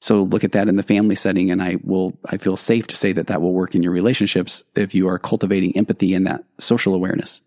So 0.01 0.23
look 0.23 0.45
at 0.45 0.53
that 0.53 0.69
in 0.69 0.77
the 0.77 0.83
family 0.83 1.15
setting. 1.15 1.51
And 1.51 1.63
I 1.63 1.79
will, 1.83 2.19
I 2.27 2.37
feel 2.37 2.57
safe 2.57 2.87
to 2.89 2.97
say 2.97 3.13
that 3.13 3.29
that 3.29 3.41
will 3.41 3.55
work 3.55 3.75
in 3.75 3.83
your 3.83 3.93
relationships 3.93 4.65
if 4.75 4.95
you 4.95 5.09
are 5.09 5.19
cultivating 5.19 5.77
empathy 5.77 6.15
and 6.15 6.27
that 6.27 6.45
social 6.59 6.95
awareness. 6.95 7.43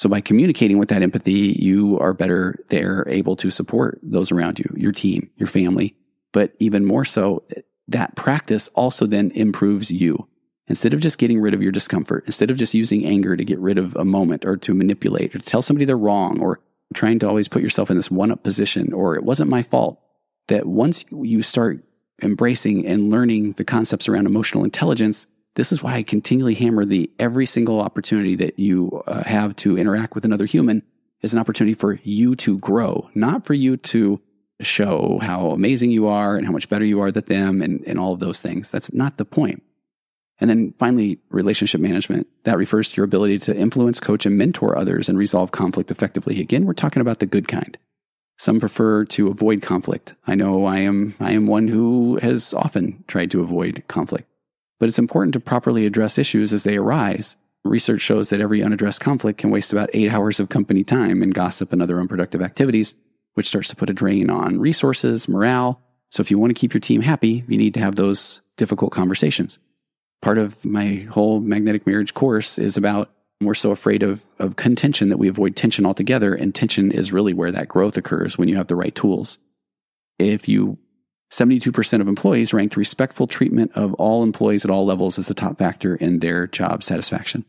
So 0.00 0.08
by 0.08 0.22
communicating 0.22 0.78
with 0.78 0.88
that 0.88 1.02
empathy, 1.02 1.54
you 1.58 1.98
are 1.98 2.14
better 2.14 2.64
there 2.70 3.04
able 3.06 3.36
to 3.36 3.50
support 3.50 4.00
those 4.02 4.32
around 4.32 4.58
you, 4.58 4.64
your 4.74 4.92
team, 4.92 5.28
your 5.36 5.46
family. 5.46 5.94
But 6.32 6.54
even 6.58 6.86
more 6.86 7.04
so, 7.04 7.44
that 7.86 8.16
practice 8.16 8.68
also 8.68 9.04
then 9.04 9.30
improves 9.32 9.90
you. 9.90 10.26
Instead 10.68 10.94
of 10.94 11.00
just 11.00 11.18
getting 11.18 11.38
rid 11.38 11.52
of 11.52 11.62
your 11.62 11.70
discomfort, 11.70 12.24
instead 12.24 12.50
of 12.50 12.56
just 12.56 12.72
using 12.72 13.04
anger 13.04 13.36
to 13.36 13.44
get 13.44 13.58
rid 13.58 13.76
of 13.76 13.94
a 13.94 14.06
moment 14.06 14.46
or 14.46 14.56
to 14.56 14.72
manipulate 14.72 15.34
or 15.34 15.38
to 15.38 15.46
tell 15.46 15.60
somebody 15.60 15.84
they're 15.84 15.98
wrong 15.98 16.40
or 16.40 16.60
trying 16.94 17.18
to 17.18 17.28
always 17.28 17.48
put 17.48 17.60
yourself 17.60 17.90
in 17.90 17.98
this 17.98 18.10
one 18.10 18.30
up 18.30 18.42
position 18.42 18.94
or 18.94 19.16
it 19.16 19.22
wasn't 19.22 19.50
my 19.50 19.62
fault 19.62 20.00
that 20.48 20.64
once 20.64 21.04
you 21.12 21.42
start 21.42 21.84
embracing 22.22 22.86
and 22.86 23.10
learning 23.10 23.52
the 23.52 23.64
concepts 23.64 24.08
around 24.08 24.24
emotional 24.24 24.64
intelligence, 24.64 25.26
this 25.60 25.72
is 25.72 25.82
why 25.82 25.96
I 25.96 26.02
continually 26.02 26.54
hammer 26.54 26.86
the 26.86 27.10
every 27.18 27.44
single 27.44 27.82
opportunity 27.82 28.34
that 28.36 28.58
you 28.58 29.02
uh, 29.06 29.24
have 29.24 29.54
to 29.56 29.76
interact 29.76 30.14
with 30.14 30.24
another 30.24 30.46
human 30.46 30.82
is 31.20 31.34
an 31.34 31.38
opportunity 31.38 31.74
for 31.74 31.98
you 32.02 32.34
to 32.36 32.56
grow, 32.58 33.10
not 33.14 33.44
for 33.44 33.52
you 33.52 33.76
to 33.76 34.22
show 34.62 35.18
how 35.20 35.50
amazing 35.50 35.90
you 35.90 36.06
are 36.06 36.38
and 36.38 36.46
how 36.46 36.52
much 36.52 36.70
better 36.70 36.86
you 36.86 37.02
are 37.02 37.10
than 37.10 37.26
them 37.26 37.60
and, 37.60 37.84
and 37.86 37.98
all 37.98 38.14
of 38.14 38.20
those 38.20 38.40
things. 38.40 38.70
That's 38.70 38.94
not 38.94 39.18
the 39.18 39.26
point. 39.26 39.62
And 40.40 40.48
then 40.48 40.72
finally, 40.78 41.18
relationship 41.28 41.82
management. 41.82 42.26
That 42.44 42.56
refers 42.56 42.88
to 42.90 42.96
your 42.96 43.04
ability 43.04 43.40
to 43.40 43.54
influence, 43.54 44.00
coach, 44.00 44.24
and 44.24 44.38
mentor 44.38 44.78
others 44.78 45.10
and 45.10 45.18
resolve 45.18 45.50
conflict 45.50 45.90
effectively. 45.90 46.40
Again, 46.40 46.64
we're 46.64 46.72
talking 46.72 47.02
about 47.02 47.18
the 47.18 47.26
good 47.26 47.48
kind. 47.48 47.76
Some 48.38 48.60
prefer 48.60 49.04
to 49.04 49.28
avoid 49.28 49.60
conflict. 49.60 50.14
I 50.26 50.36
know 50.36 50.64
I 50.64 50.78
am, 50.78 51.16
I 51.20 51.32
am 51.32 51.46
one 51.46 51.68
who 51.68 52.18
has 52.22 52.54
often 52.54 53.04
tried 53.06 53.30
to 53.32 53.42
avoid 53.42 53.82
conflict, 53.88 54.29
but 54.80 54.88
it's 54.88 54.98
important 54.98 55.34
to 55.34 55.40
properly 55.40 55.86
address 55.86 56.18
issues 56.18 56.52
as 56.52 56.64
they 56.64 56.76
arise. 56.76 57.36
Research 57.64 58.00
shows 58.00 58.30
that 58.30 58.40
every 58.40 58.62
unaddressed 58.62 59.00
conflict 59.00 59.38
can 59.38 59.50
waste 59.50 59.72
about 59.72 59.90
eight 59.92 60.10
hours 60.10 60.40
of 60.40 60.48
company 60.48 60.82
time 60.82 61.22
in 61.22 61.30
gossip 61.30 61.72
and 61.72 61.80
other 61.82 62.00
unproductive 62.00 62.40
activities, 62.40 62.94
which 63.34 63.46
starts 63.46 63.68
to 63.68 63.76
put 63.76 63.90
a 63.90 63.94
drain 63.94 64.30
on 64.30 64.58
resources, 64.58 65.28
morale. 65.28 65.80
So 66.08 66.22
if 66.22 66.30
you 66.30 66.38
want 66.38 66.50
to 66.50 66.58
keep 66.58 66.72
your 66.72 66.80
team 66.80 67.02
happy, 67.02 67.44
you 67.46 67.58
need 67.58 67.74
to 67.74 67.80
have 67.80 67.94
those 67.94 68.40
difficult 68.56 68.90
conversations. 68.90 69.58
Part 70.22 70.38
of 70.38 70.64
my 70.64 71.06
whole 71.10 71.40
magnetic 71.40 71.86
marriage 71.86 72.14
course 72.14 72.58
is 72.58 72.76
about 72.76 73.10
we're 73.42 73.54
so 73.54 73.70
afraid 73.70 74.02
of, 74.02 74.24
of 74.38 74.56
contention 74.56 75.08
that 75.08 75.16
we 75.16 75.28
avoid 75.28 75.56
tension 75.56 75.86
altogether. 75.86 76.34
And 76.34 76.54
tension 76.54 76.92
is 76.92 77.12
really 77.12 77.32
where 77.32 77.52
that 77.52 77.68
growth 77.68 77.96
occurs 77.96 78.36
when 78.36 78.48
you 78.48 78.56
have 78.56 78.66
the 78.66 78.76
right 78.76 78.94
tools. 78.94 79.38
If 80.18 80.46
you 80.46 80.78
72% 81.30 82.00
of 82.00 82.08
employees 82.08 82.52
ranked 82.52 82.76
respectful 82.76 83.26
treatment 83.26 83.70
of 83.74 83.94
all 83.94 84.22
employees 84.22 84.64
at 84.64 84.70
all 84.70 84.84
levels 84.84 85.18
as 85.18 85.28
the 85.28 85.34
top 85.34 85.58
factor 85.58 85.94
in 85.94 86.18
their 86.18 86.46
job 86.46 86.82
satisfaction. 86.82 87.44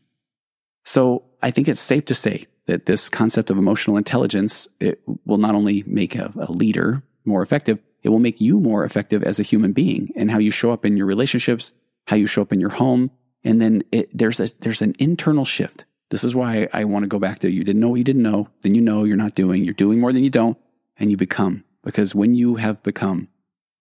So 0.85 1.23
I 1.41 1.51
think 1.51 1.67
it's 1.67 1.81
safe 1.81 2.05
to 2.05 2.15
say 2.15 2.47
that 2.67 2.85
this 2.85 3.09
concept 3.09 3.49
of 3.49 3.57
emotional 3.57 3.97
intelligence, 3.97 4.69
it 4.79 5.01
will 5.25 5.37
not 5.37 5.55
only 5.55 5.83
make 5.87 6.15
a, 6.15 6.31
a 6.39 6.51
leader 6.51 7.03
more 7.25 7.41
effective, 7.41 7.79
it 8.03 8.09
will 8.09 8.19
make 8.19 8.39
you 8.39 8.59
more 8.59 8.85
effective 8.85 9.23
as 9.23 9.39
a 9.39 9.43
human 9.43 9.73
being 9.73 10.11
and 10.15 10.29
how 10.31 10.39
you 10.39 10.51
show 10.51 10.71
up 10.71 10.85
in 10.85 10.95
your 10.95 11.05
relationships, 11.05 11.73
how 12.07 12.15
you 12.15 12.27
show 12.27 12.41
up 12.41 12.53
in 12.53 12.59
your 12.59 12.69
home, 12.69 13.11
and 13.43 13.61
then 13.61 13.83
it, 13.91 14.15
there's 14.15 14.39
a, 14.39 14.49
there's 14.59 14.81
an 14.81 14.95
internal 14.99 15.45
shift. 15.45 15.85
This 16.09 16.23
is 16.23 16.35
why 16.35 16.67
I 16.73 16.83
want 16.83 17.03
to 17.03 17.09
go 17.09 17.19
back 17.19 17.39
to 17.39 17.51
you 17.51 17.63
didn't 17.63 17.79
know 17.79 17.89
what 17.89 17.95
you 17.95 18.03
didn't 18.03 18.23
know. 18.23 18.49
Then 18.61 18.75
you 18.75 18.81
know 18.81 19.03
you're 19.03 19.17
not 19.17 19.35
doing, 19.35 19.63
you're 19.63 19.73
doing 19.73 19.99
more 19.99 20.13
than 20.13 20.23
you 20.23 20.29
don't 20.29 20.57
and 20.97 21.09
you 21.09 21.17
become 21.17 21.63
because 21.83 22.13
when 22.13 22.35
you 22.35 22.55
have 22.55 22.83
become 22.83 23.29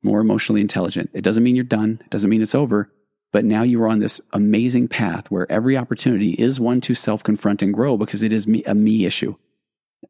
more 0.02 0.20
emotionally 0.20 0.60
intelligent, 0.60 1.10
it 1.12 1.22
doesn't 1.22 1.42
mean 1.42 1.56
you're 1.56 1.64
done. 1.64 2.00
It 2.02 2.10
doesn't 2.10 2.30
mean 2.30 2.42
it's 2.42 2.54
over, 2.54 2.92
but 3.32 3.44
now 3.44 3.62
you 3.62 3.82
are 3.82 3.88
on 3.88 3.98
this 3.98 4.20
amazing 4.32 4.88
path 4.88 5.30
where 5.30 5.50
every 5.50 5.76
opportunity 5.76 6.32
is 6.32 6.60
one 6.60 6.80
to 6.82 6.94
self 6.94 7.22
confront 7.22 7.62
and 7.62 7.74
grow 7.74 7.96
because 7.96 8.22
it 8.22 8.32
is 8.32 8.46
me, 8.46 8.64
a 8.64 8.74
me 8.74 9.04
issue. 9.04 9.36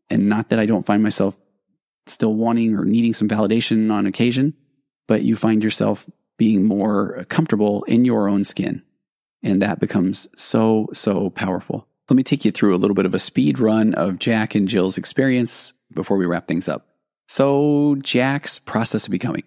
And 0.09 0.28
not 0.28 0.49
that 0.51 0.59
I 0.59 0.66
don't 0.66 0.86
find 0.86 1.03
myself 1.03 1.41
still 2.07 2.34
wanting 2.34 2.76
or 2.76 2.84
needing 2.84 3.14
some 3.14 3.28
validation 3.28 3.93
on 3.93 4.07
occasion, 4.07 4.55
but 5.07 5.22
you 5.22 5.36
find 5.36 5.62
yourself 5.62 6.09
being 6.38 6.64
more 6.64 7.24
comfortable 7.28 7.84
in 7.84 8.05
your 8.05 8.28
own 8.28 8.45
skin 8.45 8.82
and 9.43 9.62
that 9.62 9.80
becomes 9.80 10.28
so, 10.36 10.88
so 10.93 11.30
powerful. 11.30 11.86
Let 12.09 12.16
me 12.16 12.22
take 12.22 12.45
you 12.45 12.51
through 12.51 12.74
a 12.74 12.78
little 12.78 12.95
bit 12.95 13.07
of 13.07 13.14
a 13.14 13.18
speed 13.18 13.59
run 13.59 13.95
of 13.95 14.18
Jack 14.18 14.55
and 14.55 14.68
Jill's 14.68 14.99
experience 14.99 15.72
before 15.95 16.16
we 16.16 16.26
wrap 16.26 16.49
things 16.49 16.68
up. 16.68 16.88
So, 17.28 17.97
Jack's 18.03 18.59
process 18.59 19.07
of 19.07 19.12
becoming. 19.12 19.45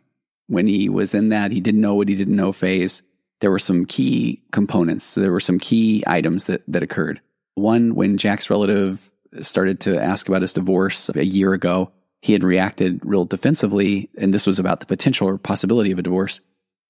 When 0.48 0.68
he 0.68 0.90
was 0.90 1.14
in 1.14 1.30
that, 1.30 1.52
he 1.52 1.60
didn't 1.60 1.82
know 1.82 1.96
what 1.96 2.10
he 2.10 2.16
didn't 2.16 2.36
know 2.36 2.52
phase. 2.52 3.04
There 3.40 3.52
were 3.52 3.60
some 3.60 3.86
key 3.86 4.44
components. 4.52 5.16
There 5.16 5.32
were 5.32 5.40
some 5.40 5.60
key 5.60 6.04
items 6.08 6.46
that, 6.48 6.64
that 6.68 6.84
occurred. 6.84 7.22
One, 7.56 7.96
when 7.96 8.18
Jack's 8.18 8.50
relative 8.50 9.12
started 9.42 9.80
to 9.82 10.02
ask 10.02 10.28
about 10.28 10.42
his 10.42 10.54
divorce 10.54 11.10
a 11.10 11.26
year 11.26 11.54
ago, 11.54 11.92
he 12.22 12.34
had 12.34 12.44
reacted 12.44 13.02
real 13.04 13.26
defensively, 13.26 14.10
and 14.18 14.34
this 14.34 14.48
was 14.48 14.60
about 14.60 14.80
the 14.80 14.86
potential 14.86 15.28
or 15.28 15.38
possibility 15.38 15.92
of 15.92 16.00
a 16.00 16.04
divorce, 16.04 16.40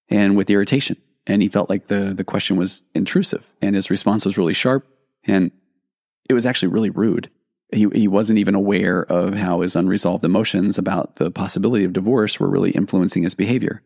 and 0.10 0.38
with 0.38 0.50
irritation. 0.50 0.98
And 1.26 1.42
he 1.42 1.48
felt 1.48 1.70
like 1.70 1.88
the 1.88 2.14
the 2.14 2.24
question 2.24 2.58
was 2.58 2.84
intrusive, 2.94 3.54
and 3.62 3.76
his 3.76 3.90
response 3.90 4.26
was 4.26 4.38
really 4.38 4.54
sharp, 4.54 4.86
and 5.24 5.52
it 6.30 6.34
was 6.34 6.46
actually 6.46 6.70
really 6.70 6.90
rude. 6.90 7.30
He 7.74 7.88
he 7.94 8.08
wasn't 8.08 8.40
even 8.40 8.56
aware 8.56 9.04
of 9.04 9.36
how 9.36 9.62
his 9.62 9.76
unresolved 9.76 10.24
emotions 10.24 10.78
about 10.78 11.16
the 11.16 11.32
possibility 11.32 11.84
of 11.84 11.94
divorce 11.94 12.40
were 12.40 12.50
really 12.50 12.72
influencing 12.72 13.24
his 13.24 13.36
behavior. 13.36 13.82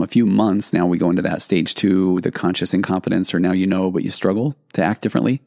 A 0.00 0.06
few 0.06 0.26
months 0.26 0.72
now, 0.72 0.86
we 0.86 0.98
go 0.98 1.10
into 1.10 1.22
that 1.22 1.42
stage 1.42 1.74
two, 1.74 2.20
the 2.22 2.32
conscious 2.32 2.74
incompetence, 2.74 3.32
or 3.32 3.38
now 3.38 3.52
you 3.52 3.66
know, 3.66 3.90
but 3.90 4.02
you 4.02 4.10
struggle 4.10 4.56
to 4.72 4.82
act 4.82 5.02
differently. 5.02 5.42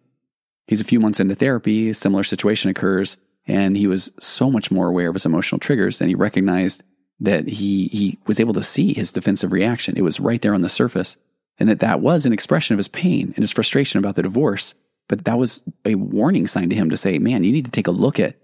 He's 0.68 0.82
a 0.82 0.86
few 0.86 1.00
months 1.00 1.20
into 1.20 1.36
therapy, 1.36 1.90
a 1.90 1.94
similar 1.94 2.24
situation 2.24 2.70
occurs, 2.72 3.18
and 3.46 3.76
he 3.76 3.88
was 3.88 4.12
so 4.20 4.50
much 4.50 4.72
more 4.72 4.88
aware 4.88 5.10
of 5.10 5.16
his 5.16 5.26
emotional 5.26 5.60
triggers 5.60 6.02
and 6.02 6.10
he 6.10 6.16
recognized 6.16 6.84
that 7.20 7.48
he 7.48 7.88
he 7.88 8.20
was 8.28 8.40
able 8.40 8.54
to 8.54 8.64
see 8.64 8.94
his 8.94 9.12
defensive 9.12 9.52
reaction. 9.52 9.98
It 9.98 10.04
was 10.04 10.20
right 10.20 10.42
there 10.42 10.54
on 10.54 10.62
the 10.62 10.70
surface, 10.70 11.18
and 11.58 11.70
that 11.70 11.80
that 11.80 12.02
was 12.02 12.26
an 12.26 12.34
expression 12.34 12.74
of 12.74 12.78
his 12.78 12.88
pain 12.88 13.34
and 13.36 13.44
his 13.44 13.52
frustration 13.52 14.00
about 14.00 14.16
the 14.16 14.24
divorce. 14.24 14.76
But 15.08 15.26
that 15.26 15.38
was 15.38 15.64
a 15.86 15.96
warning 15.96 16.48
sign 16.48 16.70
to 16.70 16.76
him 16.76 16.90
to 16.90 16.98
say, 16.98 17.20
"Man, 17.20 17.44
you 17.44 17.52
need 17.52 17.66
to 17.66 17.72
take 17.72 17.88
a 17.88 17.92
look 17.92 18.20
at 18.20 18.38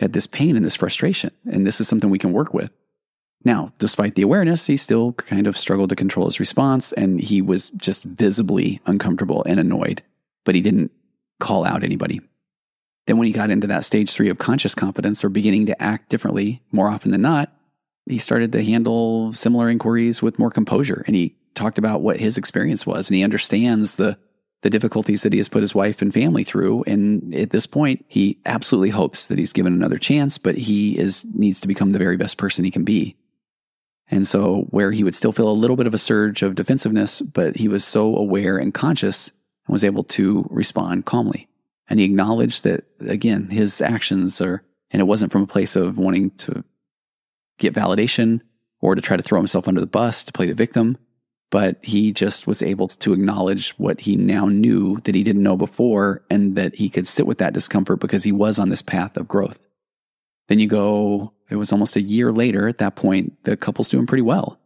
at 0.00 0.12
this 0.12 0.26
pain 0.26 0.56
and 0.56 0.64
this 0.64 0.76
frustration, 0.76 1.30
and 1.50 1.66
this 1.66 1.80
is 1.80 1.88
something 1.88 2.10
we 2.10 2.18
can 2.18 2.32
work 2.32 2.54
with." 2.54 2.72
Now, 3.44 3.72
despite 3.78 4.14
the 4.14 4.22
awareness, 4.22 4.66
he 4.66 4.76
still 4.76 5.12
kind 5.12 5.46
of 5.46 5.56
struggled 5.56 5.90
to 5.90 5.96
control 5.96 6.26
his 6.26 6.40
response, 6.40 6.92
and 6.92 7.20
he 7.20 7.40
was 7.40 7.68
just 7.70 8.04
visibly 8.04 8.80
uncomfortable 8.86 9.44
and 9.44 9.60
annoyed. 9.60 10.02
But 10.44 10.54
he 10.54 10.60
didn't 10.60 10.90
call 11.38 11.64
out 11.64 11.84
anybody. 11.84 12.20
Then, 13.06 13.18
when 13.18 13.26
he 13.26 13.32
got 13.32 13.50
into 13.50 13.68
that 13.68 13.84
stage 13.84 14.10
three 14.10 14.30
of 14.30 14.38
conscious 14.38 14.74
competence 14.74 15.22
or 15.22 15.28
beginning 15.28 15.66
to 15.66 15.80
act 15.80 16.08
differently 16.08 16.62
more 16.72 16.88
often 16.88 17.12
than 17.12 17.22
not, 17.22 17.52
he 18.06 18.18
started 18.18 18.52
to 18.52 18.64
handle 18.64 19.32
similar 19.32 19.68
inquiries 19.68 20.22
with 20.22 20.38
more 20.38 20.50
composure. 20.50 21.04
And 21.06 21.14
he 21.14 21.36
talked 21.54 21.78
about 21.78 22.02
what 22.02 22.18
his 22.18 22.38
experience 22.38 22.86
was. 22.86 23.08
And 23.08 23.16
he 23.16 23.22
understands 23.22 23.96
the, 23.96 24.18
the 24.62 24.70
difficulties 24.70 25.22
that 25.22 25.32
he 25.32 25.38
has 25.38 25.48
put 25.48 25.62
his 25.62 25.74
wife 25.74 26.02
and 26.02 26.12
family 26.12 26.44
through. 26.44 26.82
And 26.84 27.34
at 27.34 27.50
this 27.50 27.66
point, 27.66 28.04
he 28.08 28.38
absolutely 28.46 28.90
hopes 28.90 29.26
that 29.26 29.38
he's 29.38 29.52
given 29.52 29.72
another 29.72 29.98
chance, 29.98 30.38
but 30.38 30.56
he 30.56 30.98
is, 30.98 31.24
needs 31.34 31.60
to 31.60 31.68
become 31.68 31.92
the 31.92 31.98
very 31.98 32.16
best 32.16 32.38
person 32.38 32.64
he 32.64 32.70
can 32.70 32.84
be. 32.84 33.16
And 34.08 34.26
so, 34.26 34.62
where 34.70 34.92
he 34.92 35.02
would 35.02 35.16
still 35.16 35.32
feel 35.32 35.48
a 35.48 35.52
little 35.52 35.76
bit 35.76 35.88
of 35.88 35.94
a 35.94 35.98
surge 35.98 36.42
of 36.42 36.54
defensiveness, 36.54 37.20
but 37.20 37.56
he 37.56 37.66
was 37.66 37.84
so 37.84 38.16
aware 38.16 38.56
and 38.56 38.72
conscious 38.72 39.28
and 39.66 39.72
was 39.72 39.84
able 39.84 40.04
to 40.04 40.46
respond 40.48 41.06
calmly. 41.06 41.48
And 41.88 41.98
he 41.98 42.06
acknowledged 42.06 42.64
that, 42.64 42.84
again, 43.00 43.48
his 43.48 43.80
actions 43.80 44.40
are, 44.40 44.62
and 44.90 45.00
it 45.00 45.06
wasn't 45.06 45.32
from 45.32 45.42
a 45.42 45.46
place 45.46 45.74
of 45.74 45.98
wanting 45.98 46.30
to 46.30 46.64
get 47.58 47.74
validation 47.74 48.40
or 48.80 48.94
to 48.94 49.00
try 49.00 49.16
to 49.16 49.22
throw 49.22 49.40
himself 49.40 49.66
under 49.66 49.80
the 49.80 49.86
bus 49.86 50.24
to 50.24 50.32
play 50.32 50.46
the 50.46 50.54
victim, 50.54 50.98
but 51.50 51.78
he 51.82 52.12
just 52.12 52.46
was 52.46 52.62
able 52.62 52.88
to 52.88 53.12
acknowledge 53.12 53.70
what 53.78 54.00
he 54.00 54.16
now 54.16 54.46
knew 54.46 54.98
that 55.04 55.14
he 55.14 55.22
didn't 55.22 55.42
know 55.42 55.56
before 55.56 56.24
and 56.28 56.56
that 56.56 56.74
he 56.74 56.88
could 56.88 57.06
sit 57.06 57.26
with 57.26 57.38
that 57.38 57.52
discomfort 57.52 58.00
because 58.00 58.24
he 58.24 58.32
was 58.32 58.58
on 58.58 58.68
this 58.68 58.82
path 58.82 59.16
of 59.16 59.28
growth. 59.28 59.66
Then 60.48 60.58
you 60.58 60.66
go, 60.66 61.32
it 61.50 61.56
was 61.56 61.72
almost 61.72 61.96
a 61.96 62.02
year 62.02 62.32
later 62.32 62.68
at 62.68 62.78
that 62.78 62.96
point, 62.96 63.44
the 63.44 63.56
couple's 63.56 63.90
doing 63.90 64.06
pretty 64.06 64.22
well. 64.22 64.58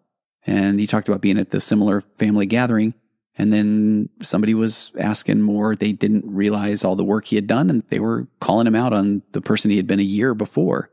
And 0.47 0.81
he 0.81 0.87
talked 0.87 1.09
about 1.09 1.21
being 1.21 1.39
at 1.39 1.51
the 1.51 1.61
similar 1.61 2.01
family 2.01 2.47
gathering. 2.47 2.95
And 3.37 3.53
then 3.53 4.09
somebody 4.23 4.55
was 4.55 4.91
asking 4.99 5.43
more. 5.43 5.77
They 5.77 5.93
didn't 5.93 6.25
realize 6.27 6.83
all 6.83 6.97
the 6.97 7.05
work 7.05 7.27
he 7.27 7.37
had 7.37 7.47
done 7.47 7.71
and 7.71 7.83
they 7.89 8.01
were 8.01 8.27
calling 8.41 8.67
him 8.67 8.75
out 8.75 8.93
on 8.93 9.23
the 9.33 9.41
person 9.41 9.71
he 9.71 9.77
had 9.77 9.87
been 9.87 10.01
a 10.01 10.05
year 10.05 10.35
before. 10.35 10.91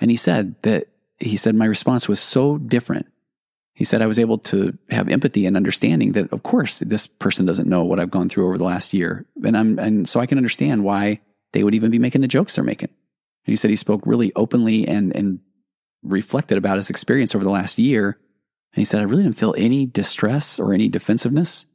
And 0.00 0.10
he 0.10 0.16
said 0.16 0.54
that, 0.62 0.88
he 1.18 1.36
said, 1.36 1.54
my 1.54 1.64
response 1.64 2.08
was 2.08 2.20
so 2.20 2.58
different. 2.58 3.06
He 3.76 3.84
said, 3.84 4.00
I 4.00 4.06
was 4.06 4.18
able 4.18 4.38
to 4.38 4.76
have 4.88 5.10
empathy 5.10 5.44
and 5.44 5.54
understanding 5.54 6.12
that, 6.12 6.32
of 6.32 6.42
course, 6.42 6.78
this 6.78 7.06
person 7.06 7.44
doesn't 7.44 7.68
know 7.68 7.84
what 7.84 8.00
I've 8.00 8.10
gone 8.10 8.30
through 8.30 8.46
over 8.46 8.56
the 8.56 8.64
last 8.64 8.94
year. 8.94 9.26
And 9.44 9.54
I'm, 9.54 9.78
and 9.78 10.08
so 10.08 10.18
I 10.18 10.24
can 10.24 10.38
understand 10.38 10.82
why 10.82 11.20
they 11.52 11.62
would 11.62 11.74
even 11.74 11.90
be 11.90 11.98
making 11.98 12.22
the 12.22 12.26
jokes 12.26 12.54
they're 12.54 12.64
making. 12.64 12.88
And 12.88 13.52
he 13.52 13.56
said 13.56 13.68
he 13.68 13.76
spoke 13.76 14.00
really 14.06 14.32
openly 14.34 14.88
and, 14.88 15.14
and 15.14 15.40
reflected 16.02 16.56
about 16.56 16.78
his 16.78 16.88
experience 16.88 17.34
over 17.34 17.44
the 17.44 17.50
last 17.50 17.78
year. 17.78 18.18
And 18.72 18.80
he 18.80 18.84
said, 18.84 19.02
I 19.02 19.04
really 19.04 19.24
didn't 19.24 19.36
feel 19.36 19.54
any 19.58 19.84
distress 19.84 20.58
or 20.58 20.72
any 20.72 20.88
defensiveness 20.88 21.66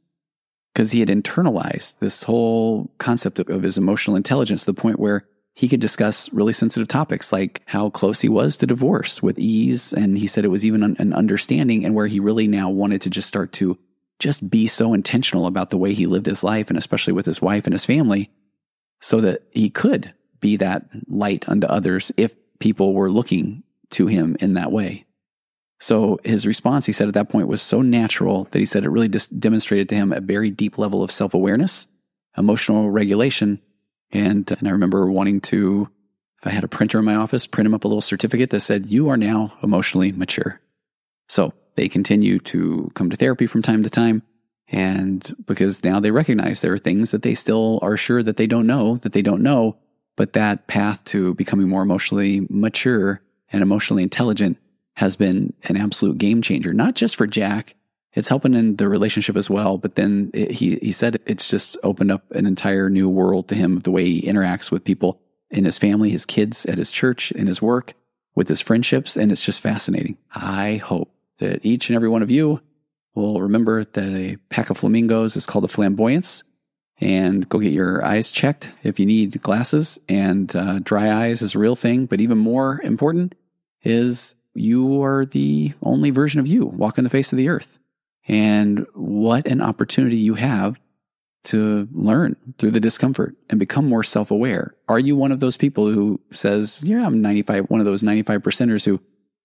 because 0.74 0.90
he 0.90 0.98
had 0.98 1.08
internalized 1.08 2.00
this 2.00 2.24
whole 2.24 2.90
concept 2.98 3.38
of, 3.38 3.48
of 3.48 3.62
his 3.62 3.78
emotional 3.78 4.16
intelligence 4.16 4.64
to 4.64 4.72
the 4.72 4.80
point 4.80 4.98
where 4.98 5.24
he 5.54 5.68
could 5.68 5.80
discuss 5.80 6.32
really 6.32 6.52
sensitive 6.52 6.88
topics 6.88 7.32
like 7.32 7.62
how 7.66 7.90
close 7.90 8.20
he 8.20 8.28
was 8.28 8.56
to 8.56 8.66
divorce 8.66 9.22
with 9.22 9.38
ease. 9.38 9.92
And 9.92 10.16
he 10.16 10.26
said 10.26 10.44
it 10.44 10.48
was 10.48 10.64
even 10.64 10.82
an, 10.82 10.96
an 10.98 11.12
understanding 11.12 11.84
and 11.84 11.94
where 11.94 12.06
he 12.06 12.20
really 12.20 12.46
now 12.46 12.70
wanted 12.70 13.02
to 13.02 13.10
just 13.10 13.28
start 13.28 13.52
to 13.54 13.78
just 14.18 14.48
be 14.48 14.66
so 14.66 14.94
intentional 14.94 15.46
about 15.46 15.70
the 15.70 15.76
way 15.76 15.92
he 15.92 16.06
lived 16.06 16.26
his 16.26 16.42
life 16.44 16.70
and 16.70 16.78
especially 16.78 17.12
with 17.12 17.26
his 17.26 17.42
wife 17.42 17.66
and 17.66 17.74
his 17.74 17.84
family 17.84 18.30
so 19.00 19.20
that 19.20 19.42
he 19.50 19.68
could 19.68 20.14
be 20.40 20.56
that 20.56 20.86
light 21.08 21.46
unto 21.48 21.66
others 21.66 22.12
if 22.16 22.36
people 22.58 22.94
were 22.94 23.10
looking 23.10 23.62
to 23.90 24.06
him 24.06 24.36
in 24.40 24.54
that 24.54 24.72
way. 24.72 25.04
So 25.80 26.20
his 26.22 26.46
response, 26.46 26.86
he 26.86 26.92
said 26.92 27.08
at 27.08 27.14
that 27.14 27.28
point, 27.28 27.48
was 27.48 27.60
so 27.60 27.82
natural 27.82 28.44
that 28.52 28.58
he 28.60 28.66
said 28.66 28.84
it 28.84 28.90
really 28.90 29.08
just 29.08 29.40
demonstrated 29.40 29.88
to 29.88 29.96
him 29.96 30.12
a 30.12 30.20
very 30.20 30.48
deep 30.48 30.78
level 30.78 31.02
of 31.02 31.10
self 31.10 31.34
awareness, 31.34 31.88
emotional 32.38 32.90
regulation. 32.90 33.60
And, 34.12 34.50
and 34.50 34.68
I 34.68 34.70
remember 34.70 35.10
wanting 35.10 35.40
to, 35.42 35.88
if 36.38 36.46
I 36.46 36.50
had 36.50 36.64
a 36.64 36.68
printer 36.68 36.98
in 36.98 37.04
my 37.04 37.14
office, 37.14 37.46
print 37.46 37.66
him 37.66 37.74
up 37.74 37.84
a 37.84 37.88
little 37.88 38.00
certificate 38.00 38.50
that 38.50 38.60
said, 38.60 38.86
You 38.86 39.08
are 39.08 39.16
now 39.16 39.54
emotionally 39.62 40.12
mature. 40.12 40.60
So 41.28 41.54
they 41.76 41.88
continue 41.88 42.38
to 42.40 42.90
come 42.94 43.10
to 43.10 43.16
therapy 43.16 43.46
from 43.46 43.62
time 43.62 43.82
to 43.82 43.90
time. 43.90 44.22
And 44.68 45.34
because 45.46 45.84
now 45.84 46.00
they 46.00 46.10
recognize 46.10 46.60
there 46.60 46.72
are 46.72 46.78
things 46.78 47.10
that 47.10 47.22
they 47.22 47.34
still 47.34 47.78
are 47.82 47.96
sure 47.96 48.22
that 48.22 48.36
they 48.36 48.46
don't 48.46 48.66
know, 48.66 48.96
that 48.96 49.12
they 49.12 49.22
don't 49.22 49.42
know, 49.42 49.76
but 50.16 50.32
that 50.32 50.66
path 50.66 51.04
to 51.06 51.34
becoming 51.34 51.68
more 51.68 51.82
emotionally 51.82 52.46
mature 52.48 53.22
and 53.52 53.62
emotionally 53.62 54.02
intelligent 54.02 54.58
has 54.96 55.16
been 55.16 55.52
an 55.64 55.76
absolute 55.76 56.18
game 56.18 56.42
changer, 56.42 56.72
not 56.72 56.94
just 56.94 57.16
for 57.16 57.26
Jack. 57.26 57.74
It's 58.14 58.28
helping 58.28 58.54
in 58.54 58.76
the 58.76 58.88
relationship 58.88 59.36
as 59.36 59.48
well. 59.48 59.78
But 59.78 59.94
then 59.94 60.30
it, 60.34 60.50
he, 60.52 60.76
he 60.76 60.92
said 60.92 61.20
it's 61.26 61.48
just 61.48 61.76
opened 61.82 62.10
up 62.10 62.30
an 62.32 62.46
entire 62.46 62.90
new 62.90 63.08
world 63.08 63.48
to 63.48 63.54
him, 63.54 63.78
the 63.78 63.90
way 63.90 64.04
he 64.04 64.22
interacts 64.22 64.70
with 64.70 64.84
people 64.84 65.20
in 65.50 65.64
his 65.64 65.78
family, 65.78 66.10
his 66.10 66.26
kids, 66.26 66.66
at 66.66 66.78
his 66.78 66.90
church, 66.90 67.32
in 67.32 67.46
his 67.46 67.62
work, 67.62 67.94
with 68.34 68.48
his 68.48 68.60
friendships. 68.60 69.16
And 69.16 69.32
it's 69.32 69.44
just 69.44 69.60
fascinating. 69.60 70.18
I 70.34 70.76
hope 70.76 71.14
that 71.38 71.64
each 71.64 71.88
and 71.88 71.96
every 71.96 72.08
one 72.08 72.22
of 72.22 72.30
you 72.30 72.60
will 73.14 73.40
remember 73.40 73.84
that 73.84 74.14
a 74.14 74.36
pack 74.48 74.70
of 74.70 74.78
flamingos 74.78 75.36
is 75.36 75.46
called 75.46 75.64
a 75.64 75.68
flamboyance 75.68 76.44
and 77.00 77.48
go 77.48 77.58
get 77.58 77.72
your 77.72 78.04
eyes 78.04 78.30
checked 78.30 78.70
if 78.82 79.00
you 79.00 79.06
need 79.06 79.42
glasses. 79.42 80.00
And 80.08 80.54
uh, 80.54 80.78
dry 80.78 81.10
eyes 81.10 81.42
is 81.42 81.54
a 81.54 81.58
real 81.58 81.76
thing. 81.76 82.06
But 82.06 82.20
even 82.20 82.38
more 82.38 82.80
important 82.82 83.34
is 83.82 84.36
you 84.54 85.02
are 85.02 85.24
the 85.24 85.72
only 85.82 86.10
version 86.10 86.40
of 86.40 86.46
you 86.46 86.64
walking 86.66 87.04
the 87.04 87.10
face 87.10 87.32
of 87.32 87.38
the 87.38 87.48
earth. 87.48 87.78
And 88.28 88.86
what 88.94 89.46
an 89.46 89.60
opportunity 89.60 90.16
you 90.16 90.34
have 90.34 90.80
to 91.44 91.88
learn 91.92 92.36
through 92.58 92.70
the 92.70 92.80
discomfort 92.80 93.34
and 93.50 93.58
become 93.58 93.88
more 93.88 94.04
self 94.04 94.30
aware. 94.30 94.74
Are 94.88 94.98
you 94.98 95.16
one 95.16 95.32
of 95.32 95.40
those 95.40 95.56
people 95.56 95.90
who 95.90 96.20
says, 96.30 96.82
yeah, 96.84 97.04
I'm 97.04 97.20
95, 97.20 97.66
one 97.68 97.80
of 97.80 97.86
those 97.86 98.02
95 98.02 98.42
percenters 98.42 98.84
who, 98.84 99.00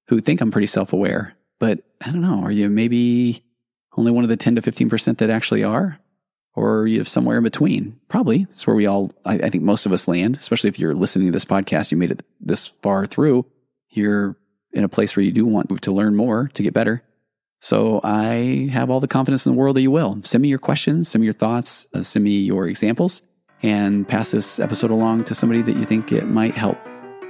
who 0.08 0.20
think 0.20 0.42
I'm 0.42 0.52
pretty 0.52 0.68
self 0.68 0.94
aware, 0.94 1.36
but 1.60 1.80
I 2.06 2.12
don't 2.12 2.22
know. 2.22 2.42
Are 2.44 2.52
you 2.52 2.70
maybe 2.70 3.44
only 3.98 4.12
one 4.12 4.24
of 4.24 4.30
the 4.30 4.38
10 4.38 4.56
to 4.56 4.62
15% 4.62 5.18
that 5.18 5.30
actually 5.30 5.64
are? 5.64 6.00
Or 6.54 6.80
are 6.80 6.88
you 6.88 7.04
somewhere 7.04 7.38
in 7.38 7.44
between? 7.44 8.00
Probably. 8.08 8.48
It's 8.50 8.66
where 8.66 8.76
we 8.76 8.88
all, 8.88 9.12
I, 9.26 9.36
I 9.36 9.50
think 9.50 9.64
most 9.64 9.86
of 9.86 9.92
us 9.92 10.08
land, 10.08 10.38
especially 10.38 10.70
if 10.70 10.80
you're 10.80 10.96
listening 10.96 11.28
to 11.28 11.32
this 11.32 11.46
podcast, 11.46 11.92
you 11.92 11.98
made 11.98 12.12
it 12.12 12.24
this 12.42 12.66
far 12.66 13.06
through. 13.06 13.46
You're 13.90 14.36
in 14.74 14.84
a 14.84 14.90
place 14.90 15.16
where 15.16 15.24
you 15.24 15.32
do 15.32 15.46
want 15.46 15.70
to 15.82 15.92
learn 15.92 16.16
more 16.16 16.50
to 16.56 16.64
get 16.64 16.74
better. 16.74 17.04
So 17.60 18.00
I 18.04 18.70
have 18.72 18.90
all 18.90 19.00
the 19.00 19.08
confidence 19.08 19.46
in 19.46 19.52
the 19.52 19.58
world 19.58 19.76
that 19.76 19.82
you 19.82 19.92
will. 19.92 20.20
Send 20.24 20.42
me 20.42 20.48
your 20.48 20.60
questions, 20.60 21.10
send 21.10 21.22
me 21.22 21.26
your 21.26 21.34
thoughts, 21.34 21.88
uh, 21.94 22.04
send 22.04 22.24
me 22.24 22.40
your 22.40 22.68
examples, 22.68 23.22
and 23.64 24.08
pass 24.08 24.32
this 24.32 24.60
episode 24.60 24.92
along 24.92 25.24
to 25.26 25.36
somebody 25.36 25.62
that 25.64 25.76
you 25.76 25.86
think 25.86 26.12
it 26.12 26.28
might 26.28 26.54
help. 26.54 26.78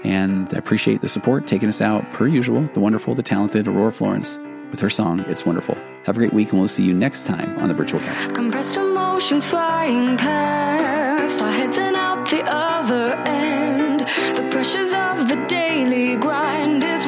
And 0.04 0.54
I 0.54 0.58
appreciate 0.58 1.02
the 1.02 1.10
support 1.10 1.48
taking 1.48 1.70
us 1.70 1.82
out, 1.82 2.10
per 2.12 2.28
usual, 2.28 2.70
the 2.74 2.80
wonderful, 2.80 3.16
the 3.16 3.24
talented 3.24 3.68
Aurora 3.68 3.92
Florence 3.92 4.40
with 4.70 4.80
her 4.80 4.90
song, 4.90 5.22
It's 5.28 5.46
Wonderful. 5.46 5.76
Have 6.06 6.18
a 6.18 6.20
great 6.20 6.34
week, 6.34 6.52
and 6.52 6.60
we'll 6.60 6.68
see 6.68 6.84
you 6.84 6.94
next 6.94 7.26
time 7.26 7.58
on 7.58 7.70
the 7.70 7.74
virtual 7.74 8.00
couch. 8.02 8.34
Compressed 8.34 8.78
emotions 8.78 9.50
flying 9.50 10.18
past 10.18 11.42
our 11.42 11.52
heads 11.52 11.78
and 11.78 11.96
out 11.96 12.30
the 12.30 12.44
other 12.44 13.14
end. 13.26 14.02
The 14.36 14.48
pressures 14.52 14.94
of 14.94 15.30
the 15.30 15.44
daily 15.48 16.16
grind, 16.18 16.84
it's. 16.84 17.08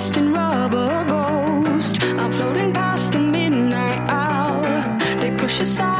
And 0.00 0.32
rubber 0.32 1.04
ghost 1.04 2.02
are 2.02 2.32
floating 2.32 2.72
past 2.72 3.12
the 3.12 3.18
midnight 3.18 4.00
hour. 4.10 4.98
They 5.20 5.30
push 5.30 5.60
aside 5.60 5.99